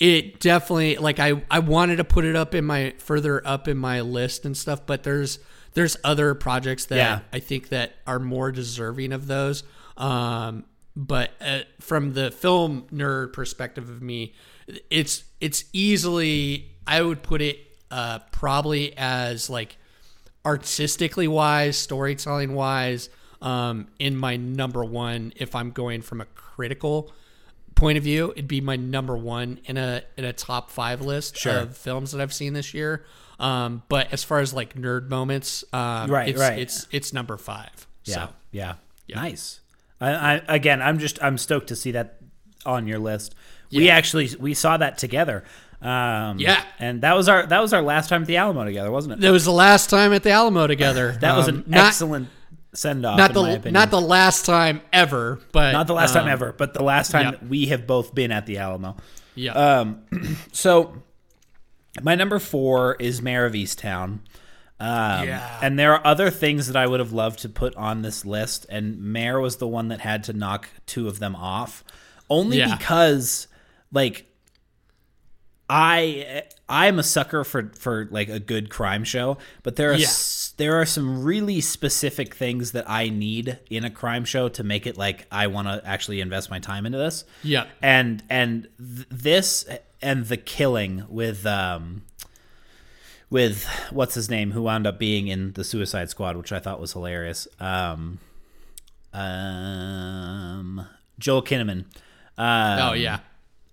[0.00, 3.76] it definitely like I I wanted to put it up in my further up in
[3.76, 5.38] my list and stuff, but there's
[5.74, 7.20] there's other projects that Yeah.
[7.32, 9.62] I think that are more deserving of those.
[9.96, 10.64] Um,
[10.96, 14.34] but uh, from the film nerd perspective of me,
[14.90, 17.58] it's it's easily I would put it
[17.90, 19.76] uh, probably as like
[20.44, 23.10] artistically wise, storytelling wise,
[23.42, 25.34] um, in my number one.
[25.36, 27.12] If I'm going from a critical
[27.80, 31.36] point of view, it'd be my number one in a in a top five list
[31.36, 31.58] Sure.
[31.58, 33.04] of films that I've seen this year.
[33.40, 36.58] Um, but as far as like nerd moments, um, Right, it's, right.
[36.58, 37.86] it's it's number five.
[38.04, 38.74] Yeah, So, yeah,
[39.14, 39.60] nice.
[40.00, 42.16] I, I again, I'm just I'm stoked to see that
[42.64, 43.34] on your list.
[43.72, 45.44] We actually we saw that together.
[45.82, 46.62] Um, Yeah.
[46.78, 49.20] and that was our that was our last time at the Alamo together, wasn't it?
[49.20, 51.12] that was the last time at the Alamo together.
[51.20, 52.28] That was Um, an not, excellent
[52.72, 53.18] send off.
[53.18, 53.72] not the opinion.
[53.72, 57.10] not the last time ever, but not the last time um, ever, but the last
[57.10, 57.30] time yeah.
[57.32, 58.96] that we have both been at the Alamo.
[59.34, 60.02] Yeah, Um,
[60.52, 61.02] so
[62.02, 64.20] my number four is Mare of Easttown.
[64.78, 65.58] Um, Yeah.
[65.62, 68.66] And there are other things that I would have loved to put on this list,
[68.70, 71.84] and Mare was the one that had to knock two of them off,
[72.28, 72.76] only Yeah.
[72.76, 73.46] because,
[73.92, 74.26] like,
[75.68, 80.06] I I'm a sucker for for like a good crime show, but there are Yeah.
[80.60, 84.86] There are some really specific things that I need in a crime show to make
[84.86, 89.06] it like I want to actually invest my time into this yeah, and and th-
[89.10, 89.64] this
[90.02, 92.02] and the killing with um
[93.30, 96.78] with what's his name who wound up being in the Suicide Squad, which I thought
[96.78, 97.48] was hilarious.
[97.58, 98.18] Um,
[99.14, 100.86] um,
[101.18, 101.86] Joel Kinnaman.
[102.36, 103.20] Um, oh yeah,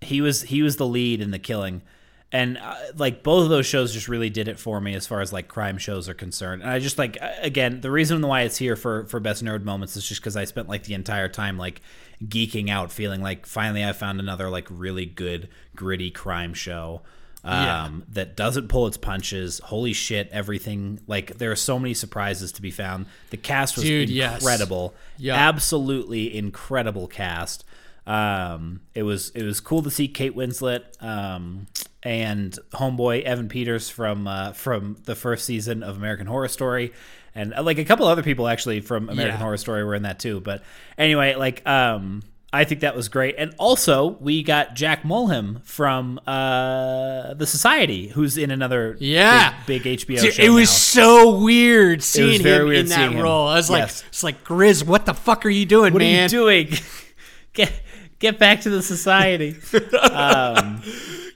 [0.00, 1.82] he was he was the lead in the killing
[2.30, 5.20] and uh, like both of those shows just really did it for me as far
[5.20, 8.56] as like crime shows are concerned and i just like again the reason why it's
[8.58, 11.56] here for for best nerd moments is just because i spent like the entire time
[11.56, 11.80] like
[12.26, 17.00] geeking out feeling like finally i found another like really good gritty crime show
[17.44, 17.90] um Yeah.
[18.14, 22.60] that doesn't pull its punches holy shit everything like there are so many surprises to
[22.62, 24.40] be found the cast was Dude, yes.
[24.42, 25.36] incredible Yeah.
[25.36, 27.64] absolutely incredible cast
[28.08, 31.66] um, it was it was cool to see Kate Winslet um,
[32.02, 36.92] and homeboy Evan Peters from uh, from the first season of American Horror Story,
[37.34, 39.42] and uh, like a couple other people actually from American Yeah.
[39.44, 40.40] Horror Story were in that too.
[40.40, 40.62] But
[40.96, 43.34] anyway, like um, I think that was great.
[43.36, 49.52] And also, we got Jack Mulhern from uh, the Society, who's in another Yeah.
[49.66, 50.42] big, big HBO Dude, show.
[50.42, 50.72] it was now.
[50.72, 53.22] so weird seeing him weird in that seeing him.
[53.22, 53.48] role.
[53.48, 56.20] I was like, it's like Grizz, what the fuck are you doing, What man?
[56.20, 56.68] are you doing?
[57.52, 57.70] get
[58.18, 59.56] get back to the Society.
[60.12, 60.82] um,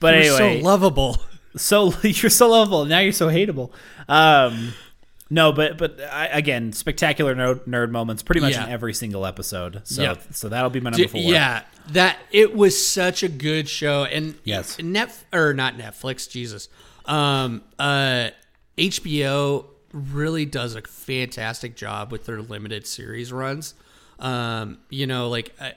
[0.01, 1.17] but You're anyway, so lovable.
[1.55, 3.71] so you're so lovable now you're so hateable
[4.09, 4.73] um
[5.29, 8.65] no but but I, again spectacular nerd, nerd moments pretty much Yeah.
[8.65, 10.15] in every single episode so Yeah.
[10.31, 11.61] so that'll be my number four Yeah,
[11.91, 14.79] that it was such a good show, and Yes.
[14.81, 16.69] net or not Netflix, Jesus,
[17.05, 18.29] um, uh,
[18.77, 23.75] HBO really does a fantastic job with their limited series runs.
[24.19, 25.73] Um, you know, like I,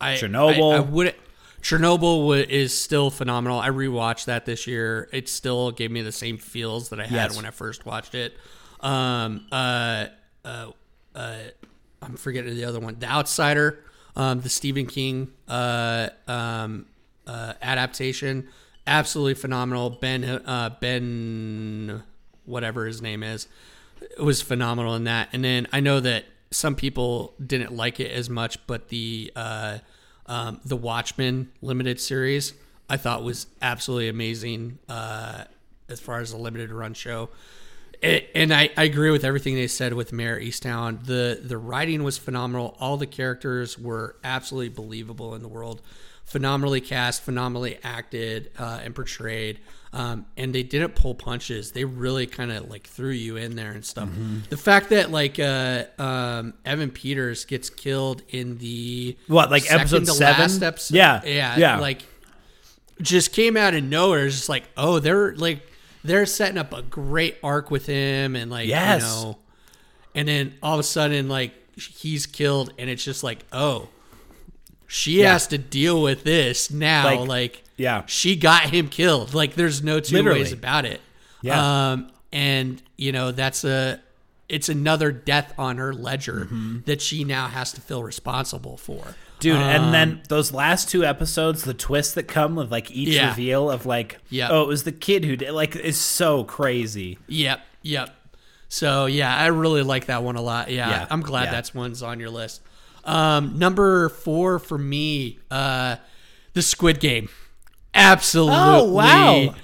[0.00, 0.74] I Chernobyl.
[0.74, 1.14] I, I would.
[1.62, 3.58] Chernobyl is still phenomenal.
[3.58, 5.08] I rewatched that this year.
[5.12, 7.36] It still gave me the same feels that I had Yes.
[7.36, 8.34] when I first watched it.
[8.80, 10.06] Um, uh,
[10.44, 10.70] uh,
[11.14, 11.38] uh,
[12.02, 13.80] I'm forgetting the other one, The Outsider,
[14.14, 16.86] um, the Stephen King uh, um,
[17.26, 18.48] uh, adaptation,
[18.86, 19.90] absolutely phenomenal.
[19.90, 22.02] Ben uh, Ben,
[22.44, 23.48] whatever his name is,
[24.00, 25.30] it was phenomenal in that.
[25.32, 29.78] And then I know that some people didn't like it as much, but the uh,
[30.26, 32.52] um, the Watchmen limited series
[32.88, 35.44] I thought was absolutely amazing uh,
[35.88, 37.30] as far as a limited run show.
[38.02, 41.04] And I, I agree with everything they said with Mare Easttown.
[41.06, 42.76] The the writing was phenomenal.
[42.80, 45.82] All the characters were absolutely believable in the world.
[46.24, 49.60] Phenomenally cast, phenomenally acted uh, and portrayed.
[49.92, 51.72] Um, and they didn't pull punches.
[51.72, 54.08] They really kind of like threw you in there and stuff.
[54.50, 60.06] The fact that like uh, um, Evan Peters gets killed in the What, like episode
[60.08, 60.40] seven?
[60.42, 61.78] last episode, Yeah, yeah, yeah.
[61.78, 62.02] like
[63.00, 64.26] just came out of nowhere.
[64.26, 65.60] It's just like, oh, they're like
[66.06, 69.02] they're setting up a great arc with him, and like Yes.
[69.02, 69.38] you know,
[70.14, 73.88] and then all of a sudden, like he's killed, and it's just like, oh,
[74.86, 75.32] she Yeah.
[75.32, 77.04] has to deal with this now.
[77.20, 78.02] Like, Like, yeah.
[78.06, 79.34] she got him killed.
[79.34, 80.40] Like, there's no two Literally.
[80.40, 81.00] ways about it.
[81.42, 81.90] Yeah.
[81.92, 84.00] Um, and you know, that's a
[84.48, 86.78] it's another death on her ledger Mm-hmm.
[86.86, 89.16] that she now has to feel responsible for.
[89.40, 93.08] Dude Um, and then those last two episodes the twists that come with like each
[93.10, 93.28] Yeah.
[93.28, 94.50] reveal of like Yep.
[94.50, 98.14] oh it was the kid who did like is so crazy Yep, yep.
[98.68, 100.70] So yeah, I really like that one a lot.
[100.70, 101.50] Yeah, Yeah, I'm glad yeah.
[101.52, 102.62] that's one's on your list.
[103.04, 105.96] Um, number four for me, uh,
[106.54, 107.28] the Squid Game.
[107.94, 108.56] Absolutely.
[108.58, 109.54] Oh, wow.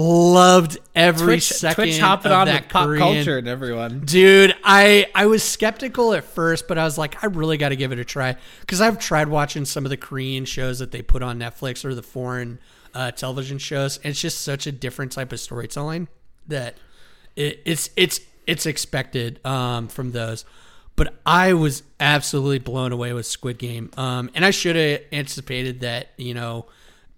[0.00, 4.54] Loved every twitch, second twitch hopping of on that pop Korean- culture and everyone Dude,
[4.64, 7.92] I I was skeptical at first, but I was like, I really got to give
[7.92, 11.22] it a try because I've tried watching some of the Korean shows that they put
[11.22, 12.58] on Netflix or the foreign
[12.94, 13.98] uh, television shows.
[13.98, 16.08] And it's just such a different type of storytelling
[16.48, 16.76] that
[17.36, 20.44] it, it's it's it's expected um, from those.
[20.96, 25.80] But I was absolutely blown away with Squid Game, um, and I should have anticipated
[25.80, 26.08] that.
[26.16, 26.66] You know,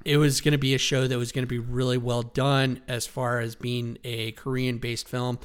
[0.05, 2.81] it was going to be a show that was going to be really well done
[2.89, 5.39] as far as being a Korean based film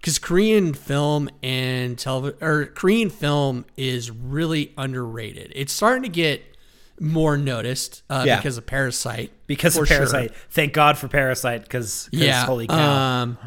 [0.00, 5.52] because Korean film and television or Korean film is really underrated.
[5.54, 6.42] It's starting to get
[7.00, 8.36] more noticed uh, Yeah.
[8.36, 9.32] because of Parasite.
[9.46, 9.96] because of sure.
[9.98, 10.32] Parasite.
[10.50, 12.44] Thank God for Parasite because Yeah.
[12.44, 13.22] holy cow.
[13.22, 13.38] Um,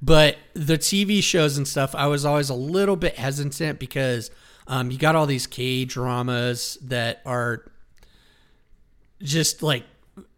[0.00, 4.30] but the TV shows and stuff, I was always a little bit hesitant because
[4.66, 7.64] um, you got all these K dramas that are
[9.22, 9.84] just like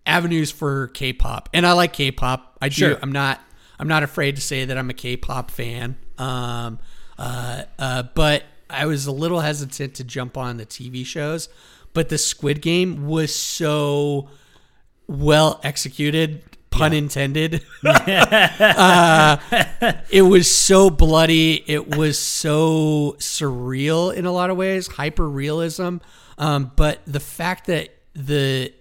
[0.06, 2.59] avenues for K-pop, and I like K-pop.
[2.60, 2.74] I do.
[2.74, 2.98] Sure.
[3.01, 3.40] I'm not.
[3.78, 5.97] I'm not afraid to say that I'm a K-pop fan.
[6.16, 6.78] Um,
[7.18, 11.48] uh, uh, but I was a little hesitant to jump on the TV shows.
[11.93, 14.28] But the Squid Game was so
[15.06, 17.64] well executed, pun intended.
[17.85, 19.36] uh,
[20.10, 21.62] it was so bloody.
[21.66, 25.98] It was so surreal in a lot of ways, hyper realism.
[26.36, 28.72] Um, but the fact that the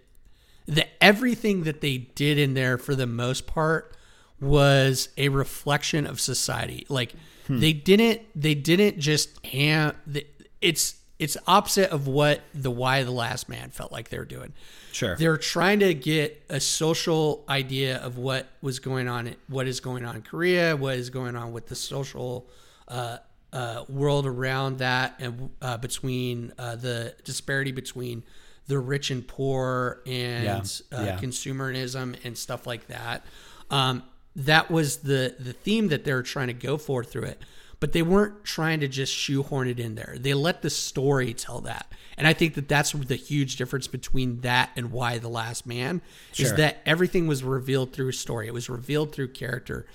[0.65, 3.95] the everything that they did in there for the most part
[4.40, 6.85] was a reflection of society.
[6.90, 7.14] Like
[7.49, 9.95] they didn't they didn't just ham.
[10.07, 10.26] The,
[10.61, 14.53] it's it's opposite of what the Y: The Last Man felt like they were doing.
[14.91, 15.15] Sure.
[15.15, 20.06] They're trying to get a social idea of what was going on, what is going
[20.06, 22.48] on in Korea, what is going on with the social
[22.88, 23.18] uh,
[23.52, 28.23] uh, world around that, and uh, between uh, the disparity between
[28.68, 31.19] the rich and poor and Yeah, uh, yeah.
[31.19, 33.26] consumerism and stuff like that.
[33.69, 34.03] Um,
[34.35, 37.41] that was the the theme that they were trying to go for through it,
[37.80, 40.15] but they weren't trying to just shoehorn it in there.
[40.19, 44.41] They let the story tell that, and I think that that's the huge difference between
[44.41, 46.02] that and Y: The Last Man
[46.38, 48.48] is that everything was revealed through story.
[48.48, 49.85] It was revealed through character,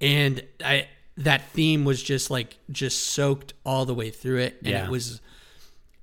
[0.00, 0.86] and I
[1.16, 4.84] that theme was just like just soaked all the way through it, and Yeah.
[4.84, 5.20] it was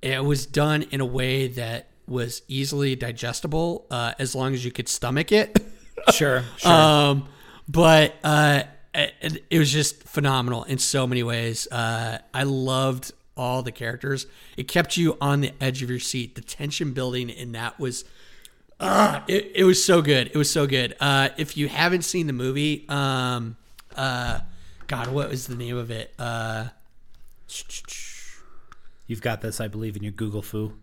[0.02, 4.70] it was done in a way that was easily digestible uh, as long as you
[4.72, 5.56] could stomach it.
[6.12, 6.70] Sure, sure.
[6.70, 7.28] Um,
[7.66, 8.62] but uh,
[8.94, 11.66] it, it was just phenomenal in so many ways.
[11.66, 14.26] Uh, I loved all the characters.
[14.56, 16.36] It kept you on the edge of your seat.
[16.36, 18.04] The tension building in that was,
[18.78, 20.28] uh, it, it was so good.
[20.28, 20.94] It was so good.
[21.00, 23.56] Uh, if you haven't seen the movie, um,
[23.96, 24.40] uh,
[24.86, 26.14] God, what was the name of it?
[26.20, 26.68] Uh,
[29.08, 30.74] You've got this, I believe, in your Google foo.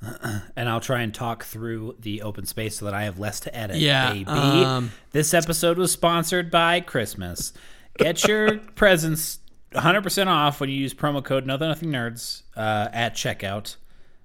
[0.56, 3.54] and I'll try and talk through the open space so that I have less to
[3.56, 3.78] edit.
[3.78, 4.26] Yeah, baby.
[4.26, 7.52] um, this episode was sponsored by Christmas.
[7.96, 9.40] Get your presents
[9.72, 13.76] 100% off when you use promo code No Nothing Nerds uh, at checkout.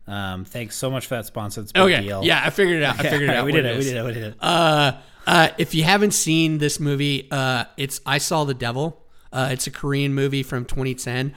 [0.06, 1.62] Um, thanks so much for that sponsor.
[1.62, 2.24] It's a okay, deal.
[2.24, 3.00] yeah, I figured it out.
[3.00, 3.46] I figured it out.
[3.46, 3.78] we did it.
[3.78, 4.04] We did it.
[4.06, 4.36] We did it.
[4.40, 4.94] Uh,
[5.26, 9.02] uh, if you haven't seen this movie, uh, it's I Saw the Devil.
[9.32, 11.34] Uh, it's a Korean movie from 2010.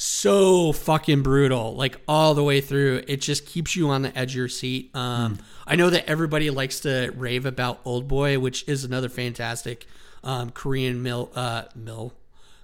[0.00, 3.02] So fucking brutal, like all the way through.
[3.08, 4.94] It just keeps you on the edge of your seat.
[4.94, 9.86] Um, I know that everybody likes to rave about Old Boy, which is another fantastic
[10.22, 12.14] um, Korean mil uh, mil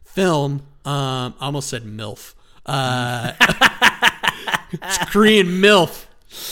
[0.04, 0.62] film.
[0.84, 2.34] Um, I almost said milf.
[2.64, 3.32] Uh,
[4.72, 6.06] it's Korean milf.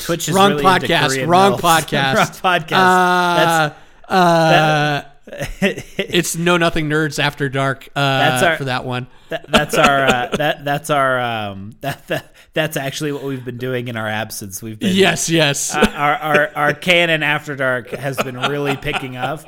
[0.04, 1.28] Twitch is Wrong really podcast.
[1.28, 1.60] Wrong milfs.
[1.86, 2.42] podcast.
[2.42, 3.74] Wrong podcast.
[4.08, 5.11] Uh, uh, That's
[5.60, 7.88] it's no nothing nerds after dark.
[7.94, 9.06] Uh, That's our- for that one.
[9.30, 13.56] that, that's our uh, that that's our um that, that that's actually what we've been
[13.56, 14.62] doing in our absence.
[14.62, 15.74] We've been Yes, yes.
[15.74, 19.40] uh, our, our our canon after dark has been really picking up,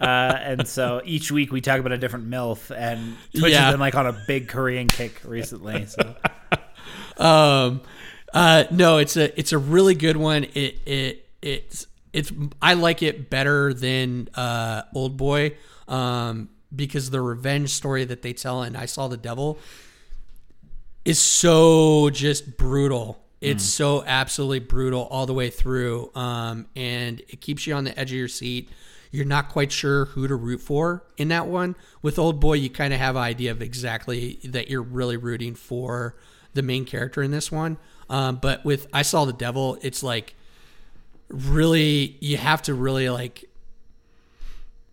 [0.00, 3.64] uh, and so each week we talk about a different milf, and Twitch Yeah.
[3.64, 5.84] has been like on a big Korean kick recently.
[5.86, 6.14] So
[7.18, 7.82] um,
[8.32, 10.44] uh, no, it's a it's a really good one.
[10.54, 12.32] It it it's it's
[12.62, 15.56] I like it better than uh, Old Boy
[15.88, 19.58] um, because the revenge story that they tell and I saw the devil
[21.04, 23.20] is so just brutal.
[23.40, 27.98] It's so absolutely brutal all the way through, um, and it keeps you on the
[27.98, 28.70] edge of your seat.
[29.10, 31.76] You're not quite sure who to root for in that one.
[32.00, 35.54] With Old Boy, you kind of have an idea of exactly that you're really rooting
[35.54, 36.16] for
[36.54, 37.76] the main character in this one.
[38.08, 40.34] Um, but with I Saw the Devil, it's like
[41.28, 43.44] really you have to really like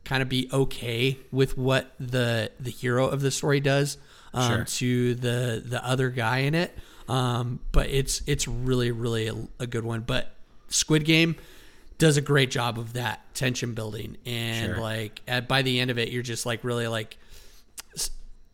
[0.04, 3.98] kind of be okay with what the the hero of the story does
[4.34, 4.64] um, Sure.
[4.66, 6.78] to the the other guy in it.
[7.08, 10.02] Um, but it's it's really really a, a good one.
[10.02, 10.34] But
[10.70, 11.36] Squid Game
[11.98, 14.82] does a great job of that tension building, and Sure.
[14.82, 17.18] like at, by the end of it, you're just like really like.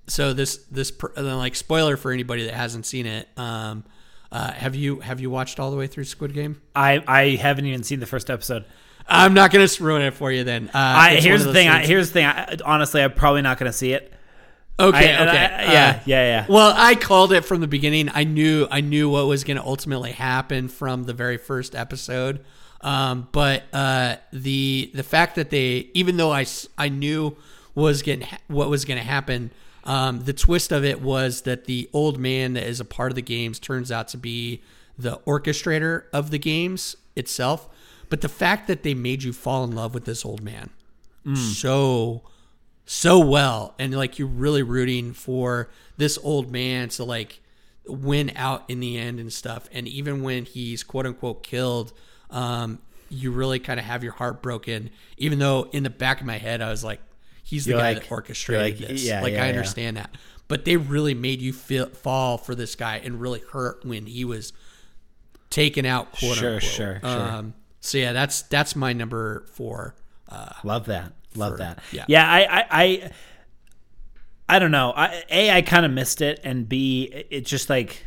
[0.09, 3.27] So this this then, like spoiler for anybody that hasn't seen it.
[3.37, 3.83] Um,
[4.31, 6.61] uh, have you have you watched all the way through Squid Game?
[6.75, 8.65] I I haven't even seen the first episode.
[9.07, 10.67] I'm not gonna ruin it for you then.
[10.67, 11.69] Uh, I here's the thing.
[11.69, 12.61] I, things- here's the thing.
[12.65, 14.11] Honestly, I'm probably not going to see it.
[14.79, 16.45] okay, I- okay, I- yeah, Uh, yeah, yeah.
[16.49, 18.09] Well, I called it from the beginning.
[18.13, 22.43] I knew I knew what was going to ultimately happen from the very first episode.
[22.81, 26.45] Um, but uh, the the fact that they, even though I
[26.77, 27.37] I knew
[27.75, 29.51] was getting what was going to happen,
[29.87, 33.15] um, the twist of it was that the old man that is a part of
[33.15, 34.61] the games turns out to be
[34.99, 37.69] the orchestrator of the games itself.
[38.09, 40.69] But the fact that they made you fall in love with this old man
[41.35, 42.21] so
[42.85, 47.41] so well and like you're really rooting for this old man to like
[47.85, 49.67] win out in the end and stuff.
[49.73, 51.93] And even when he's quote unquote killed
[52.29, 54.89] um you really kind of have your heart broken.
[55.17, 56.99] Even though in the back of my head i was like
[57.47, 59.49] he's the You're guy like- that orchestrated like, this yeah, like yeah, i yeah.
[59.51, 60.15] understand that
[60.47, 64.23] but they really made you feel fall for this guy and really hurt when he
[64.25, 64.53] was
[65.49, 67.09] taken out quote Sure, unquote sure, sure.
[67.09, 69.95] um so yeah that's that's my number four
[70.29, 71.13] uh Love that.
[71.35, 71.79] Love For- that.
[71.91, 72.03] yeah.
[72.07, 72.29] Yeah.
[72.29, 72.39] I.
[72.41, 72.65] I.
[72.71, 73.11] I,
[74.49, 74.91] I don't know.
[74.95, 75.51] I, a.
[75.51, 77.03] I kind of missed it, and B.
[77.13, 78.03] It, it just like,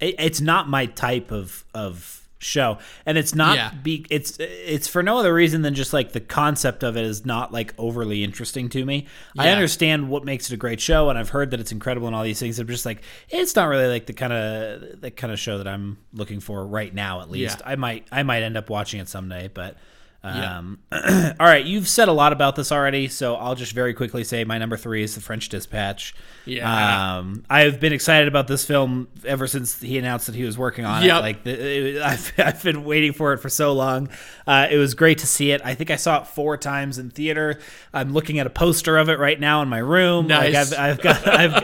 [0.00, 3.56] it, it's not my type of of show, and it's not.
[3.56, 3.70] Yeah.
[3.82, 4.06] Be.
[4.10, 7.52] It's it's for no other reason than just like the concept of it is not
[7.52, 9.06] like overly interesting to me.
[9.36, 12.16] I understand what makes it a great show, and I've heard that it's incredible and
[12.16, 12.58] all these things.
[12.58, 15.68] I'm just like, it's not really like the kind of the kind of show that
[15.68, 17.20] I'm looking for right now.
[17.20, 17.70] At least Yeah.
[17.70, 19.76] I might I might end up watching it someday, but.
[20.24, 20.58] Yeah.
[20.58, 24.24] Um, all right, you've said a lot about this already, so I'll just very quickly
[24.24, 26.14] say my number three is The French Dispatch.
[26.44, 27.18] Yeah.
[27.18, 30.84] Um, I've been excited about this film ever since he announced that he was working
[30.84, 31.16] on Yep.
[31.18, 31.20] it.
[31.20, 34.08] Like, the, it, I've, I've been waiting for it for so long.
[34.46, 35.60] Uh, it was great to see it.
[35.64, 37.60] I think I saw it four times in theater.
[37.94, 40.26] I'm looking at a poster of it right now in my room.
[40.26, 40.72] Nice.
[40.72, 41.54] Like I've, I've got, I've,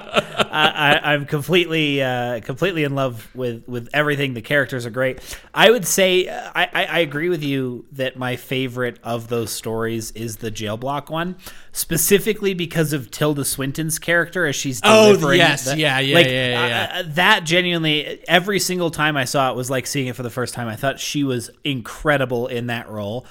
[0.55, 4.35] I, I'm completely, uh, completely in love with with everything.
[4.35, 5.19] The characters are great.
[5.53, 9.51] I would say uh, I, I, I agree with you that my favorite of those
[9.51, 11.37] stories is the jail block one,
[11.73, 15.65] specifically because of Tilda Swinton's character as she's Oh, yes.
[15.65, 17.01] the- Yeah, yeah, like, yeah, yeah, yeah.
[17.01, 20.31] uh, that genuinely, every single time I saw it was like seeing it for the
[20.31, 20.69] first time.
[20.69, 23.27] I thought she was incredible in that role.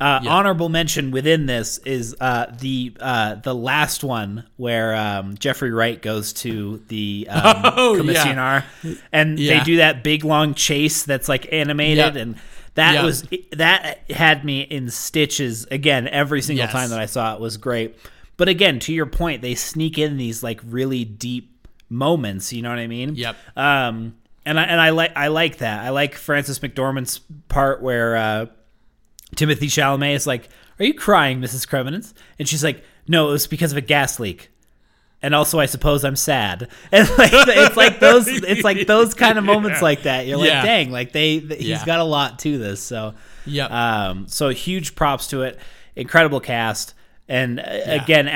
[0.00, 5.72] Uh, Honorable mention within this is uh, the uh, the last one where um, Jeffrey
[5.72, 7.98] Wright goes to the um, Oh, yeah.
[7.98, 8.64] commissioner,
[9.10, 9.58] and Yeah.
[9.58, 12.36] they do that big long chase that's like animated, and
[12.74, 13.04] that Yep.
[13.04, 16.72] was that had me in stitches again every single Yes.
[16.72, 17.96] time that I saw it was great.
[18.36, 22.52] But again, to your point, they sneak in these like really deep moments.
[22.52, 23.14] You know what I mean?
[23.16, 23.36] Yep.
[23.56, 24.14] Um,
[24.46, 25.84] and I and I like I like that.
[25.84, 27.18] I like Frances McDormand's
[27.48, 28.46] part where uh,
[29.36, 31.66] Timothée Chalamet is like, "Are you crying, Mrs.
[31.68, 34.50] Krementz?" And she's like, "No, it was because of a gas leak."
[35.20, 36.68] And also, I suppose I'm sad.
[36.92, 40.26] And like, it's like those, it's like those kind of moments like that.
[40.26, 40.62] You're like, Yeah.
[40.64, 41.84] dang, like they, th- he's Yeah.
[41.84, 42.80] got a lot to this.
[42.82, 43.14] So,
[43.44, 43.66] yeah,
[44.10, 45.58] um, so huge props to it.
[45.96, 46.94] Incredible cast.
[47.30, 48.28] And uh, again,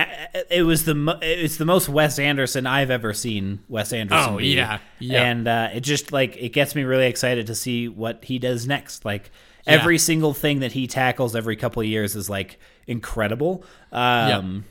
[0.50, 4.34] it was the it's the most Wes Anderson I've ever seen Wes Anderson.
[4.34, 4.48] Oh, be.
[4.48, 4.80] yeah.
[4.98, 5.22] Yeah.
[5.22, 8.66] And uh, it just like it gets me really excited to see what he does
[8.66, 9.04] next.
[9.06, 9.30] Like
[9.66, 9.74] Yeah.
[9.74, 13.64] every single thing that he tackles every couple of years is like incredible.
[13.92, 14.64] Um,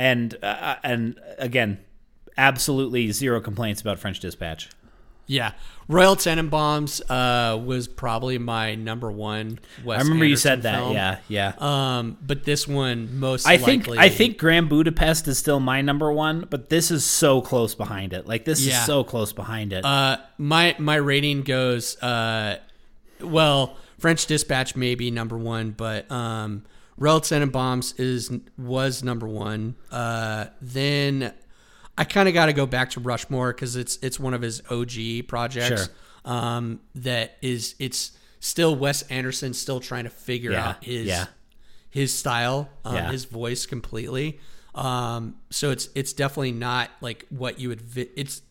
[0.00, 1.78] and uh, and again,
[2.38, 4.70] absolutely zero complaints about French Dispatch.
[5.26, 5.52] Yeah,
[5.86, 9.60] Royal Tenenbaums uh, was probably my number one.
[9.84, 10.74] Wes I remember you said that.
[10.76, 10.92] film.
[10.94, 11.52] Yeah, yeah.
[11.58, 15.82] Um, but this one most I think likely, I think Grand Budapest is still my
[15.82, 18.26] number one, but this is so close behind it.
[18.26, 18.80] Like this Yeah.
[18.80, 19.84] is so close behind it.
[19.84, 22.56] uh, my my rating goes uh,
[23.20, 23.76] well.
[23.98, 26.64] French Dispatch may be number one, but um,
[27.00, 29.74] Royal Tenenbaums is was number one.
[29.90, 31.32] Uh, then
[31.98, 34.62] I kind of got to go back to Rushmore because it's it's one of his
[34.70, 35.66] OG projects.
[35.86, 35.94] Sure.
[36.24, 41.26] Um, that is it's still Wes Anderson still trying to figure Yeah, out his yeah.
[41.88, 43.10] his style, um, Yeah.
[43.12, 44.38] his voice completely.
[44.74, 47.80] Um, so it's it's definitely not like what you would.
[47.80, 48.42] Vi- it's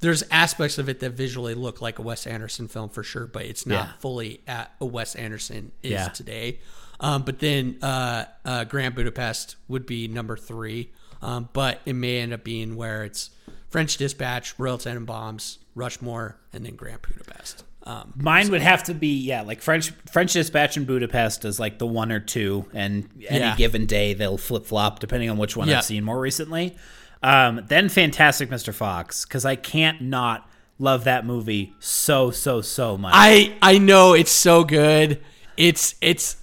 [0.00, 3.42] there's aspects of it that visually look like a Wes Anderson film for sure, but
[3.44, 6.58] it's not fully at a Wes Anderson is today.
[7.02, 12.18] Um, but then uh, uh, Grand Budapest would be number three, um, but it may
[12.20, 13.30] end up being where it's
[13.70, 17.64] French Dispatch, Royal Tenenbaums, Rushmore, and then Grand Budapest.
[17.84, 21.78] Um, Mine would have to be yeah, like French French Dispatch in Budapest is like
[21.78, 23.56] the one or two, and any Yeah.
[23.56, 25.78] given day they'll flip flop depending on which one Yeah.
[25.78, 26.76] I've seen more recently.
[27.24, 28.72] Um, then Fantastic Mr.
[28.72, 30.48] Fox because I can't not
[30.78, 33.12] love that movie so so so much.
[33.16, 35.20] I I know it's so good.
[35.56, 36.36] It's it's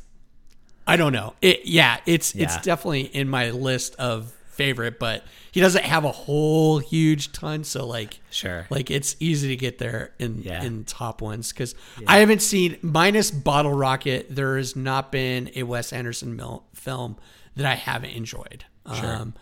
[0.90, 1.34] I don't know.
[1.41, 6.11] It yeah, it's it's definitely in my list of favorite, but he doesn't have a
[6.11, 8.68] whole huge ton, so like Sure.
[8.70, 10.61] Like it's easy to get there in Yeah.
[10.64, 11.76] in top ones cuz
[12.07, 17.16] I haven't seen minus Bottle Rocket, there has not been a Wes Anderson mil- film
[17.56, 18.66] that I haven't enjoyed.
[18.86, 19.34] Um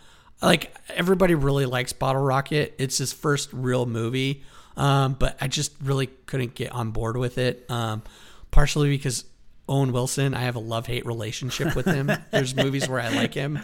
[0.41, 2.75] like everybody really likes Bottle Rocket.
[2.77, 4.43] It's his first real movie.
[4.75, 7.65] Um, but I just really couldn't get on board with it.
[7.71, 8.03] Um,
[8.51, 9.25] partially because
[9.69, 12.11] Owen Wilson, I have a love hate relationship with him.
[12.31, 13.59] There's movies where I like him,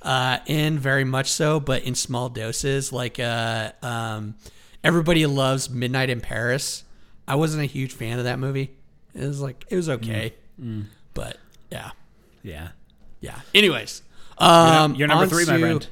[0.00, 2.92] uh, and very much so, but in small doses.
[2.92, 4.34] Like uh, um,
[4.82, 6.84] everybody loves Midnight in Paris.
[7.28, 8.70] I wasn't a huge fan of that movie.
[9.14, 10.34] It was like it was okay,
[11.14, 11.36] but
[11.70, 11.90] yeah,
[12.42, 12.68] yeah.
[13.20, 13.40] yeah.
[13.54, 14.02] Anyways,
[14.38, 15.86] um, You're number three, my friend.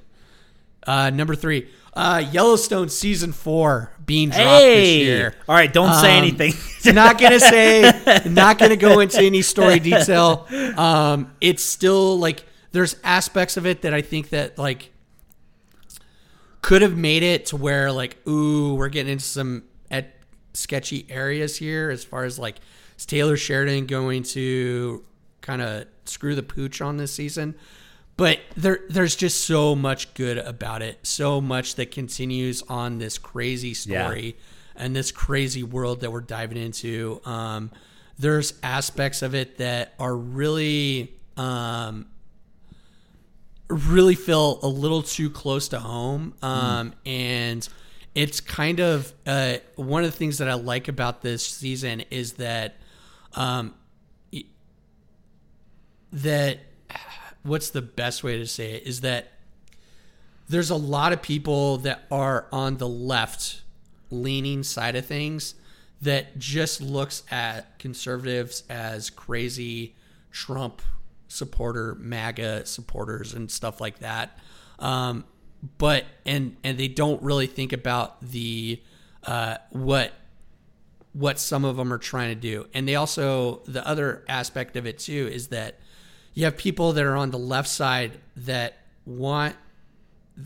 [0.87, 5.35] Uh, number three, uh, Yellowstone season four being dropped Hey, this year.
[5.49, 6.53] all right, don't say Um, anything.
[6.95, 7.93] not gonna say,
[8.27, 10.49] not gonna go into any story detail.
[10.77, 12.43] Um, it's still like
[12.73, 14.91] there's aspects of it that I think that like
[16.61, 19.63] could have made it to where like ooh we're getting into some
[19.93, 20.13] at
[20.55, 22.57] sketchy areas here as far as like
[22.99, 25.05] is Taylor Sheridan going to
[25.41, 27.55] kind of screw the pooch on this season.
[28.21, 30.99] But there, there's just so much good about it.
[31.05, 34.37] So much that continues on this crazy story
[34.77, 37.23] and this crazy world that we're diving into.
[37.25, 37.71] Um,
[38.19, 42.09] there's aspects of it that are really, um,
[43.69, 46.35] really feel a little too close to home.
[46.43, 47.67] Um, And
[48.15, 52.35] it's kind of uh, one of the things that I like about this season is
[52.35, 52.77] that
[53.35, 53.73] um,
[56.13, 56.59] that
[57.43, 59.33] what's the best way to say it is that
[60.49, 63.63] there's a lot of people that are on the left
[64.11, 65.55] leaning side of things
[66.03, 69.95] that just looks at conservatives as crazy
[70.31, 70.83] Trump
[71.29, 74.39] supporter, MAGA supporters, and stuff like that.
[74.79, 75.25] Um,
[75.79, 78.83] but and and they don't really think about the
[79.25, 80.13] uh, what
[81.13, 82.67] what some of them are trying to do.
[82.73, 85.81] And they also, the other aspect of it too is that
[86.35, 89.57] you have people that are on the left side that want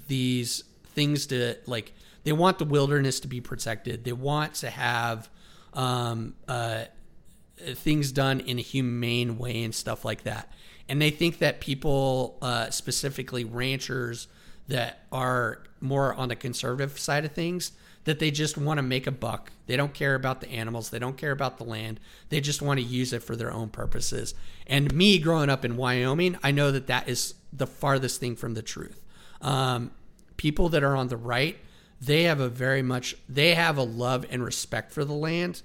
[0.09, 1.93] these things to, like,
[2.25, 4.05] they want the wilderness to be protected.
[4.05, 5.29] They want to have
[5.75, 6.85] um, uh,
[7.59, 10.51] things done in a humane way and stuff like that.
[10.89, 14.27] And they think that people, uh, specifically ranchers
[14.69, 17.73] that are more on the conservative side of things,
[18.05, 19.51] that they just want to make a buck.
[19.67, 20.91] They don't care about the animals.
[20.91, 22.01] They don't care about the land.
[22.29, 24.35] They just want to use it for their own purposes.
[24.67, 28.55] And me growing up in Wyoming, I know that that is the farthest thing from
[28.55, 29.01] the truth.
[29.41, 29.91] Um,
[30.37, 31.57] people that are on the right,
[32.01, 35.63] they have a very much, they have a love and respect for the land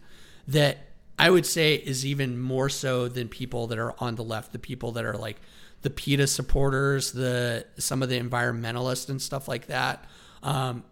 [0.47, 0.77] that
[1.17, 4.59] I would say is even more so than people that are on the left, the
[4.59, 5.37] people that are like
[5.81, 10.05] the PETA supporters, the some of the environmentalists and stuff like that.
[10.43, 10.83] Um,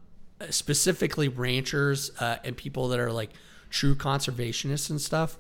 [0.50, 3.32] specifically ranchers uh, and people that are like
[3.70, 5.38] true conservationists and stuff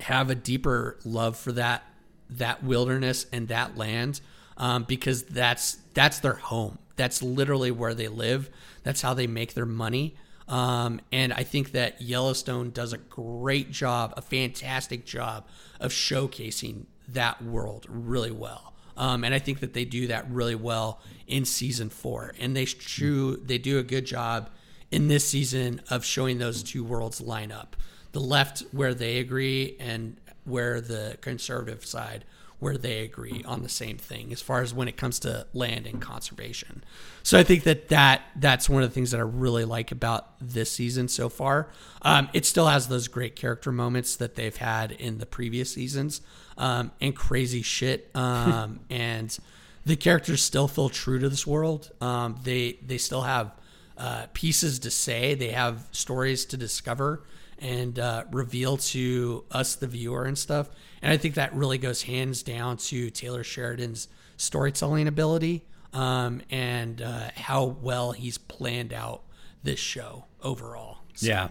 [0.00, 1.84] have a deeper love for that
[2.28, 4.20] that wilderness and that land
[4.56, 6.78] um, because that's that's their home.
[6.96, 8.50] That's literally where they live.
[8.82, 10.16] That's how they make their money.
[10.48, 15.46] Um, and I think that Yellowstone does a great job, a fantastic job
[15.80, 18.71] of showcasing that world really well.
[18.96, 22.34] Um, and I think that they do that really well in season four.
[22.38, 24.50] And they true they do a good job
[24.90, 27.76] in this season of showing those two worlds line up.
[28.12, 32.24] The left where they agree and where the conservative side
[32.62, 35.84] where they agree on the same thing as far as when it comes to land
[35.84, 36.84] and conservation.
[37.24, 40.28] So I think that, that that's one of the things that I really like about
[40.40, 41.70] this season so far.
[42.02, 46.20] Um, it still has those great character moments that they've had in the previous seasons
[46.58, 48.10] um, and crazy shit.
[48.14, 49.36] Um, and
[49.84, 51.90] the characters still feel true to this world.
[52.00, 53.52] Um, they they still have
[53.98, 55.34] uh, pieces to say.
[55.34, 57.24] They have stories to discover
[57.58, 60.68] and uh, reveal to us, the viewer, and stuff.
[61.00, 67.00] And I think that really goes hands down to Taylor Sheridan's storytelling ability um, and
[67.00, 69.22] uh, how well he's planned out
[69.62, 70.98] this show overall.
[71.14, 71.26] So.
[71.26, 71.48] Yeah,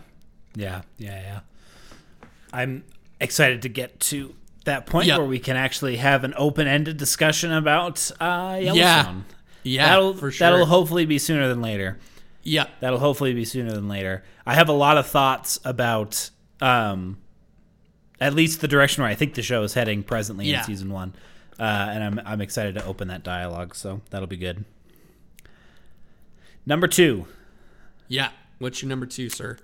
[0.56, 1.40] yeah, yeah, yeah.
[2.52, 2.84] I'm
[3.20, 4.36] excited to get to
[4.66, 5.18] that point yep.
[5.18, 9.26] where we can actually have an open-ended discussion about uh, Yellowstone.
[9.64, 10.50] Yeah, yeah, that'll, for sure.
[10.50, 12.00] That'll hopefully be sooner than later.
[12.44, 14.24] Yeah, that'll hopefully be sooner than later.
[14.46, 17.18] I have a lot of thoughts about um,
[18.20, 20.60] at least the direction where I think the show is heading presently yeah.
[20.60, 21.14] in season one,
[21.60, 23.76] uh, and I'm I'm excited to open that dialogue.
[23.76, 24.66] So that'll be good.
[26.66, 27.28] Number two.
[28.08, 29.58] Yeah, what's your number two, sir?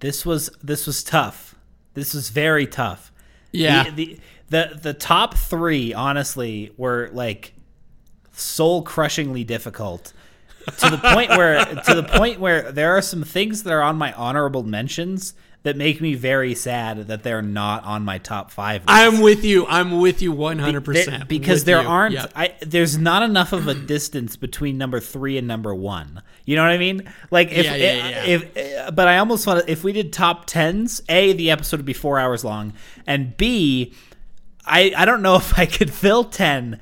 [0.00, 1.54] This was this was tough.
[1.94, 3.11] This was very tough.
[3.52, 3.84] Yeah.
[3.84, 7.54] The the the, the top three, honestly, were like
[8.32, 10.12] soul crushingly difficult
[10.78, 13.96] to the point where to the point where there are some things that are on
[13.96, 18.82] my honorable mentions that make me very sad that they're not on my top five.
[18.82, 18.90] List.
[18.90, 19.64] I'm with you.
[19.66, 21.88] I'm with you 100 percent because there you.
[21.88, 22.14] aren't.
[22.14, 22.32] Yep.
[22.34, 26.22] I, there's not enough of a distance between number three and number one.
[26.44, 27.12] You know what I mean?
[27.30, 28.24] Like if yeah, yeah, yeah.
[28.24, 31.92] if, but I almost want if we did top tens, a the episode would be
[31.92, 32.72] four hours long,
[33.06, 33.94] and b
[34.66, 36.80] I I don't know if I could fill ten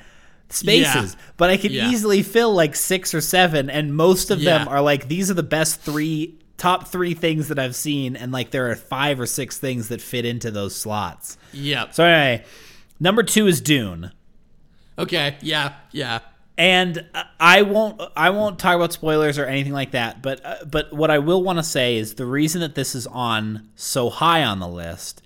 [0.49, 4.81] spaces, but I could easily fill like six or seven, and most of them are
[4.81, 8.71] like these are the best three top three things that I've seen, and like there
[8.71, 11.37] are five or six things that fit into those slots.
[11.53, 11.95] Yep.
[11.95, 12.45] So anyway,
[12.99, 14.13] number two is Dune.
[14.99, 15.37] Okay.
[15.41, 15.75] Yeah.
[15.93, 16.21] Yeah.
[16.61, 17.07] And
[17.41, 21.11] I won't I won't talk about spoilers or anything like that, but uh, but what
[21.11, 24.61] I will want to say is the reason that this is on so high on
[24.61, 25.23] the list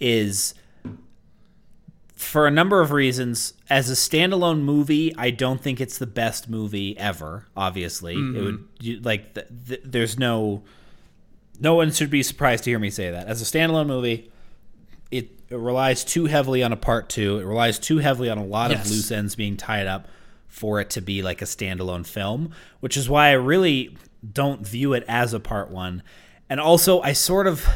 [0.00, 0.54] is
[2.16, 3.54] for a number of reasons.
[3.70, 7.46] As a standalone movie, I don't think it's the best movie ever.
[7.56, 8.36] Obviously, mm-hmm.
[8.36, 10.64] it would you, like th- th- there's no
[11.60, 13.28] no one should be surprised to hear me say that.
[13.28, 14.32] As a standalone movie,
[15.12, 17.38] it, it relies too heavily on a part two.
[17.38, 18.86] It relies too heavily on a lot yes.
[18.86, 20.08] of loose ends being tied up
[20.48, 23.96] for it to be like a standalone film, which is why I really
[24.32, 26.02] don't view it as a part one.
[26.50, 27.68] And also, I sort of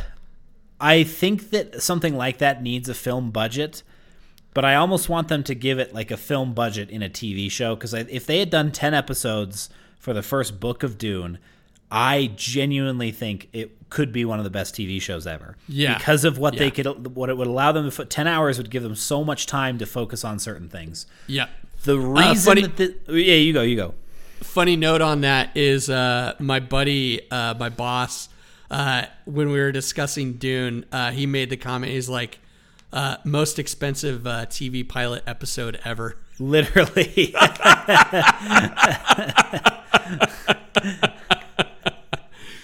[0.80, 3.84] I think that something like that needs a film budget
[4.54, 7.50] but I almost want them to give it like a film budget in a TV
[7.50, 11.38] show because if they had done 10 episodes for the first book of Dune,
[11.90, 15.56] I genuinely think it could be one of the best TV shows ever.
[15.68, 15.96] Yeah.
[15.96, 16.60] Because of what yeah.
[16.60, 19.46] they could, what it would allow them to, 10 hours would give them so much
[19.46, 21.06] time to focus on certain things.
[21.26, 21.48] Yeah.
[21.84, 23.94] The uh, reason uh, funny, that, the, yeah, you go, you go.
[24.40, 28.28] Funny note on that is uh, my buddy, uh, my boss,
[28.70, 32.38] uh, when we were discussing Dune, uh, he made the comment, he's like,
[32.92, 36.16] uh, most expensive uh, TV pilot episode ever.
[36.38, 37.34] Literally.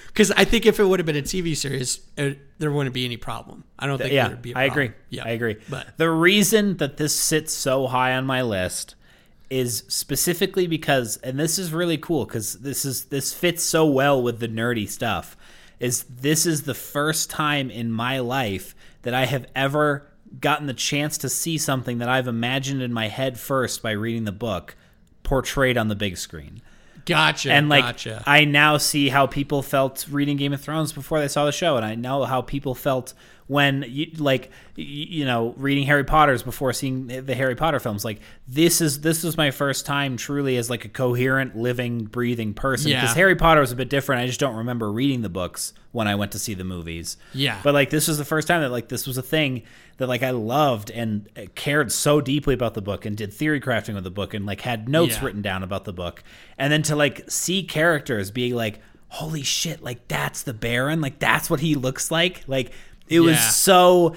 [0.07, 3.05] because I think if it would have been a TV series, it, there wouldn't be
[3.05, 3.65] any problem.
[3.78, 4.51] I don't think yeah, there would be.
[4.51, 4.70] a problem.
[4.70, 4.90] I agree.
[5.11, 5.57] Yeah, I agree.
[5.69, 8.97] But the reason that this sits so high on my list
[9.51, 14.23] is specifically because, and this is really cool because this is this fits so well
[14.23, 15.37] with the nerdy stuff.
[15.81, 20.07] Is this is the first time in my life that I have ever
[20.41, 24.25] gotten the chance to see something that I've imagined in my head first by reading
[24.25, 24.77] the book
[25.23, 26.61] portrayed on the big screen
[27.09, 27.53] gotcha.
[27.53, 28.23] and like gotcha.
[28.27, 31.77] I now see how people felt reading Game of Thrones before they saw the show,
[31.77, 33.15] and I know how people felt
[33.49, 38.05] when you like you know reading Harry Potter's before seeing the Harry Potter films.
[38.05, 42.55] Like this is this was my first time truly as like a coherent, living, breathing
[42.55, 42.91] person.
[42.91, 43.01] Yeah.
[43.01, 44.23] Because Harry Potter was a bit different.
[44.23, 47.16] I just don't remember reading the books when I went to see the movies.
[47.35, 47.59] Yeah.
[47.65, 49.62] but like this was the first time that like this was a thing
[49.97, 53.61] that like I loved and uh, cared so deeply about the book and did theory
[53.61, 55.25] crafting with the book and like had notes Yeah.
[55.25, 56.23] written down about the book
[56.59, 58.81] and then to like see characters being like
[59.11, 62.70] holy shit like that's the baron like that's what he looks like like
[63.09, 63.49] it was Yeah.
[63.51, 64.15] so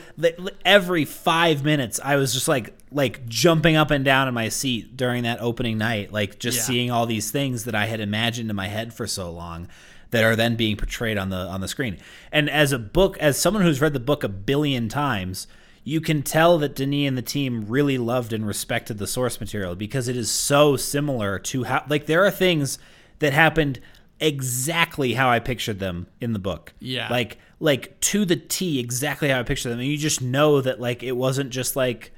[0.66, 4.98] every 5 minutes I was just like like jumping up and down in my seat
[4.98, 6.64] during that opening night like just Yeah.
[6.64, 9.68] seeing all these things that I had imagined in my head for so long
[10.12, 11.98] that are then being portrayed on the on the screen.
[12.32, 15.48] And as a book as someone who's read the book a billion times,
[15.86, 19.74] you can tell that Denis and the team really loved and respected the source material
[19.76, 22.78] because it is so similar to how like there are things
[23.20, 23.80] that happened
[24.22, 26.74] exactly how I pictured them in the book.
[26.80, 27.10] Yeah.
[27.10, 29.80] Like like to the T exactly how I pictured them.
[29.80, 32.14] And you just know that like it wasn't just like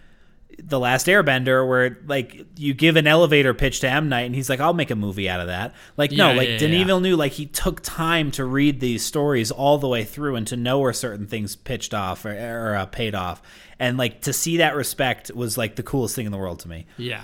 [0.59, 4.49] the last airbender where like you give an elevator pitch to M Night and he's
[4.49, 5.73] like, I'll make a movie out of that.
[5.97, 6.85] Like no, Yeah, like yeah, Denis yeah.
[6.85, 10.55] Villeneuve, like he took time to read these stories all the way through and to
[10.55, 13.41] know where certain things pitched off or, or uh, paid off.
[13.79, 16.67] And like to see that respect was like the coolest thing in the world to
[16.67, 16.85] me.
[16.97, 17.23] Yeah.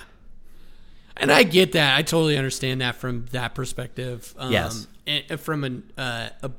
[1.20, 1.98] And I get that.
[1.98, 4.34] I totally understand that from that perspective.
[4.38, 4.88] Um, Yes.
[5.08, 6.52] and from an, uh, a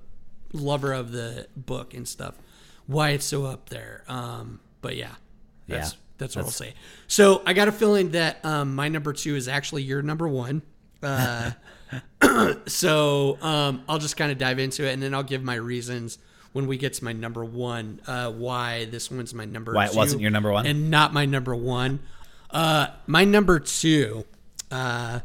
[0.52, 2.34] lover of the book and stuff,
[2.86, 4.04] why it's so up there.
[4.08, 5.14] Um, but yeah,
[5.68, 5.98] that's, Yeah.
[6.18, 6.74] that's what I'll say.
[7.06, 10.62] So I got a feeling that um, my number two is actually your number one.
[11.02, 11.52] Uh,
[12.66, 16.18] so um, I'll just kind of dive into it and then I'll give my reasons
[16.52, 19.92] when we get to my number one, uh, why this one's my number Why it
[19.92, 20.66] two wasn't your number one?
[20.66, 22.00] and not my number one.
[22.50, 24.24] Uh, my number two
[24.70, 25.20] uh,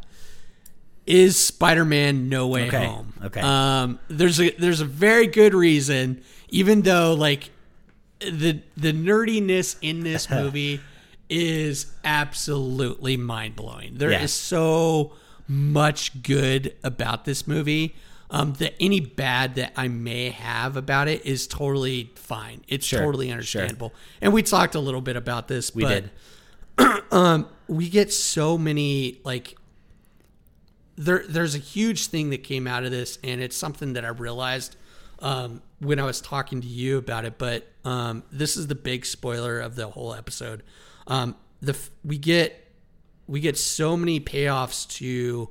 [1.05, 3.13] is Spider-Man: No Way Okay, Home.
[3.23, 3.41] okay.
[3.41, 7.51] Um, there's a there's a very good reason, even though like
[8.19, 10.79] the the nerdiness in this movie
[11.29, 13.97] is absolutely mind blowing.
[13.97, 14.25] There is Yeah.
[14.27, 15.13] so
[15.47, 17.95] much good about this movie.
[18.31, 22.63] Um, that any bad that I may have about it is totally fine.
[22.67, 23.33] It's Sure, totally sure.
[23.33, 23.93] understandable.
[24.19, 25.75] And we talked a little bit about this.
[25.75, 26.11] We but did.
[27.67, 29.57] we get so many like
[30.97, 34.09] there there's a huge thing that came out of this and it's something that I
[34.09, 34.75] realized
[35.19, 39.05] um, when I was talking to you about it but um, this is the big
[39.05, 40.63] spoiler of the whole episode.
[41.07, 42.71] Um, the we get
[43.27, 45.49] we get so many payoffs to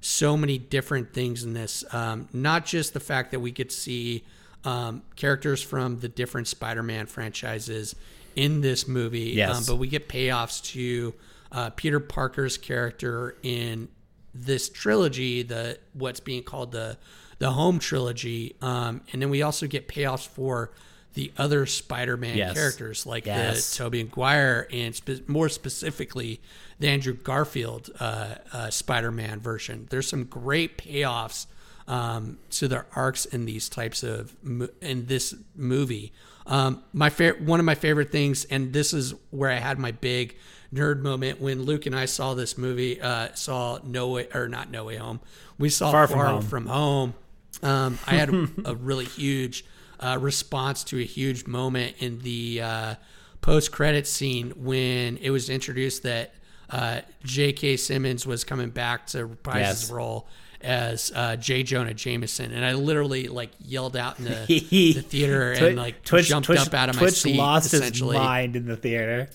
[0.00, 1.84] so many different things in this.
[1.92, 4.24] Um, not just the fact that we get see
[4.64, 7.94] um, characters from the different Spider-Man franchises
[8.36, 9.56] in this movie Yes.
[9.56, 11.14] um, but we get payoffs to
[11.52, 13.88] uh, Peter Parker's character in
[14.34, 16.98] this trilogy, the what's being called the
[17.38, 20.70] the home trilogy, um, and then we also get payoffs for
[21.14, 22.54] the other Spider-Man Yes.
[22.54, 23.70] characters, like Yes.
[23.76, 26.40] the Tobey Maguire, and spe- more specifically
[26.78, 29.86] the Andrew Garfield uh, uh, Spider-Man version.
[29.90, 31.46] There's some great payoffs
[31.88, 34.34] um, to their arcs in these types of
[34.82, 36.12] in this movie.
[36.46, 39.90] Um, my fa- one of my favorite things, and this is where I had my
[39.90, 40.36] big
[40.72, 43.00] nerd moment when Luke and I saw this movie.
[43.00, 45.20] Uh, saw No Way or not No Way Home.
[45.58, 47.14] We saw Far Far From From Home.
[47.62, 47.70] Home.
[47.70, 49.64] Um, I had a, a really huge
[49.98, 52.94] uh, response to a huge moment in the uh,
[53.40, 56.34] post credit scene when it was introduced that
[56.68, 57.76] uh, J.K.
[57.78, 59.80] Simmons was coming back to reprise Yes.
[59.82, 60.28] his role
[60.66, 61.62] as uh, J.
[61.62, 66.02] Jonah Jameson, and I literally like yelled out in the, the theater Twi- and like
[66.04, 67.36] Twitch, jumped Twitch, up out of my Twitch seat.
[67.36, 69.28] lost his mind in the theater.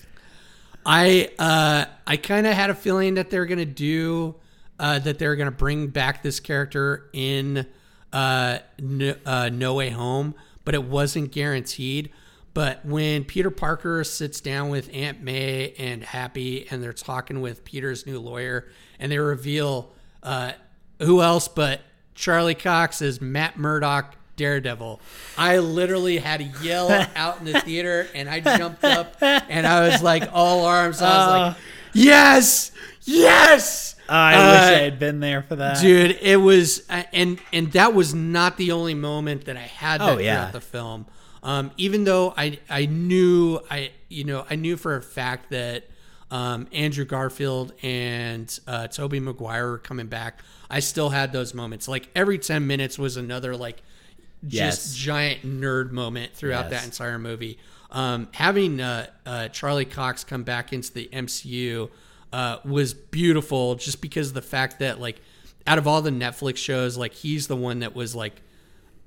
[0.86, 4.36] I uh, I kind of had a feeling that they're gonna do
[4.80, 7.66] uh, that they're gonna bring back this character in
[8.12, 10.36] uh, no, uh, no Way Home,
[10.66, 12.12] but it wasn't guaranteed.
[12.54, 17.64] But when Peter Parker sits down with Aunt May and Happy, and they're talking with
[17.64, 18.68] Peter's new lawyer,
[19.00, 20.52] and they reveal uh,
[21.02, 21.82] who else but
[22.16, 25.00] Charlie Cox is Matt Murdock, Daredevil.
[25.38, 29.88] I literally had to yell out in the theater, and I jumped up, and I
[29.88, 31.02] was like all arms.
[31.02, 31.58] I was like,
[31.94, 32.72] "Yes,
[33.04, 35.80] yes!" I Uh, wish I had been there for that.
[35.80, 36.84] dude it was
[37.14, 40.36] and and that was not the only moment that i had that Oh, yeah.
[40.50, 41.06] throughout the film
[41.44, 45.86] um even though i i knew i you know i knew for a fact that
[46.32, 50.40] um andrew garfield and uh tobey maguire coming back
[50.70, 53.82] i still had those moments like every 10 minutes was another like
[54.48, 54.96] just Yes.
[54.96, 56.82] giant nerd moment throughout Yes.
[56.82, 57.60] that entire movie.
[57.92, 61.92] Um, having uh, uh, Charlie Cox come back into the MCU
[62.34, 65.22] uh, was beautiful, just because of the fact that like
[65.68, 68.42] out of all the Netflix shows, like he's the one that was like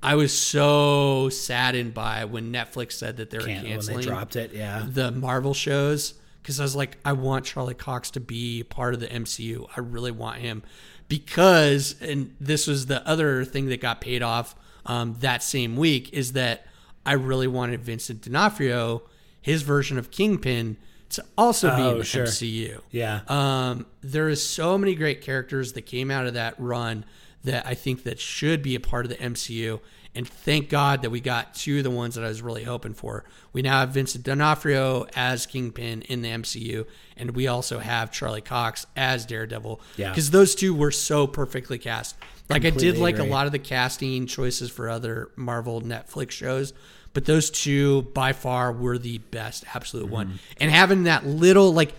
[0.01, 4.03] I was so saddened by when Netflix said that they were Can't- when canceling they
[4.05, 4.85] dropped it, yeah.
[4.87, 6.13] the Marvel shows
[6.45, 9.65] because I was like, I want Charlie Cox to be part of the MCU.
[9.75, 10.61] I really want him
[11.07, 14.55] because, and this was the other thing that got paid off
[14.85, 16.67] um, that same week is that
[17.03, 19.01] I really wanted Vincent D'Onofrio,
[19.41, 20.77] his version of Kingpin,
[21.09, 22.25] to also be Oh, in the sure.
[22.25, 22.79] MCU.
[22.91, 23.21] Yeah.
[23.27, 27.05] Um, there is so many great characters that came out of that run
[27.43, 29.79] that I think that should be a part of the MCU.
[30.15, 32.93] And thank God that we got two of the ones that I was really hoping
[32.93, 33.25] for.
[33.51, 36.87] We now have Vincent D'Onofrio as Kingpin in the MCU,
[37.17, 39.81] and we also have Charlie Cox as Daredevil.
[39.97, 40.09] Yeah.
[40.09, 42.15] Because those two were so perfectly cast.
[42.49, 43.27] Like I did like agree.
[43.27, 46.73] a lot of the casting choices for other Marvel Netflix shows,
[47.13, 50.13] but those two by far were the best absolute Mm-hmm.
[50.13, 50.39] one.
[50.59, 51.93] And having that little like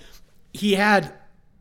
[0.54, 1.12] he had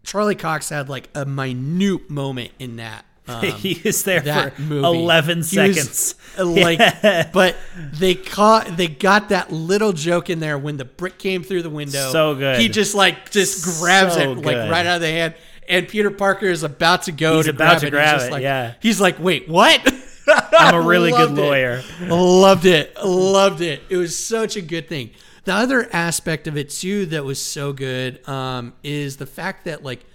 [0.04, 3.06] Charlie Cox had like a minute moment in that.
[3.28, 4.86] Um, he was there for movie.
[4.86, 6.16] 11 He was, seconds.
[6.38, 6.80] uh, like,
[7.34, 11.64] but they caught they got that little joke in there when the brick came through
[11.64, 12.12] the window.
[12.12, 12.60] So good.
[12.60, 15.36] He just like just grabs So it like right out of the hand.
[15.68, 17.90] And Peter Parker is about to go He's to about grab to it.
[17.90, 18.76] grab it, like, yeah.
[18.82, 19.82] He's like, wait, what?
[20.28, 21.42] I'm a really good Loved it.
[21.42, 21.84] lawyer.
[22.02, 22.96] Loved it.
[23.04, 23.82] Loved it.
[23.90, 25.10] It was such a good thing.
[25.46, 29.84] The other aspect of it too that was so good um, is the fact that
[29.84, 30.06] like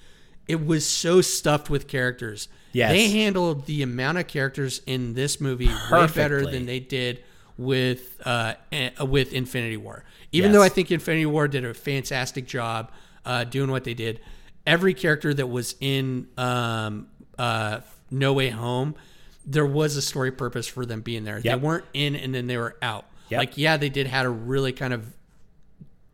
[0.49, 2.49] it was so stuffed with characters.
[2.73, 2.93] Yes.
[2.93, 7.23] They handled the amount of characters in this movie way better than they did
[7.59, 10.05] with uh, eh, with Infinity War.
[10.33, 10.59] Even Yes.
[10.59, 12.93] though I think Infinity War did a fantastic job
[13.25, 14.21] uh, doing what they did,
[14.67, 17.81] every character that was in um, uh,
[18.11, 18.95] No Way Home,
[19.45, 21.41] there was a story purpose for them being there.
[21.41, 23.07] They weren't in and then they were out.
[23.31, 23.39] Yep.
[23.39, 25.05] Like, yeah, they did had to really kind of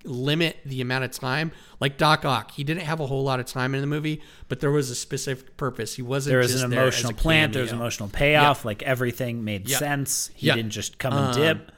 [0.06, 1.52] limit the amount of time.
[1.80, 4.60] Like Doc Ock, he didn't have a whole lot of time in the movie, but
[4.60, 5.94] there was a specific purpose.
[5.96, 6.32] He wasn't.
[6.32, 7.52] There was an emotional a plant.
[7.52, 8.64] There was emotional payoff.
[8.64, 9.78] Like everything made Yep.
[9.78, 10.30] sense.
[10.34, 10.56] He Yep.
[10.56, 11.72] didn't just come and dip.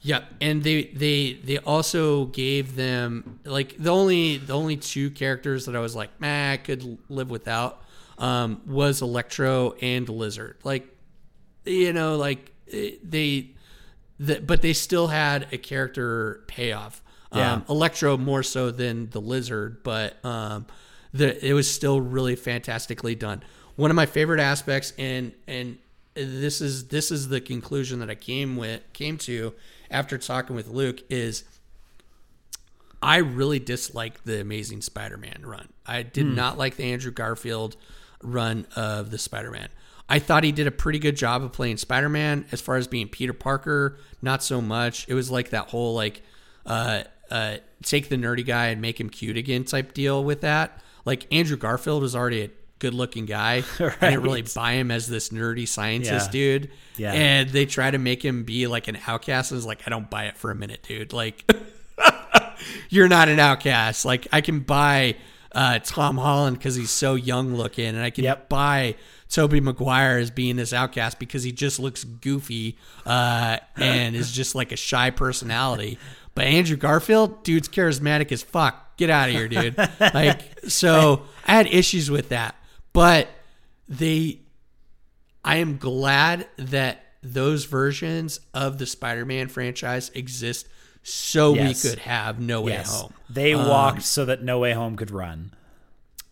[0.00, 5.64] Yeah, and they they they also gave them like the only the only two characters
[5.64, 7.82] that I was like, man, I could live without
[8.18, 10.58] um, was Electro and Lizard.
[10.62, 10.86] Like,
[11.64, 13.50] you know, like eh, they,
[14.20, 17.02] the, but they still had a character payoff.
[17.34, 17.54] Yeah.
[17.54, 20.66] Um, Electro more so than the Lizard, but um,
[21.12, 23.42] the it was still really fantastically done.
[23.76, 25.78] One of my favorite aspects, and and
[26.14, 29.54] this is this is the conclusion that I came with came to
[29.90, 31.44] after talking with Luke is
[33.02, 35.68] I really disliked the Amazing Spider-Man run.
[35.84, 37.76] I did not like the Andrew Garfield
[38.22, 39.68] run of the Spider-Man.
[40.08, 43.08] I thought he did a pretty good job of playing Spider-Man as far as being
[43.08, 45.06] Peter Parker, not so much.
[45.08, 46.22] It was like that whole like
[46.64, 50.80] uh uh take the nerdy guy and make him cute again type deal with that.
[51.04, 53.62] Like Andrew Garfield was already a good-looking guy.
[53.78, 56.32] I didn't really buy him as this nerdy scientist Yeah.
[56.32, 56.70] dude.
[56.96, 57.12] Yeah.
[57.12, 59.52] And they try to make him be like an outcast.
[59.52, 61.12] I was like, I don't buy it for a minute, dude.
[61.12, 61.50] Like
[62.88, 64.04] you're not an outcast.
[64.04, 65.16] Like I can buy
[65.52, 68.48] uh, Tom Holland because he's so young looking, and I can Yep.
[68.48, 68.96] buy
[69.28, 72.76] Tobey Maguire as being this outcast because he just looks goofy
[73.06, 75.98] uh, and is just like a shy personality.
[76.34, 78.96] But Andrew Garfield, dude's charismatic as fuck.
[78.96, 79.76] Get out of here, dude.
[80.00, 82.54] like so, I had issues with that,
[82.92, 83.28] but
[83.88, 84.40] they
[85.44, 90.68] I am glad that those versions of the Spider-Man franchise exist
[91.02, 91.84] so Yes.
[91.84, 93.00] we could have No Way Yes.
[93.00, 93.12] Home.
[93.28, 95.52] They um, walked so that No Way Home could run.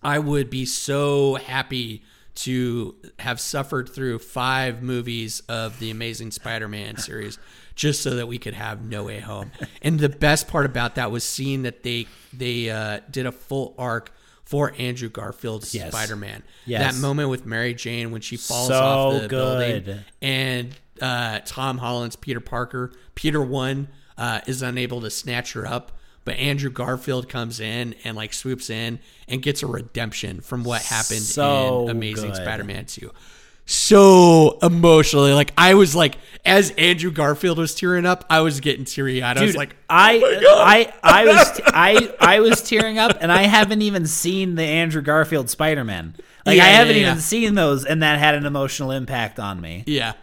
[0.02, 2.02] I would be so happy
[2.34, 7.38] to have suffered through five movies of the Amazing Spider-Man series
[7.74, 9.50] just so that we could have No Way Home.
[9.80, 13.74] And the best part about that was seeing that they they uh, did a full
[13.78, 14.12] arc
[14.44, 15.92] for Andrew Garfield's Yes.
[15.92, 16.42] Spider-Man.
[16.66, 16.94] Yes.
[16.94, 21.78] That moment with Mary Jane when she falls So off the building and uh, Tom
[21.78, 22.92] Holland's Peter Parker.
[23.14, 23.88] Peter one
[24.18, 25.92] uh, is unable to snatch her up,
[26.24, 30.82] but Andrew Garfield comes in and like swoops in and gets a redemption from what
[30.82, 32.36] happened So in Amazing good.
[32.42, 33.10] Spider-Man two.
[33.64, 38.84] So emotionally, like I was like, as Andrew Garfield was tearing up, I was getting
[38.84, 39.38] teary eyed.
[39.38, 40.42] I was like, I, God.
[40.44, 45.00] I, I was, I, I was tearing up, and I haven't even seen the Andrew
[45.02, 46.14] Garfield Spider Man.
[46.44, 47.20] Like Yeah, I haven't yeah, even yeah.
[47.20, 49.84] seen those, and that had an emotional impact on me.
[49.86, 50.14] Yeah.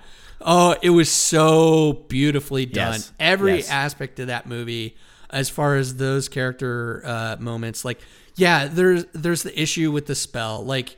[0.41, 2.94] Oh, it was so beautifully done.
[2.94, 3.11] Yes.
[3.20, 3.70] Every Yes.
[3.70, 4.95] aspect of that movie,
[5.30, 7.99] as far as those character uh, moments, like
[8.36, 10.64] yeah, there's there's the issue with the spell.
[10.64, 10.98] Like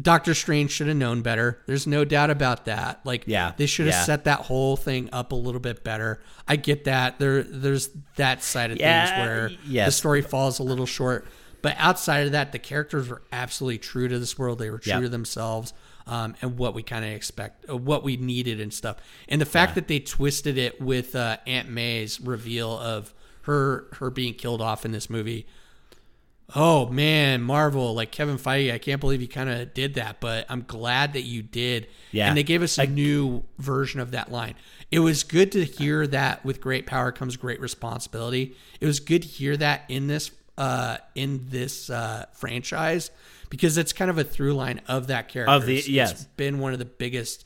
[0.00, 1.60] Doctor Strange should have known better.
[1.66, 3.00] There's no doubt about that.
[3.04, 3.52] Like Yeah.
[3.56, 4.04] they should have Yeah.
[4.04, 6.20] set that whole thing up a little bit better.
[6.46, 7.18] I get that.
[7.18, 9.26] There there's that side of Yeah, things
[9.68, 11.26] where the story falls a little short.
[11.62, 14.58] But outside of that, the characters were absolutely true to this world.
[14.58, 15.00] They were true Yeah.
[15.00, 15.72] to themselves
[16.06, 18.96] um, and what we kind of expect, uh, what we needed and stuff.
[19.28, 23.12] And the fact that they twisted it with uh, Aunt May's reveal of
[23.42, 25.46] her her being killed off in this movie.
[26.54, 30.46] Oh man, Marvel, like Kevin Feige, I can't believe you kind of did that, but
[30.48, 31.86] I'm glad that you did.
[32.12, 32.28] Yeah.
[32.28, 34.54] And they gave us a new version of that line.
[34.90, 38.56] It was good to hear that with great power comes great responsibility.
[38.80, 43.10] It was good to hear that in this uh in this uh franchise
[43.50, 45.52] because it's kind of a through line of that character.
[45.52, 46.12] Of the- yes.
[46.12, 47.44] it's been one of the biggest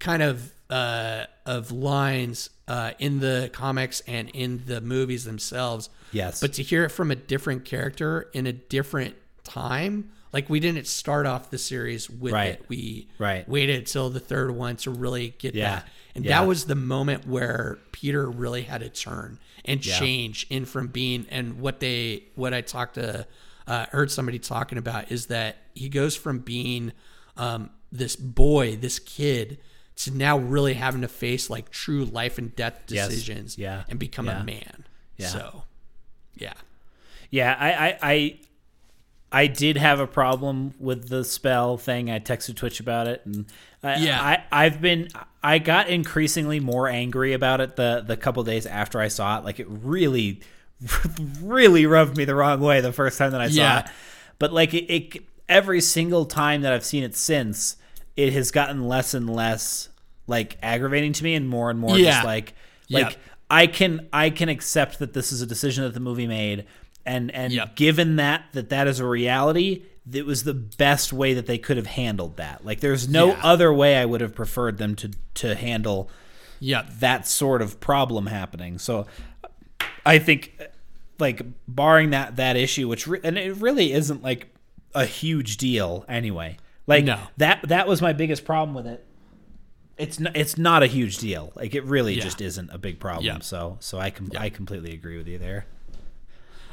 [0.00, 5.88] kind of uh, of lines uh, in the comics and in the movies themselves.
[6.12, 6.40] Yes.
[6.40, 9.14] But to hear it from a different character in a different
[9.44, 12.50] time, like we didn't start off the series with Right.
[12.54, 12.64] it.
[12.68, 13.48] We Right.
[13.48, 15.76] waited till the third one to really get Yeah.
[15.76, 15.88] that.
[16.14, 16.40] And Yeah.
[16.40, 19.98] that was the moment where Peter really had to turn and Yeah.
[19.98, 23.26] change in from being and what they what I talked to
[23.66, 26.92] uh, heard somebody talking about is that he goes from being
[27.36, 29.58] um, this boy, this kid,
[29.98, 33.08] to now really having to face like true life and death Yes.
[33.08, 33.84] decisions Yeah.
[33.88, 34.40] and become Yeah.
[34.40, 34.84] a man.
[35.16, 35.26] Yeah.
[35.28, 35.64] So,
[36.36, 36.54] yeah.
[37.30, 38.38] Yeah, I, I, I,
[39.30, 42.10] I did have a problem with the spell thing.
[42.10, 43.44] I texted Twitch about it, and
[43.82, 44.22] I, Yeah.
[44.22, 45.08] I, I've been,
[45.42, 49.44] I got increasingly more angry about it the the couple days after I saw it.
[49.44, 50.40] Like it really,
[51.42, 53.78] really rubbed me the wrong way the first time that I saw Yeah.
[53.80, 53.86] it.
[54.38, 57.76] But like it, it, every single time that I've seen it since,
[58.18, 59.88] it has gotten less and less
[60.26, 62.10] like aggravating to me, and more and more Yeah.
[62.12, 62.52] just like,
[62.90, 63.04] like.
[63.12, 63.16] Yep.
[63.50, 66.66] I can I can accept that this is a decision that the movie made,
[67.06, 67.76] and and Yep.
[67.76, 71.78] given that that that is a reality, it was the best way that they could
[71.78, 72.62] have handled that.
[72.66, 73.40] Like there's no Yeah.
[73.42, 76.10] other way I would have preferred them to to handle
[76.60, 76.90] Yep.
[77.00, 78.78] that sort of problem happening.
[78.78, 79.06] So
[80.04, 80.58] I think
[81.18, 84.48] like barring that that issue, which re- and it really isn't like
[84.94, 86.58] a huge deal anyway.
[86.88, 87.20] Like No.
[87.36, 89.04] that that was my biggest problem with it.
[89.96, 91.52] It's not, it's not a huge deal.
[91.54, 92.22] Like it really Yeah.
[92.22, 93.24] just isn't a big problem.
[93.26, 93.38] Yeah.
[93.40, 95.66] So so I com- I completely agree with you there.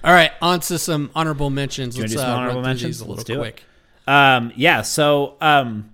[0.03, 1.97] All right, on to some honorable mentions.
[1.97, 2.99] Let's do some uh, honorable mentions?
[3.01, 3.37] a little Let's it.
[3.37, 3.63] quick.
[4.07, 5.91] Um, yeah, so um,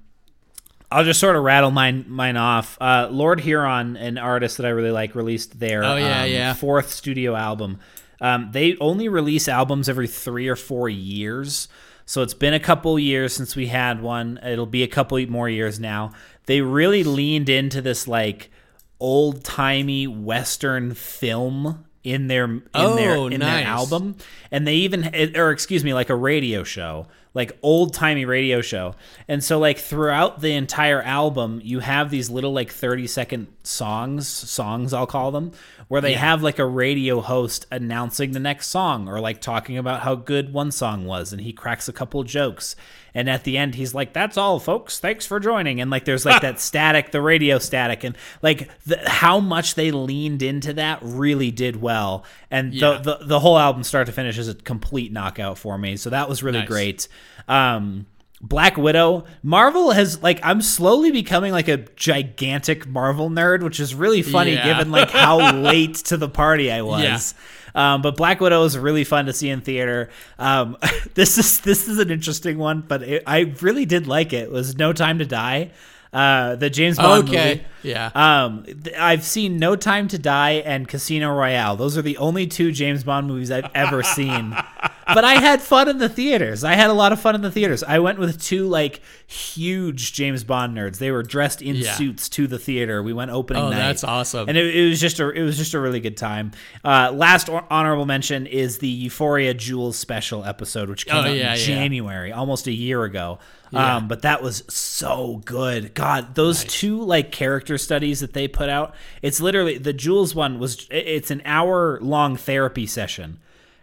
[0.92, 2.78] I'll just sort of rattle mine mine off.
[2.82, 6.54] Uh, Lord Huron, an artist that I really like, released their Oh, yeah, um, yeah.
[6.54, 7.80] fourth studio album.
[8.20, 11.70] Um, they only release albums every three or four years,
[12.06, 14.40] so it's been a couple years since we had one.
[14.44, 16.12] It'll be a couple more years now.
[16.46, 18.52] They really leaned into this like
[19.00, 23.64] old timey western film in their in their Oh, in nice.
[23.64, 24.16] their album.
[24.52, 28.60] And they even eh, or excuse me like a radio show like old timey radio
[28.62, 28.94] show.
[29.30, 34.28] And so like throughout the entire album you have these little like 30 second songs
[34.28, 35.52] songs i'll call them
[35.88, 40.02] where they have like a radio host announcing the next song or like talking about
[40.02, 42.76] how good one song was and he cracks a couple jokes
[43.14, 46.26] and at the end he's like that's all folks thanks for joining and like there's
[46.26, 51.00] like that static the radio static and like the, how much they leaned into that
[51.02, 53.00] really did well and Yeah.
[53.04, 56.10] the, the the whole album start to finish is a complete knockout for me so
[56.10, 56.68] that was really Nice.
[56.68, 57.08] great
[57.48, 58.06] um
[58.44, 63.94] Black Widow, Marvel has like I'm slowly becoming like a gigantic Marvel nerd, which is
[63.94, 64.66] really funny Yeah.
[64.66, 67.36] given like how late to the party I was.
[67.76, 70.10] Um, but Black Widow is really fun to see in theater.
[70.40, 70.78] Um,
[71.16, 74.44] this is this is an interesting one, but it, I really did like it.
[74.44, 75.72] It was No Time to Die,
[76.14, 77.66] uh, the James Bond Okay, movie.
[77.84, 78.12] yeah.
[78.14, 81.76] Um, th- I've seen No Time to Die and Casino Royale.
[81.78, 84.56] Those are the only two James Bond movies I've ever seen.
[85.14, 86.64] but I had fun in the theaters.
[86.64, 87.84] I had a lot of fun in the theaters.
[87.84, 90.98] I went with two like huge James Bond nerds.
[90.98, 91.94] They were dressed in Yeah.
[91.94, 93.02] suits to the theater.
[93.04, 93.78] We went opening Oh, night.
[93.78, 94.48] that's awesome.
[94.50, 96.52] And it, it was just a it was just a really good time.
[96.84, 101.32] Uh, last hon- mention is the Euphoria Jules special episode, which came Oh, out yeah,
[101.32, 101.56] in yeah.
[101.56, 103.40] January, almost a year ago.
[103.72, 103.96] Yeah.
[103.98, 105.94] Um, but that was so good.
[105.94, 108.94] God, those two like character studies that they put out.
[109.22, 110.88] It's literally the Jules one was.
[110.92, 113.38] It's an hour long therapy session.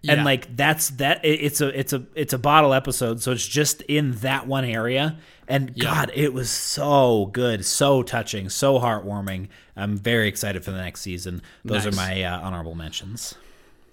[0.06, 3.46] And like that's that it- it's a it's a it's a bottle episode so it's
[3.46, 5.18] just in that one area
[5.48, 5.84] and Yeah.
[5.84, 11.00] god it was so good so touching so heartwarming i'm very excited for the next
[11.00, 11.92] season those Nice.
[11.94, 13.34] are my uh, honorable mentions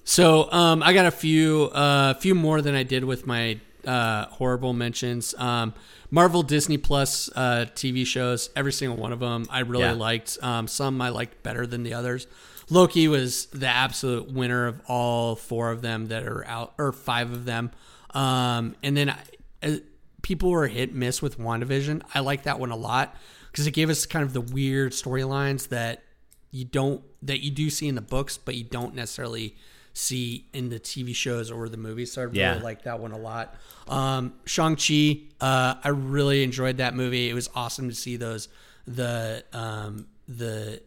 [0.03, 4.25] So um, I got a few, uh, few more than I did with my uh,
[4.27, 5.33] horrible mentions.
[5.35, 5.73] Um,
[6.11, 9.93] Marvel Disney Plus uh, TV shows, every single one of them, I really Yeah.
[9.93, 10.37] liked.
[10.43, 12.27] Um, some I liked better than the others.
[12.69, 17.31] Loki was the absolute winner of all four of them that are out, or five
[17.31, 17.71] of them.
[18.11, 19.17] Um, and then I,
[19.63, 19.75] uh,
[20.21, 22.01] people were hit miss with WandaVision.
[22.13, 23.15] I like that one a lot
[23.51, 26.03] because it gave us kind of the weird storylines that
[26.51, 29.55] you don't that you do see in the books, but you don't necessarily
[29.93, 32.11] see in the TV shows or the movies.
[32.13, 32.55] So I really Yeah.
[32.61, 33.55] like that one a lot.
[33.87, 37.29] Um, Shang Chi, uh, I really enjoyed that movie.
[37.29, 38.47] It was awesome to see those
[38.87, 40.81] the um, the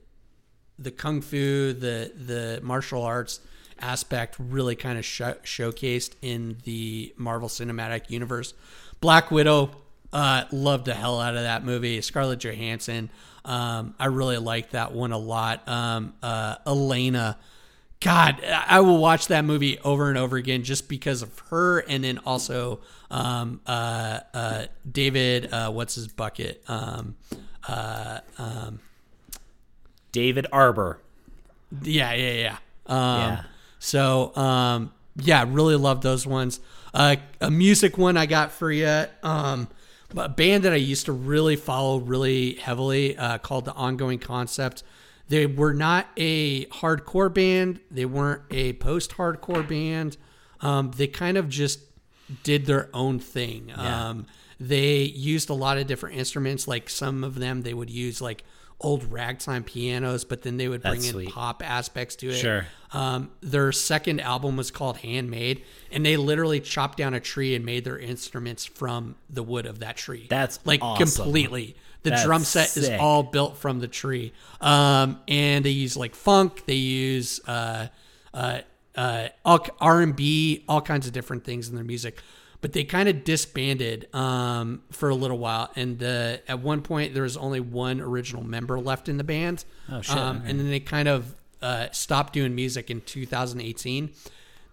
[0.79, 3.41] the kung fu, the the martial arts
[3.81, 8.55] aspect really kind of sho showcased in the Marvel Cinematic Universe.
[9.01, 9.71] Black Widow,
[10.13, 12.01] uh, loved the hell out of that movie.
[12.01, 13.11] Scarlett Johansson,
[13.45, 15.69] um, I really liked that one a lot.
[15.69, 17.39] Um, uh, Elena,
[18.01, 22.05] God, I will watch that movie over and over again just because of her, and
[22.05, 22.81] then also
[23.11, 26.63] um, uh, uh, David, uh, what's his bucket?
[26.69, 27.17] Um,
[27.67, 28.81] uh, um,
[30.13, 31.01] David Harbour.
[31.83, 32.57] yeah, yeah, yeah.
[32.87, 33.43] Um, Yeah.
[33.79, 36.61] So, um, yeah, really love those ones.
[36.95, 39.05] Uh, a music one I got for you.
[39.23, 39.69] Um,
[40.17, 44.83] a band that I used to really follow really heavily uh, called the Ongoing Concept.
[45.29, 47.81] They were not a hardcore band.
[47.91, 50.17] They weren't a post-hardcore band.
[50.61, 51.81] Um, they kind of just
[52.43, 53.71] did their own thing.
[53.77, 54.27] Um,
[54.59, 56.67] they used a lot of different instruments.
[56.67, 58.45] Like some of them, they would use like
[58.81, 61.31] old ragtime pianos, but then they would bring That's in sweet.
[61.31, 62.37] pop aspects to it.
[62.37, 62.67] Sure.
[62.93, 67.65] Um, their second album was called Handmade, and they literally chopped down a tree and
[67.65, 70.27] made their instruments from the wood of that tree.
[70.31, 71.25] That's like awesome.
[71.25, 71.77] completely.
[72.05, 74.33] The That's drum set is all built from the tree.
[74.61, 76.65] Um, and they use like funk.
[76.65, 77.89] They use uh,
[78.33, 78.61] uh,
[78.95, 82.21] uh, R and B, all kinds of different things in their music.
[82.61, 87.23] But they kind of disbanded um, for a little while, and at one point there
[87.23, 89.65] was only one original member left in the band.
[89.91, 90.51] Oh, shit, Um, okay.
[90.51, 94.11] And then they kind of uh, stopped doing music in 2018.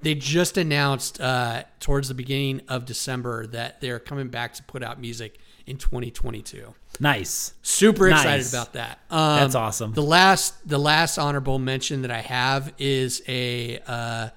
[0.02, 4.84] They just announced uh, towards the beginning of December that they're coming back to put
[4.84, 6.74] out music in 2022.
[7.00, 7.54] Nice.
[7.62, 9.00] Super excited about that.
[9.10, 9.94] Um, That's awesome.
[9.94, 14.30] The last, the last honorable mention that I have is a uh,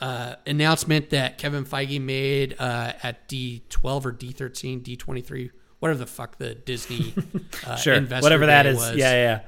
[0.00, 6.38] uh, announcement that Kevin Feige made uh, at D12 or D13, D23, whatever the fuck
[6.38, 7.14] the Disney
[7.66, 8.00] uh, Sure.
[8.00, 8.76] Whatever that is.
[8.76, 8.96] Was.
[8.96, 9.40] Yeah, yeah.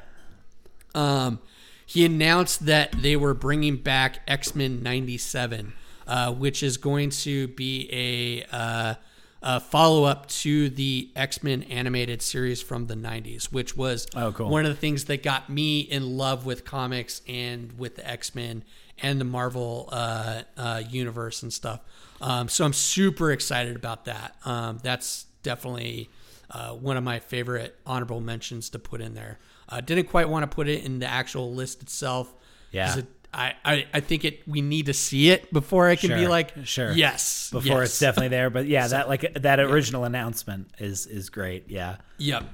[0.95, 1.41] Um,
[1.87, 5.73] he announced that they were bringing back X Men '97,
[6.07, 8.95] uh, which is going to be a, uh,
[9.43, 14.33] a follow up to the X Men animated series from the '90s, which was Oh,
[14.33, 14.51] cool.
[14.51, 18.35] one of the things that got me in love with comics and with the X
[18.35, 18.65] Men
[19.03, 21.81] and the Marvel uh, uh, universe and stuff.
[22.21, 24.35] Um, so I'm super excited about that.
[24.45, 26.11] Um, that's definitely
[26.51, 29.39] uh, one of my favorite honorable mentions to put in there.
[29.69, 32.35] Uh, didn't quite want to put it in the actual list itself.
[32.71, 32.99] Yeah.
[32.99, 34.49] it- I, I, I think it.
[34.49, 36.93] We need to see it before I can be like, sure.
[36.93, 37.91] yes, Before yes.
[37.91, 41.65] it's definitely there, but yeah, that like that original announcement is is great.
[41.69, 41.97] Yeah.
[42.17, 42.45] Yep.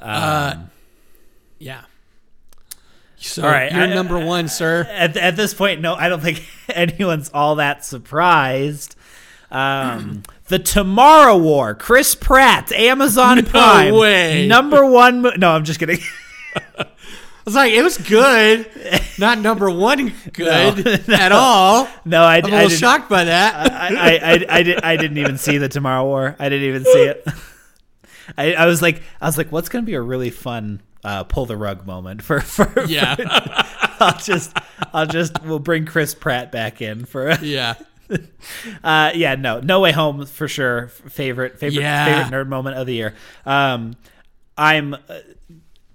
[0.00, 0.56] uh,
[1.58, 1.82] yeah.
[3.26, 4.86] So All right, you're I- number one, sir.
[4.90, 8.96] At, at this point, no, I don't think anyone's all that surprised.
[9.50, 14.46] Um, the Tomorrow War, Chris Pratt, Amazon Prime, way.
[14.46, 15.22] number one.
[15.22, 15.98] Mo- no, I'm just kidding.
[16.78, 16.86] I
[17.44, 18.70] was like, it was good,
[19.18, 21.86] not number one good at all.
[22.06, 23.70] No, I, I'm a I little shocked by that.
[23.72, 26.36] I, I, I, I, did, I didn't even see the Tomorrow War.
[26.38, 27.28] I didn't even see it.
[28.38, 31.22] I, I was like, I was like, what's going to be a really fun uh,
[31.24, 33.14] pull the rug moment for for yeah,
[34.00, 34.56] I'll just
[34.92, 37.74] I'll just we'll bring Chris Pratt back in for yeah.
[38.84, 42.04] uh yeah no no way home for sure favorite favorite Yeah.
[42.24, 43.14] favorite nerd moment of the year
[43.46, 43.96] um
[44.58, 44.98] i'm uh,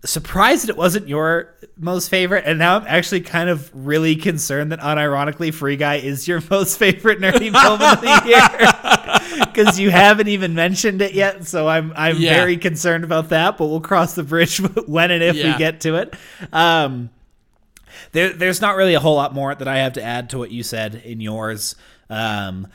[0.06, 4.72] surprised that it wasn't your most favorite and now i'm actually kind of really concerned
[4.72, 9.90] that unironically free guy is your most favorite nerdy moment of the year because you
[9.90, 12.34] haven't even mentioned it yet so i'm i'm Yeah.
[12.34, 14.58] very concerned about that but we'll cross the bridge
[14.88, 15.52] when and if Yeah.
[15.54, 16.14] we get to it
[16.54, 17.10] um
[18.14, 20.52] there, there's not really a whole lot more that I have to add to what
[20.52, 21.76] you said in yours.
[22.10, 22.68] Um,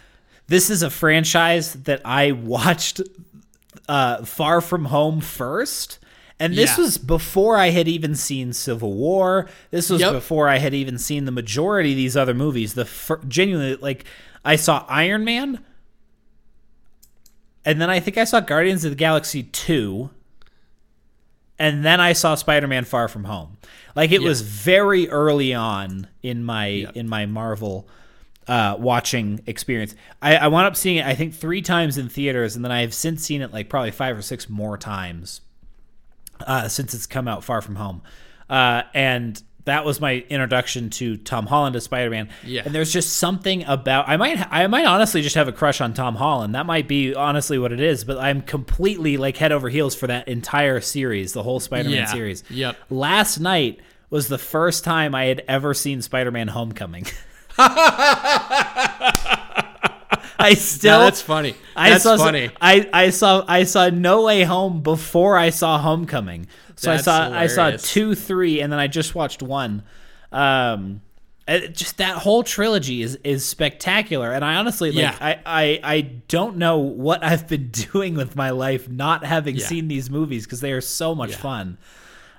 [0.49, 3.01] this is a franchise that I watched
[3.89, 5.99] uh, Far From Home first.
[6.45, 6.85] And this Yeah.
[6.85, 9.49] was before I had even seen Civil War.
[9.71, 10.13] This was Yep.
[10.13, 12.75] before I had even seen the majority of these other movies.
[12.75, 14.05] The fir- genuinely like
[14.45, 15.61] I saw Iron Man,
[17.65, 20.11] and then I think I saw Guardians of the Galaxy two,
[21.59, 23.57] and then I saw Spider-Man Far From Home.
[23.97, 27.89] Like it was very early on in my in my Marvel
[28.49, 29.95] uh, watching experience.
[30.21, 32.81] I, I wound up seeing it I think three times in theaters, and then I
[32.83, 35.41] have since seen it like probably five or six more times
[36.41, 38.03] uh, since it's come out far from home.
[38.51, 42.29] Uh, and that was my introduction to Tom Holland as Spider Man.
[42.45, 42.63] Yeah.
[42.67, 45.95] And there's just something about I might I might honestly just have a crush on
[45.95, 46.55] Tom Holland.
[46.55, 48.05] That might be honestly what it is.
[48.05, 51.99] But I'm completely like head over heels for that entire series, the whole Spider Man
[51.99, 52.05] Yeah.
[52.07, 52.45] series.
[52.51, 52.77] Yep.
[52.91, 53.81] Last night
[54.11, 57.07] was the first time I had ever seen Spider Man Homecoming.
[60.45, 61.55] I still No, that's funny.
[61.77, 62.51] I That's saw funny.
[62.61, 66.47] I, I saw I saw No Way Home before I saw Homecoming.
[66.77, 69.83] So That's I saw I saw two, three, and then I just watched one.
[70.33, 71.01] Um,
[71.47, 75.17] it- just that whole trilogy is is spectacular, and I honestly like Yeah.
[75.21, 79.67] I, I I don't know what I've been doing with my life not having Yeah.
[79.67, 81.37] seen these movies because they are so much Yeah.
[81.37, 81.79] fun.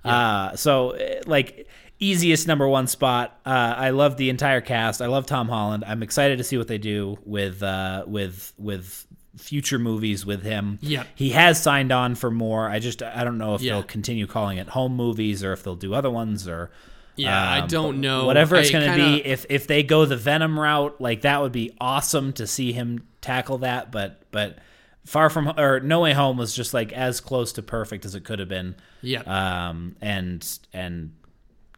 [0.03, 1.67] Uh, so eh, like
[1.99, 3.39] easiest number one spot.
[3.45, 5.01] Uh, I love the entire cast.
[5.01, 5.83] I love Tom Holland.
[5.87, 9.05] I'm excited to see what they do with uh, with with
[9.37, 10.79] future movies with him.
[10.81, 11.07] Yep.
[11.15, 12.69] He has signed on for more.
[12.69, 13.73] I just I don't know if Yeah.
[13.73, 16.71] they'll continue calling it home movies or if they'll do other ones or
[17.17, 18.25] Yeah, I um, don't know.
[18.25, 21.51] Whatever it's going to be, if if they go the Venom route, like that would
[21.51, 23.91] be awesome to see him tackle that.
[23.91, 24.57] But but
[25.05, 28.23] Far from or No Way Home was just like as close to perfect as it
[28.23, 28.75] could have been.
[29.01, 29.21] Yeah.
[29.21, 31.13] Um, and and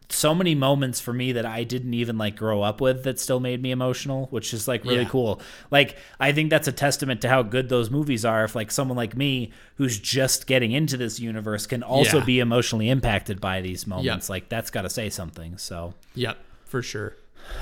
[0.10, 3.40] so many moments for me that I didn't even like grow up with that still
[3.42, 5.10] made me emotional, which is like really Yeah.
[5.10, 5.42] cool.
[5.70, 8.46] Like I think that's a testament to how good those movies are.
[8.46, 12.26] If like someone like me who's just getting into this universe can also Yeah.
[12.26, 15.58] be emotionally impacted by these moments, like that's got to say something.
[15.58, 17.14] So, Yep, for sure.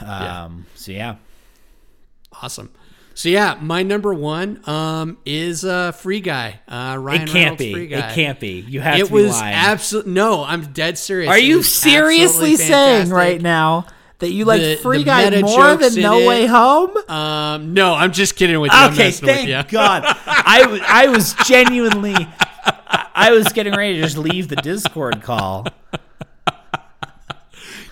[0.06, 1.16] um, so yeah,
[2.42, 2.70] Awesome.
[3.18, 6.60] So yeah, my number one um, is uh, Free Guy.
[6.68, 7.74] Uh, Ryan it can't Reynolds be.
[7.74, 8.10] Free Guy.
[8.12, 8.60] It can't be.
[8.60, 10.44] You have It to be was absolutely no.
[10.44, 11.30] I'm dead serious.
[11.32, 13.88] Are It you seriously saying right now
[14.20, 16.28] that you like The- Free the Guy more than No it.
[16.28, 16.92] Way Home?
[17.10, 18.78] Um, no, I'm just kidding with you.
[18.78, 19.64] I'm Okay, with thank you.
[19.72, 20.04] God.
[20.06, 22.16] I I was genuinely
[23.16, 25.66] I was getting ready to just leave the Discord call.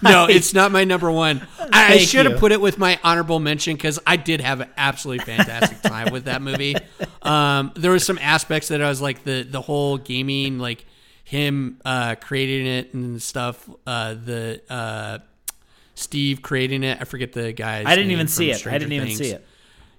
[0.04, 1.46] No, it's not my number one.
[1.60, 4.70] I, I should have put it with my honorable mention because I did have an
[4.78, 6.76] absolutely fantastic time with that movie.
[7.22, 10.86] Um, there was some aspects that I was like the the whole gaming, like
[11.24, 13.70] him uh, creating it and stuff.
[13.88, 15.20] Uh, the uh,
[15.96, 16.98] Steve creating it.
[17.02, 17.86] I forget the guy's.
[17.86, 18.66] I didn't even see it.
[18.68, 19.20] I didn't even Things.
[19.20, 19.46] see it.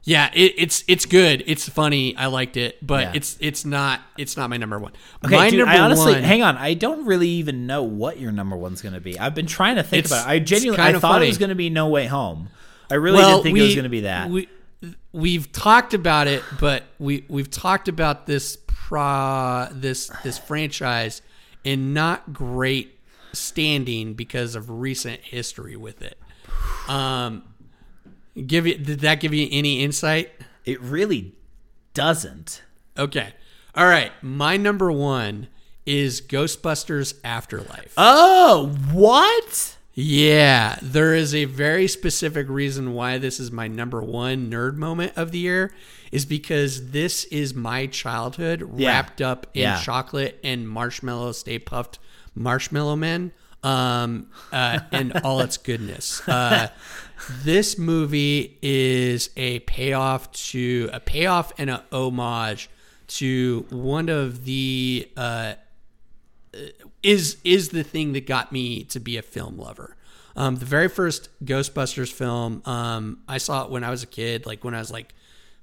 [0.06, 1.42] Yeah, it, it's it's good.
[1.46, 2.14] It's funny.
[2.16, 3.12] I liked it, but Yeah.
[3.14, 4.92] it's it's not it's not my number one.
[5.24, 6.22] Okay, my dude, number I honestly one.
[6.22, 6.58] hang on.
[6.58, 9.18] I don't really even know what your number one's going to be.
[9.18, 10.30] I've been trying to think about it.
[10.30, 11.24] I genuinely I thought funny.
[11.26, 12.50] it was going to be No Way Home.
[12.90, 14.28] I really didn't think it was going to be that.
[14.28, 14.46] We,
[15.12, 21.22] we've talked about it, but we we've talked about this pro this this franchise
[21.64, 22.98] in not great
[23.32, 26.18] standing because of recent history with it.
[26.88, 27.42] Um,
[28.46, 30.30] give you did that give you any insight?
[30.64, 31.34] it really
[31.92, 32.62] doesn't.
[32.98, 33.34] Okay,
[33.74, 34.12] all right.
[34.22, 35.48] My number one
[35.84, 37.92] is Ghostbusters Afterlife.
[37.98, 39.76] Oh, what?
[39.92, 45.12] Yeah, there is a very specific reason why this is my number one nerd moment
[45.16, 45.72] of the year
[46.10, 48.88] is because this is my childhood Yeah.
[48.88, 49.80] wrapped up in Yeah.
[49.82, 51.98] chocolate and marshmallow stay puffed
[52.34, 53.32] marshmallow men
[53.62, 56.26] um, uh, and all its goodness.
[56.28, 56.68] Uh,
[57.28, 62.68] this movie is a payoff to a payoff and a homage
[63.06, 65.54] to one of the uh,
[67.02, 69.96] is is the thing that got me to be a film lover.
[70.36, 74.46] Um, the very first Ghostbusters film, um, I saw it when I was a kid,
[74.46, 75.14] like when I was like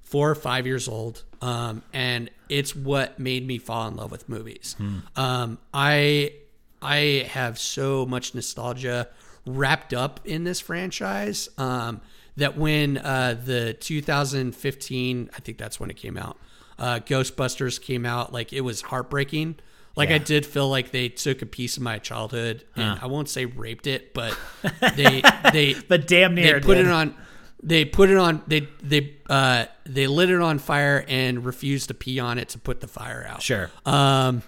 [0.02, 4.28] four or five years old, um, and it's what made me fall in love with
[4.28, 4.76] movies.
[5.16, 6.32] Um, I
[6.80, 9.08] I have so much nostalgia
[9.46, 12.00] wrapped up in this franchise um,
[12.36, 16.38] that when uh, the 2015, I think that's when it came out,
[16.78, 19.56] uh, Ghostbusters came out, like it was heartbreaking.
[19.94, 23.28] Like I did feel like they took a piece of my childhood, and I won't
[23.28, 24.36] say raped it, but
[24.96, 26.86] they they But damn they near put did.
[26.86, 27.14] it on
[27.62, 31.94] they put it on they they uh they lit it on fire and refused to
[31.94, 33.70] pee on it to put the fire out Sure.
[33.84, 34.42] um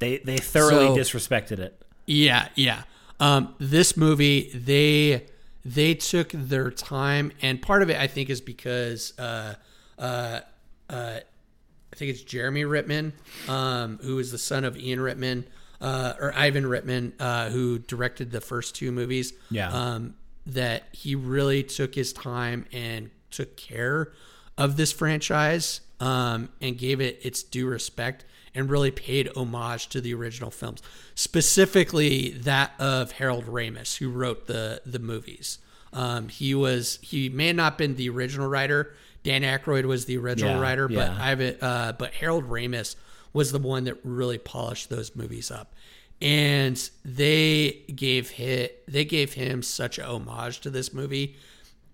[0.00, 1.82] They they thoroughly so- disrespected it.
[2.06, 2.82] yeah yeah
[3.24, 5.26] um this movie they
[5.64, 9.54] they took their time and part of it i think is because uh
[9.98, 10.40] uh
[10.90, 11.18] uh
[11.94, 13.12] I think it's Jeremy Reitman,
[13.48, 15.44] um, who is the son of Ian Reitman,
[15.80, 19.32] uh, or Ivan Reitman, uh, who directed the first two movies.
[19.48, 19.70] Yeah.
[19.70, 24.12] Um, that he really took his time and took care
[24.58, 28.24] of this franchise um, and gave it its due respect
[28.54, 30.80] and really paid homage to the original films,
[31.14, 35.58] specifically that of Harold Ramis, who wrote the the movies.
[35.92, 38.94] Um, he was he may not have been the original writer.
[39.22, 41.16] Dan Aykroyd was the original Yeah, writer, but yeah.
[41.18, 41.58] I have it.
[41.62, 42.94] Uh, but Harold Ramis
[43.32, 45.72] was the one that really polished those movies up,
[46.20, 51.36] and they gave hit they gave him such a homage to this movie.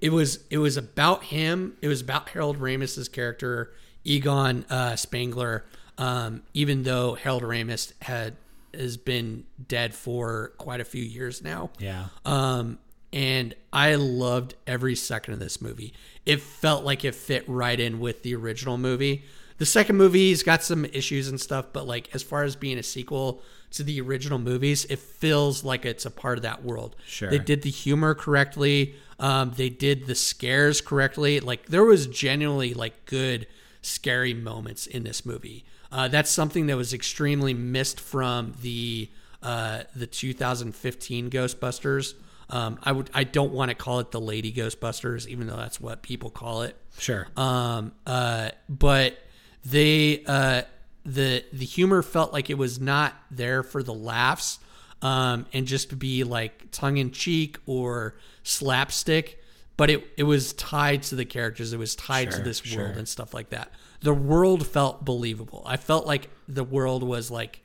[0.01, 1.77] It was it was about him.
[1.83, 3.73] It was about Harold Ramis's character
[4.05, 5.65] Egon uh, Spengler.
[6.01, 8.37] Um, even though Harold Ramis had
[8.73, 11.71] has been dead for quite a few years now.
[11.79, 12.07] Yeah.
[12.25, 12.79] Um,
[13.13, 15.93] and I loved every second of this movie.
[16.25, 19.25] It felt like it fit right in with the original movie.
[19.59, 22.83] The second movie's got some issues and stuff, but like as far as being a
[22.83, 26.97] sequel to the original movies, it feels like it's a part of that world.
[27.05, 27.29] Sure.
[27.29, 28.95] They did the humor correctly.
[29.19, 31.41] Um, they did the scares correctly.
[31.41, 33.47] Like there was genuinely like good
[33.83, 35.65] scary moments in this movie.
[35.93, 39.09] Uh, that's something that was extremely missed from the
[39.43, 42.15] uh, the 2015 Ghostbusters.
[42.49, 45.81] Um, I would I don't want to call it the Lady Ghostbusters, even though that's
[45.81, 46.77] what people call it.
[46.99, 47.27] Sure.
[47.37, 49.19] Um, uh, but
[49.65, 50.63] they uh,
[51.05, 54.59] the the humor felt like it was not there for the laughs,
[55.03, 59.39] um, and just to be like tongue in cheek or slapstick.
[59.77, 61.73] But it it was tied to the characters.
[61.73, 63.73] It was tied to Sure, this world and stuff like that.
[64.01, 65.63] The world felt believable.
[65.67, 67.61] I felt like the world was like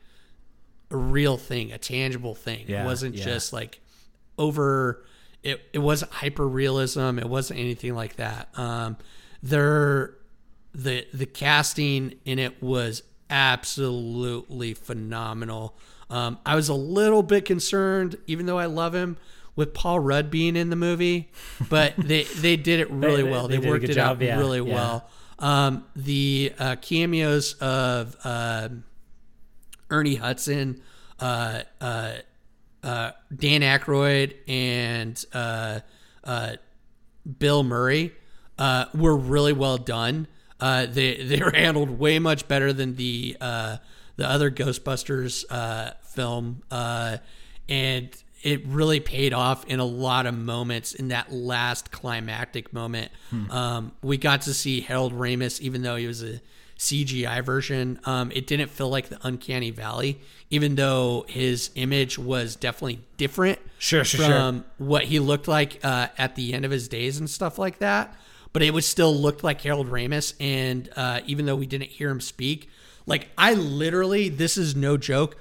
[0.92, 2.66] a real thing, a tangible thing.
[2.68, 3.24] Yeah, it wasn't yeah.
[3.24, 3.80] just like
[4.38, 5.06] over
[5.46, 8.98] it it wasn't hyper realism it wasn't anything like that um
[9.42, 10.16] there
[10.74, 15.78] the the casting in it was absolutely phenomenal
[16.10, 19.16] um i was a little bit concerned even though i love him
[19.56, 21.30] with paul rudd being in the movie
[21.70, 24.38] but they they did it really they- well they they, worked it job, out yeah,
[24.38, 24.74] really yeah.
[24.74, 25.10] well
[25.40, 28.84] um the uh cameos of um
[29.90, 30.82] Ernie Hudson,
[31.20, 32.14] uh, uh,
[32.84, 35.80] uh, Dan Aykroyd, and uh,
[36.24, 36.54] uh,
[37.40, 38.14] Bill Murray
[38.58, 40.28] uh, were really well done.
[40.60, 43.78] Uh, they they were handled way much better than the uh,
[44.16, 47.18] the other Ghostbusters uh, film, uh,
[47.68, 48.10] and
[48.46, 50.94] it really paid off in a lot of moments.
[50.94, 53.12] In that last climactic moment,
[53.50, 56.40] um, we got to see Harold Ramis, even though he was a
[56.78, 58.00] CGI version.
[58.06, 60.20] Um, it didn't feel like the Uncanny Valley,
[60.52, 64.30] even though his image was definitely different Sure, sure, sure.
[64.30, 67.80] from what he looked like uh, at the end of his days and stuff like
[67.80, 68.16] that.
[68.54, 72.10] But it was still looked like Harold Ramis, and uh, even though we didn't hear
[72.10, 72.70] him speak,
[73.08, 75.36] like I literally, this is no joke,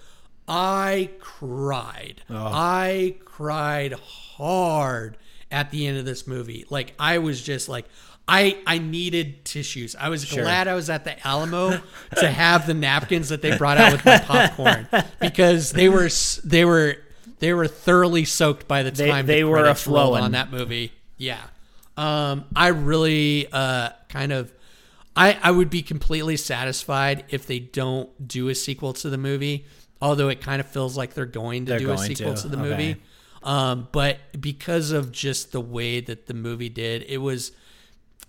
[0.47, 2.23] I cried.
[2.31, 5.17] I cried hard
[5.51, 6.67] at the end of this movie.
[6.69, 7.87] Like I was just like
[8.27, 9.95] I I needed tissues.
[9.99, 11.81] I was glad I was at the Alamo
[12.17, 14.89] to have the napkins that they brought out with my popcorn
[15.21, 16.09] because they were
[16.45, 16.97] they were
[17.39, 20.23] they were thoroughly soaked by the time they the were a-flowin'.
[20.23, 20.93] on that movie.
[21.17, 21.41] Yeah.
[21.97, 24.53] Um I really uh kind of
[25.17, 29.65] I, I would be completely satisfied if they don't do a sequel to the movie,
[30.01, 32.49] although it kind of feels like they're going to They're do a sequel to, to,
[32.49, 32.69] the okay.
[32.69, 33.03] movie.
[33.43, 37.53] Um, but because of just the way that the movie did, it was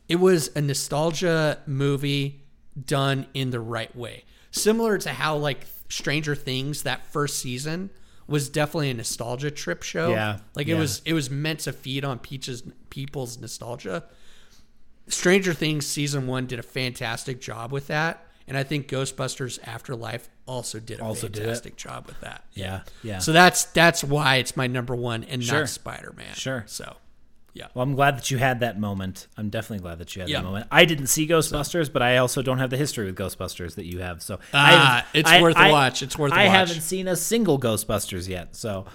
[0.07, 2.41] it was a nostalgia movie
[2.85, 4.25] done in the right way.
[4.51, 7.89] Similar to how like Stranger Things that first season
[8.27, 10.09] was definitely a nostalgia trip show.
[10.09, 10.75] Yeah, Like yeah.
[10.75, 14.03] it was it was meant to feed on Peach's people's nostalgia.
[15.07, 20.29] Stranger Things season 1 did a fantastic job with that, and I think Ghostbusters Afterlife
[20.47, 22.43] also did a Also did fantastic job with that.
[22.53, 23.19] Yeah, yeah.
[23.19, 25.61] So that's that's why it's my number 1 and Sure.
[25.61, 26.35] not Spider-Man.
[26.35, 26.63] Sure.
[26.67, 26.97] So,
[27.53, 27.67] yeah.
[27.73, 29.27] Well, I'm glad that you had that moment.
[29.38, 30.39] I'm definitely glad that you had Yeah.
[30.39, 30.67] that moment.
[30.72, 33.99] I didn't see Ghostbusters, but I also don't have the history with Ghostbusters that you
[33.99, 34.22] have.
[34.22, 36.01] So Ah, it's I- worth a I- watch.
[36.03, 36.47] It's worth a I watch.
[36.53, 38.55] I haven't seen a single Ghostbusters yet.
[38.55, 38.85] So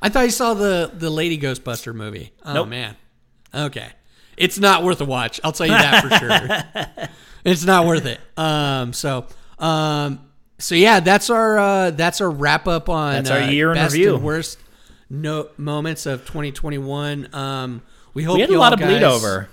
[0.00, 2.32] I thought you saw the the Lady Ghostbuster movie.
[2.44, 2.68] Oh Nope.
[2.68, 2.96] man.
[3.54, 3.88] Okay.
[4.36, 5.38] It's not worth a watch.
[5.44, 7.08] I'll tell you that for sure.
[7.44, 8.20] It's not worth it.
[8.36, 9.26] Um so
[9.58, 10.20] um
[10.62, 13.74] so yeah, that's our uh that's our wrap up on That's our uh, year in
[13.76, 14.14] best review.
[14.14, 14.58] and worst
[15.10, 17.28] no moments of 2021.
[17.34, 17.82] Um
[18.14, 19.48] we hope we had a lot of bleed over.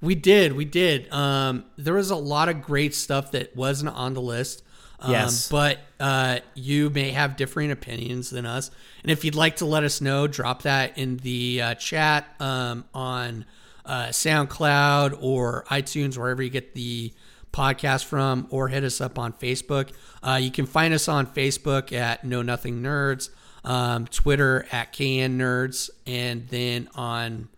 [0.00, 1.10] We did, we did.
[1.10, 4.62] Um, there was a lot of great stuff that wasn't on the list.
[5.00, 5.48] Um, Yes.
[5.48, 8.70] but uh, you may have differing opinions than us,
[9.02, 12.84] and if you'd like to let us know, drop that in the uh, chat um,
[12.94, 13.46] on
[13.86, 17.12] uh, SoundCloud or iTunes, wherever you get the
[17.54, 19.90] podcast from, or hit us up on Facebook.
[20.22, 23.30] Uh, you can find us on Facebook at Know Nothing Nerds,
[23.64, 27.48] um, Twitter at KN Nerds, and then on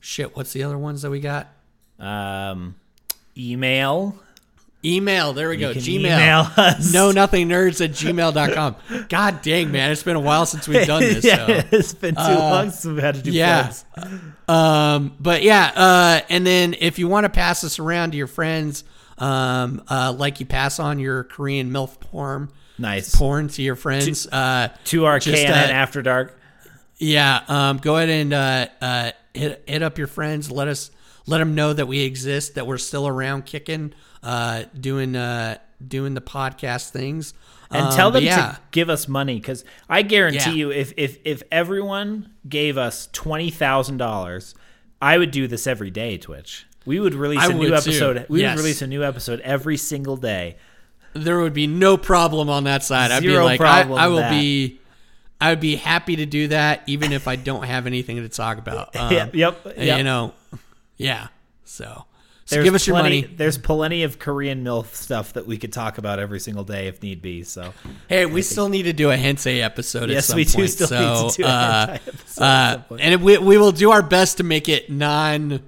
[0.00, 0.34] shit.
[0.34, 1.48] What's the other ones that we got?
[1.98, 2.76] Um,
[3.36, 4.18] email
[4.84, 5.32] Email.
[5.32, 5.72] There we go.
[5.72, 5.98] can Gmail.
[5.98, 6.92] email us.
[6.92, 8.76] Know nothing nerds at gmail.com.
[9.08, 9.90] God dang, man.
[9.90, 11.24] It's been a while since we've done this.
[11.24, 11.62] yeah, so.
[11.72, 13.72] it's been too long since we've had to do yeah.
[13.92, 14.24] plugs.
[14.46, 18.28] Um, but yeah, uh, and then if you want to pass this around to your
[18.28, 18.84] friends,
[19.20, 23.14] um, uh, like you pass on your Korean MILF porn, Nice.
[23.14, 26.38] porn to your friends, uh, To our Just, KNN uh, After Dark.
[26.98, 30.50] yeah, um, go ahead and uh, uh, hit hit up your friends.
[30.50, 30.90] Let us
[31.26, 33.92] let them know that we exist, that we're still around, kicking,
[34.22, 37.34] uh, doing uh, doing the podcast things,
[37.70, 38.36] and Um, tell them yeah.
[38.52, 40.52] to give us money because I guarantee Yeah.
[40.52, 44.54] you, if if if everyone gave us twenty thousand dollars,
[45.00, 46.16] I would do this every day.
[46.18, 47.74] Twitch, we would release I a new would too.
[47.74, 48.26] episode.
[48.28, 48.56] We Yes.
[48.56, 50.56] would release a new episode every single day.
[51.14, 53.10] there would be no problem on that side.
[53.10, 54.30] I'd be Zero like, problem I, I will that.
[54.30, 54.80] be,
[55.40, 58.58] I would be happy to do that, even if I don't have anything to talk
[58.58, 58.94] about.
[58.96, 59.98] Um, Yep, yep, yep.
[59.98, 60.34] You know,
[60.96, 61.28] yeah.
[61.64, 62.04] So,
[62.44, 63.22] so There's give us your money.
[63.22, 67.02] There's plenty of Korean MILF stuff that we could talk about every single day if
[67.02, 67.42] need be.
[67.42, 67.72] So
[68.08, 70.08] Hey, we still need to do a Hentai episode.
[70.10, 70.70] Yes, at some we do point.
[70.70, 73.90] still so, need to do a uh, hentai episode uh, and we we will do
[73.90, 75.60] our best to make it non.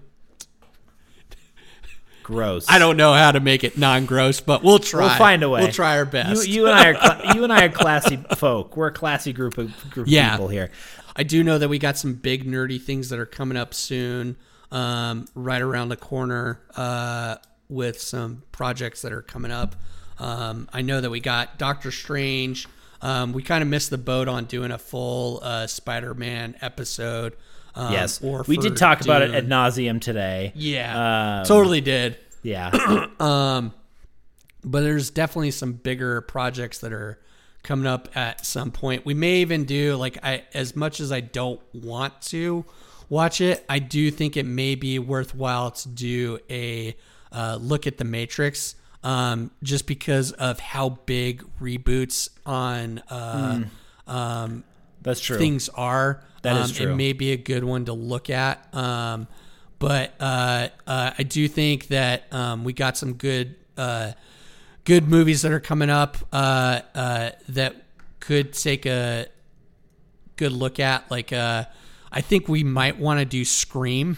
[2.30, 2.66] Gross.
[2.68, 5.06] I don't know how to make it non-gross, but we'll try.
[5.06, 5.62] We'll find a way.
[5.62, 6.46] We'll try our best.
[6.46, 8.76] You, you and I are cla- you and I are classy folk.
[8.76, 10.30] We're a classy group of group Yeah.
[10.32, 10.70] people here.
[11.16, 14.36] I do know that we got some big nerdy things that are coming up soon,
[14.70, 17.36] um, right around the corner, uh,
[17.68, 19.76] with some projects that are coming up.
[20.18, 22.66] Um, I know that we got Doctor Strange.
[23.02, 27.34] Um, we kind of missed the boat on doing a full uh, Spider-Man episode.
[27.74, 29.36] Um, Yes, or we did talk about it Dune.
[29.36, 30.52] ad nauseum today.
[30.54, 32.16] Yeah, Um, totally did.
[32.42, 32.70] Yeah,
[33.18, 37.18] but there's definitely some bigger projects that are
[37.62, 39.04] coming up at some point.
[39.04, 42.64] We may even do like I as much as I don't want to
[43.08, 46.96] watch it, I do think it may be worthwhile to do a
[47.32, 48.74] uh, look at the Matrix.
[49.02, 53.62] Um, just because of how big reboots on uh,
[54.06, 54.62] um,
[55.00, 55.38] that's true.
[55.38, 56.22] things are.
[56.42, 56.92] That um, true.
[56.92, 58.74] It may be a good one to look at.
[58.74, 59.26] Um,
[59.78, 64.12] but uh, uh, I do think that um, we got some good uh,
[64.84, 67.76] good movies that are coming up uh, uh, that
[68.20, 69.26] could take a
[70.36, 71.10] good look at.
[71.10, 71.64] Like uh,
[72.12, 74.16] I think we might want to do Scream.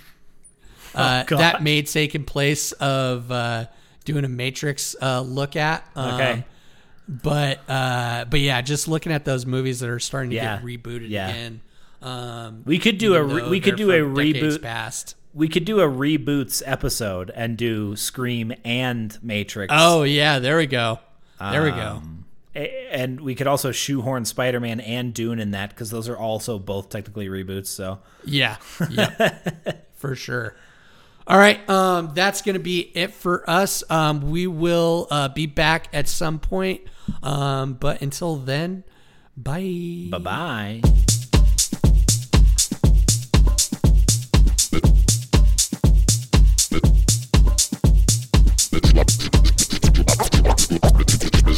[0.95, 3.67] Uh, Oh, that may take in place of uh,
[4.05, 5.89] doing a Matrix uh, look at.
[5.97, 6.45] Um, Okay.
[7.09, 10.57] but uh, but yeah, just looking at those movies that are starting to Yeah.
[10.57, 11.29] get rebooted Yeah.
[11.31, 11.61] again.
[12.03, 14.61] Um, We could do a re- we could do a reboot.
[14.63, 15.17] Past.
[15.35, 19.73] We could do a reboots episode and do Scream and Matrix.
[19.75, 20.99] Oh yeah, there we go.
[21.41, 22.01] There we go.
[22.03, 26.17] Um, And we could also shoehorn Spider Man and Dune in that because those are
[26.17, 27.69] also both technically reboots.
[27.69, 28.57] So Yeah,
[28.91, 29.39] yeah,
[29.97, 30.55] for sure.
[31.27, 33.83] All right, um, that's gonna be it for us.
[33.89, 36.83] Um, we will uh, be back at some point,
[37.23, 38.83] um, but until then,
[39.37, 40.09] bye.
[40.11, 40.83] bye bye.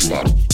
[0.04, 0.44] Islam.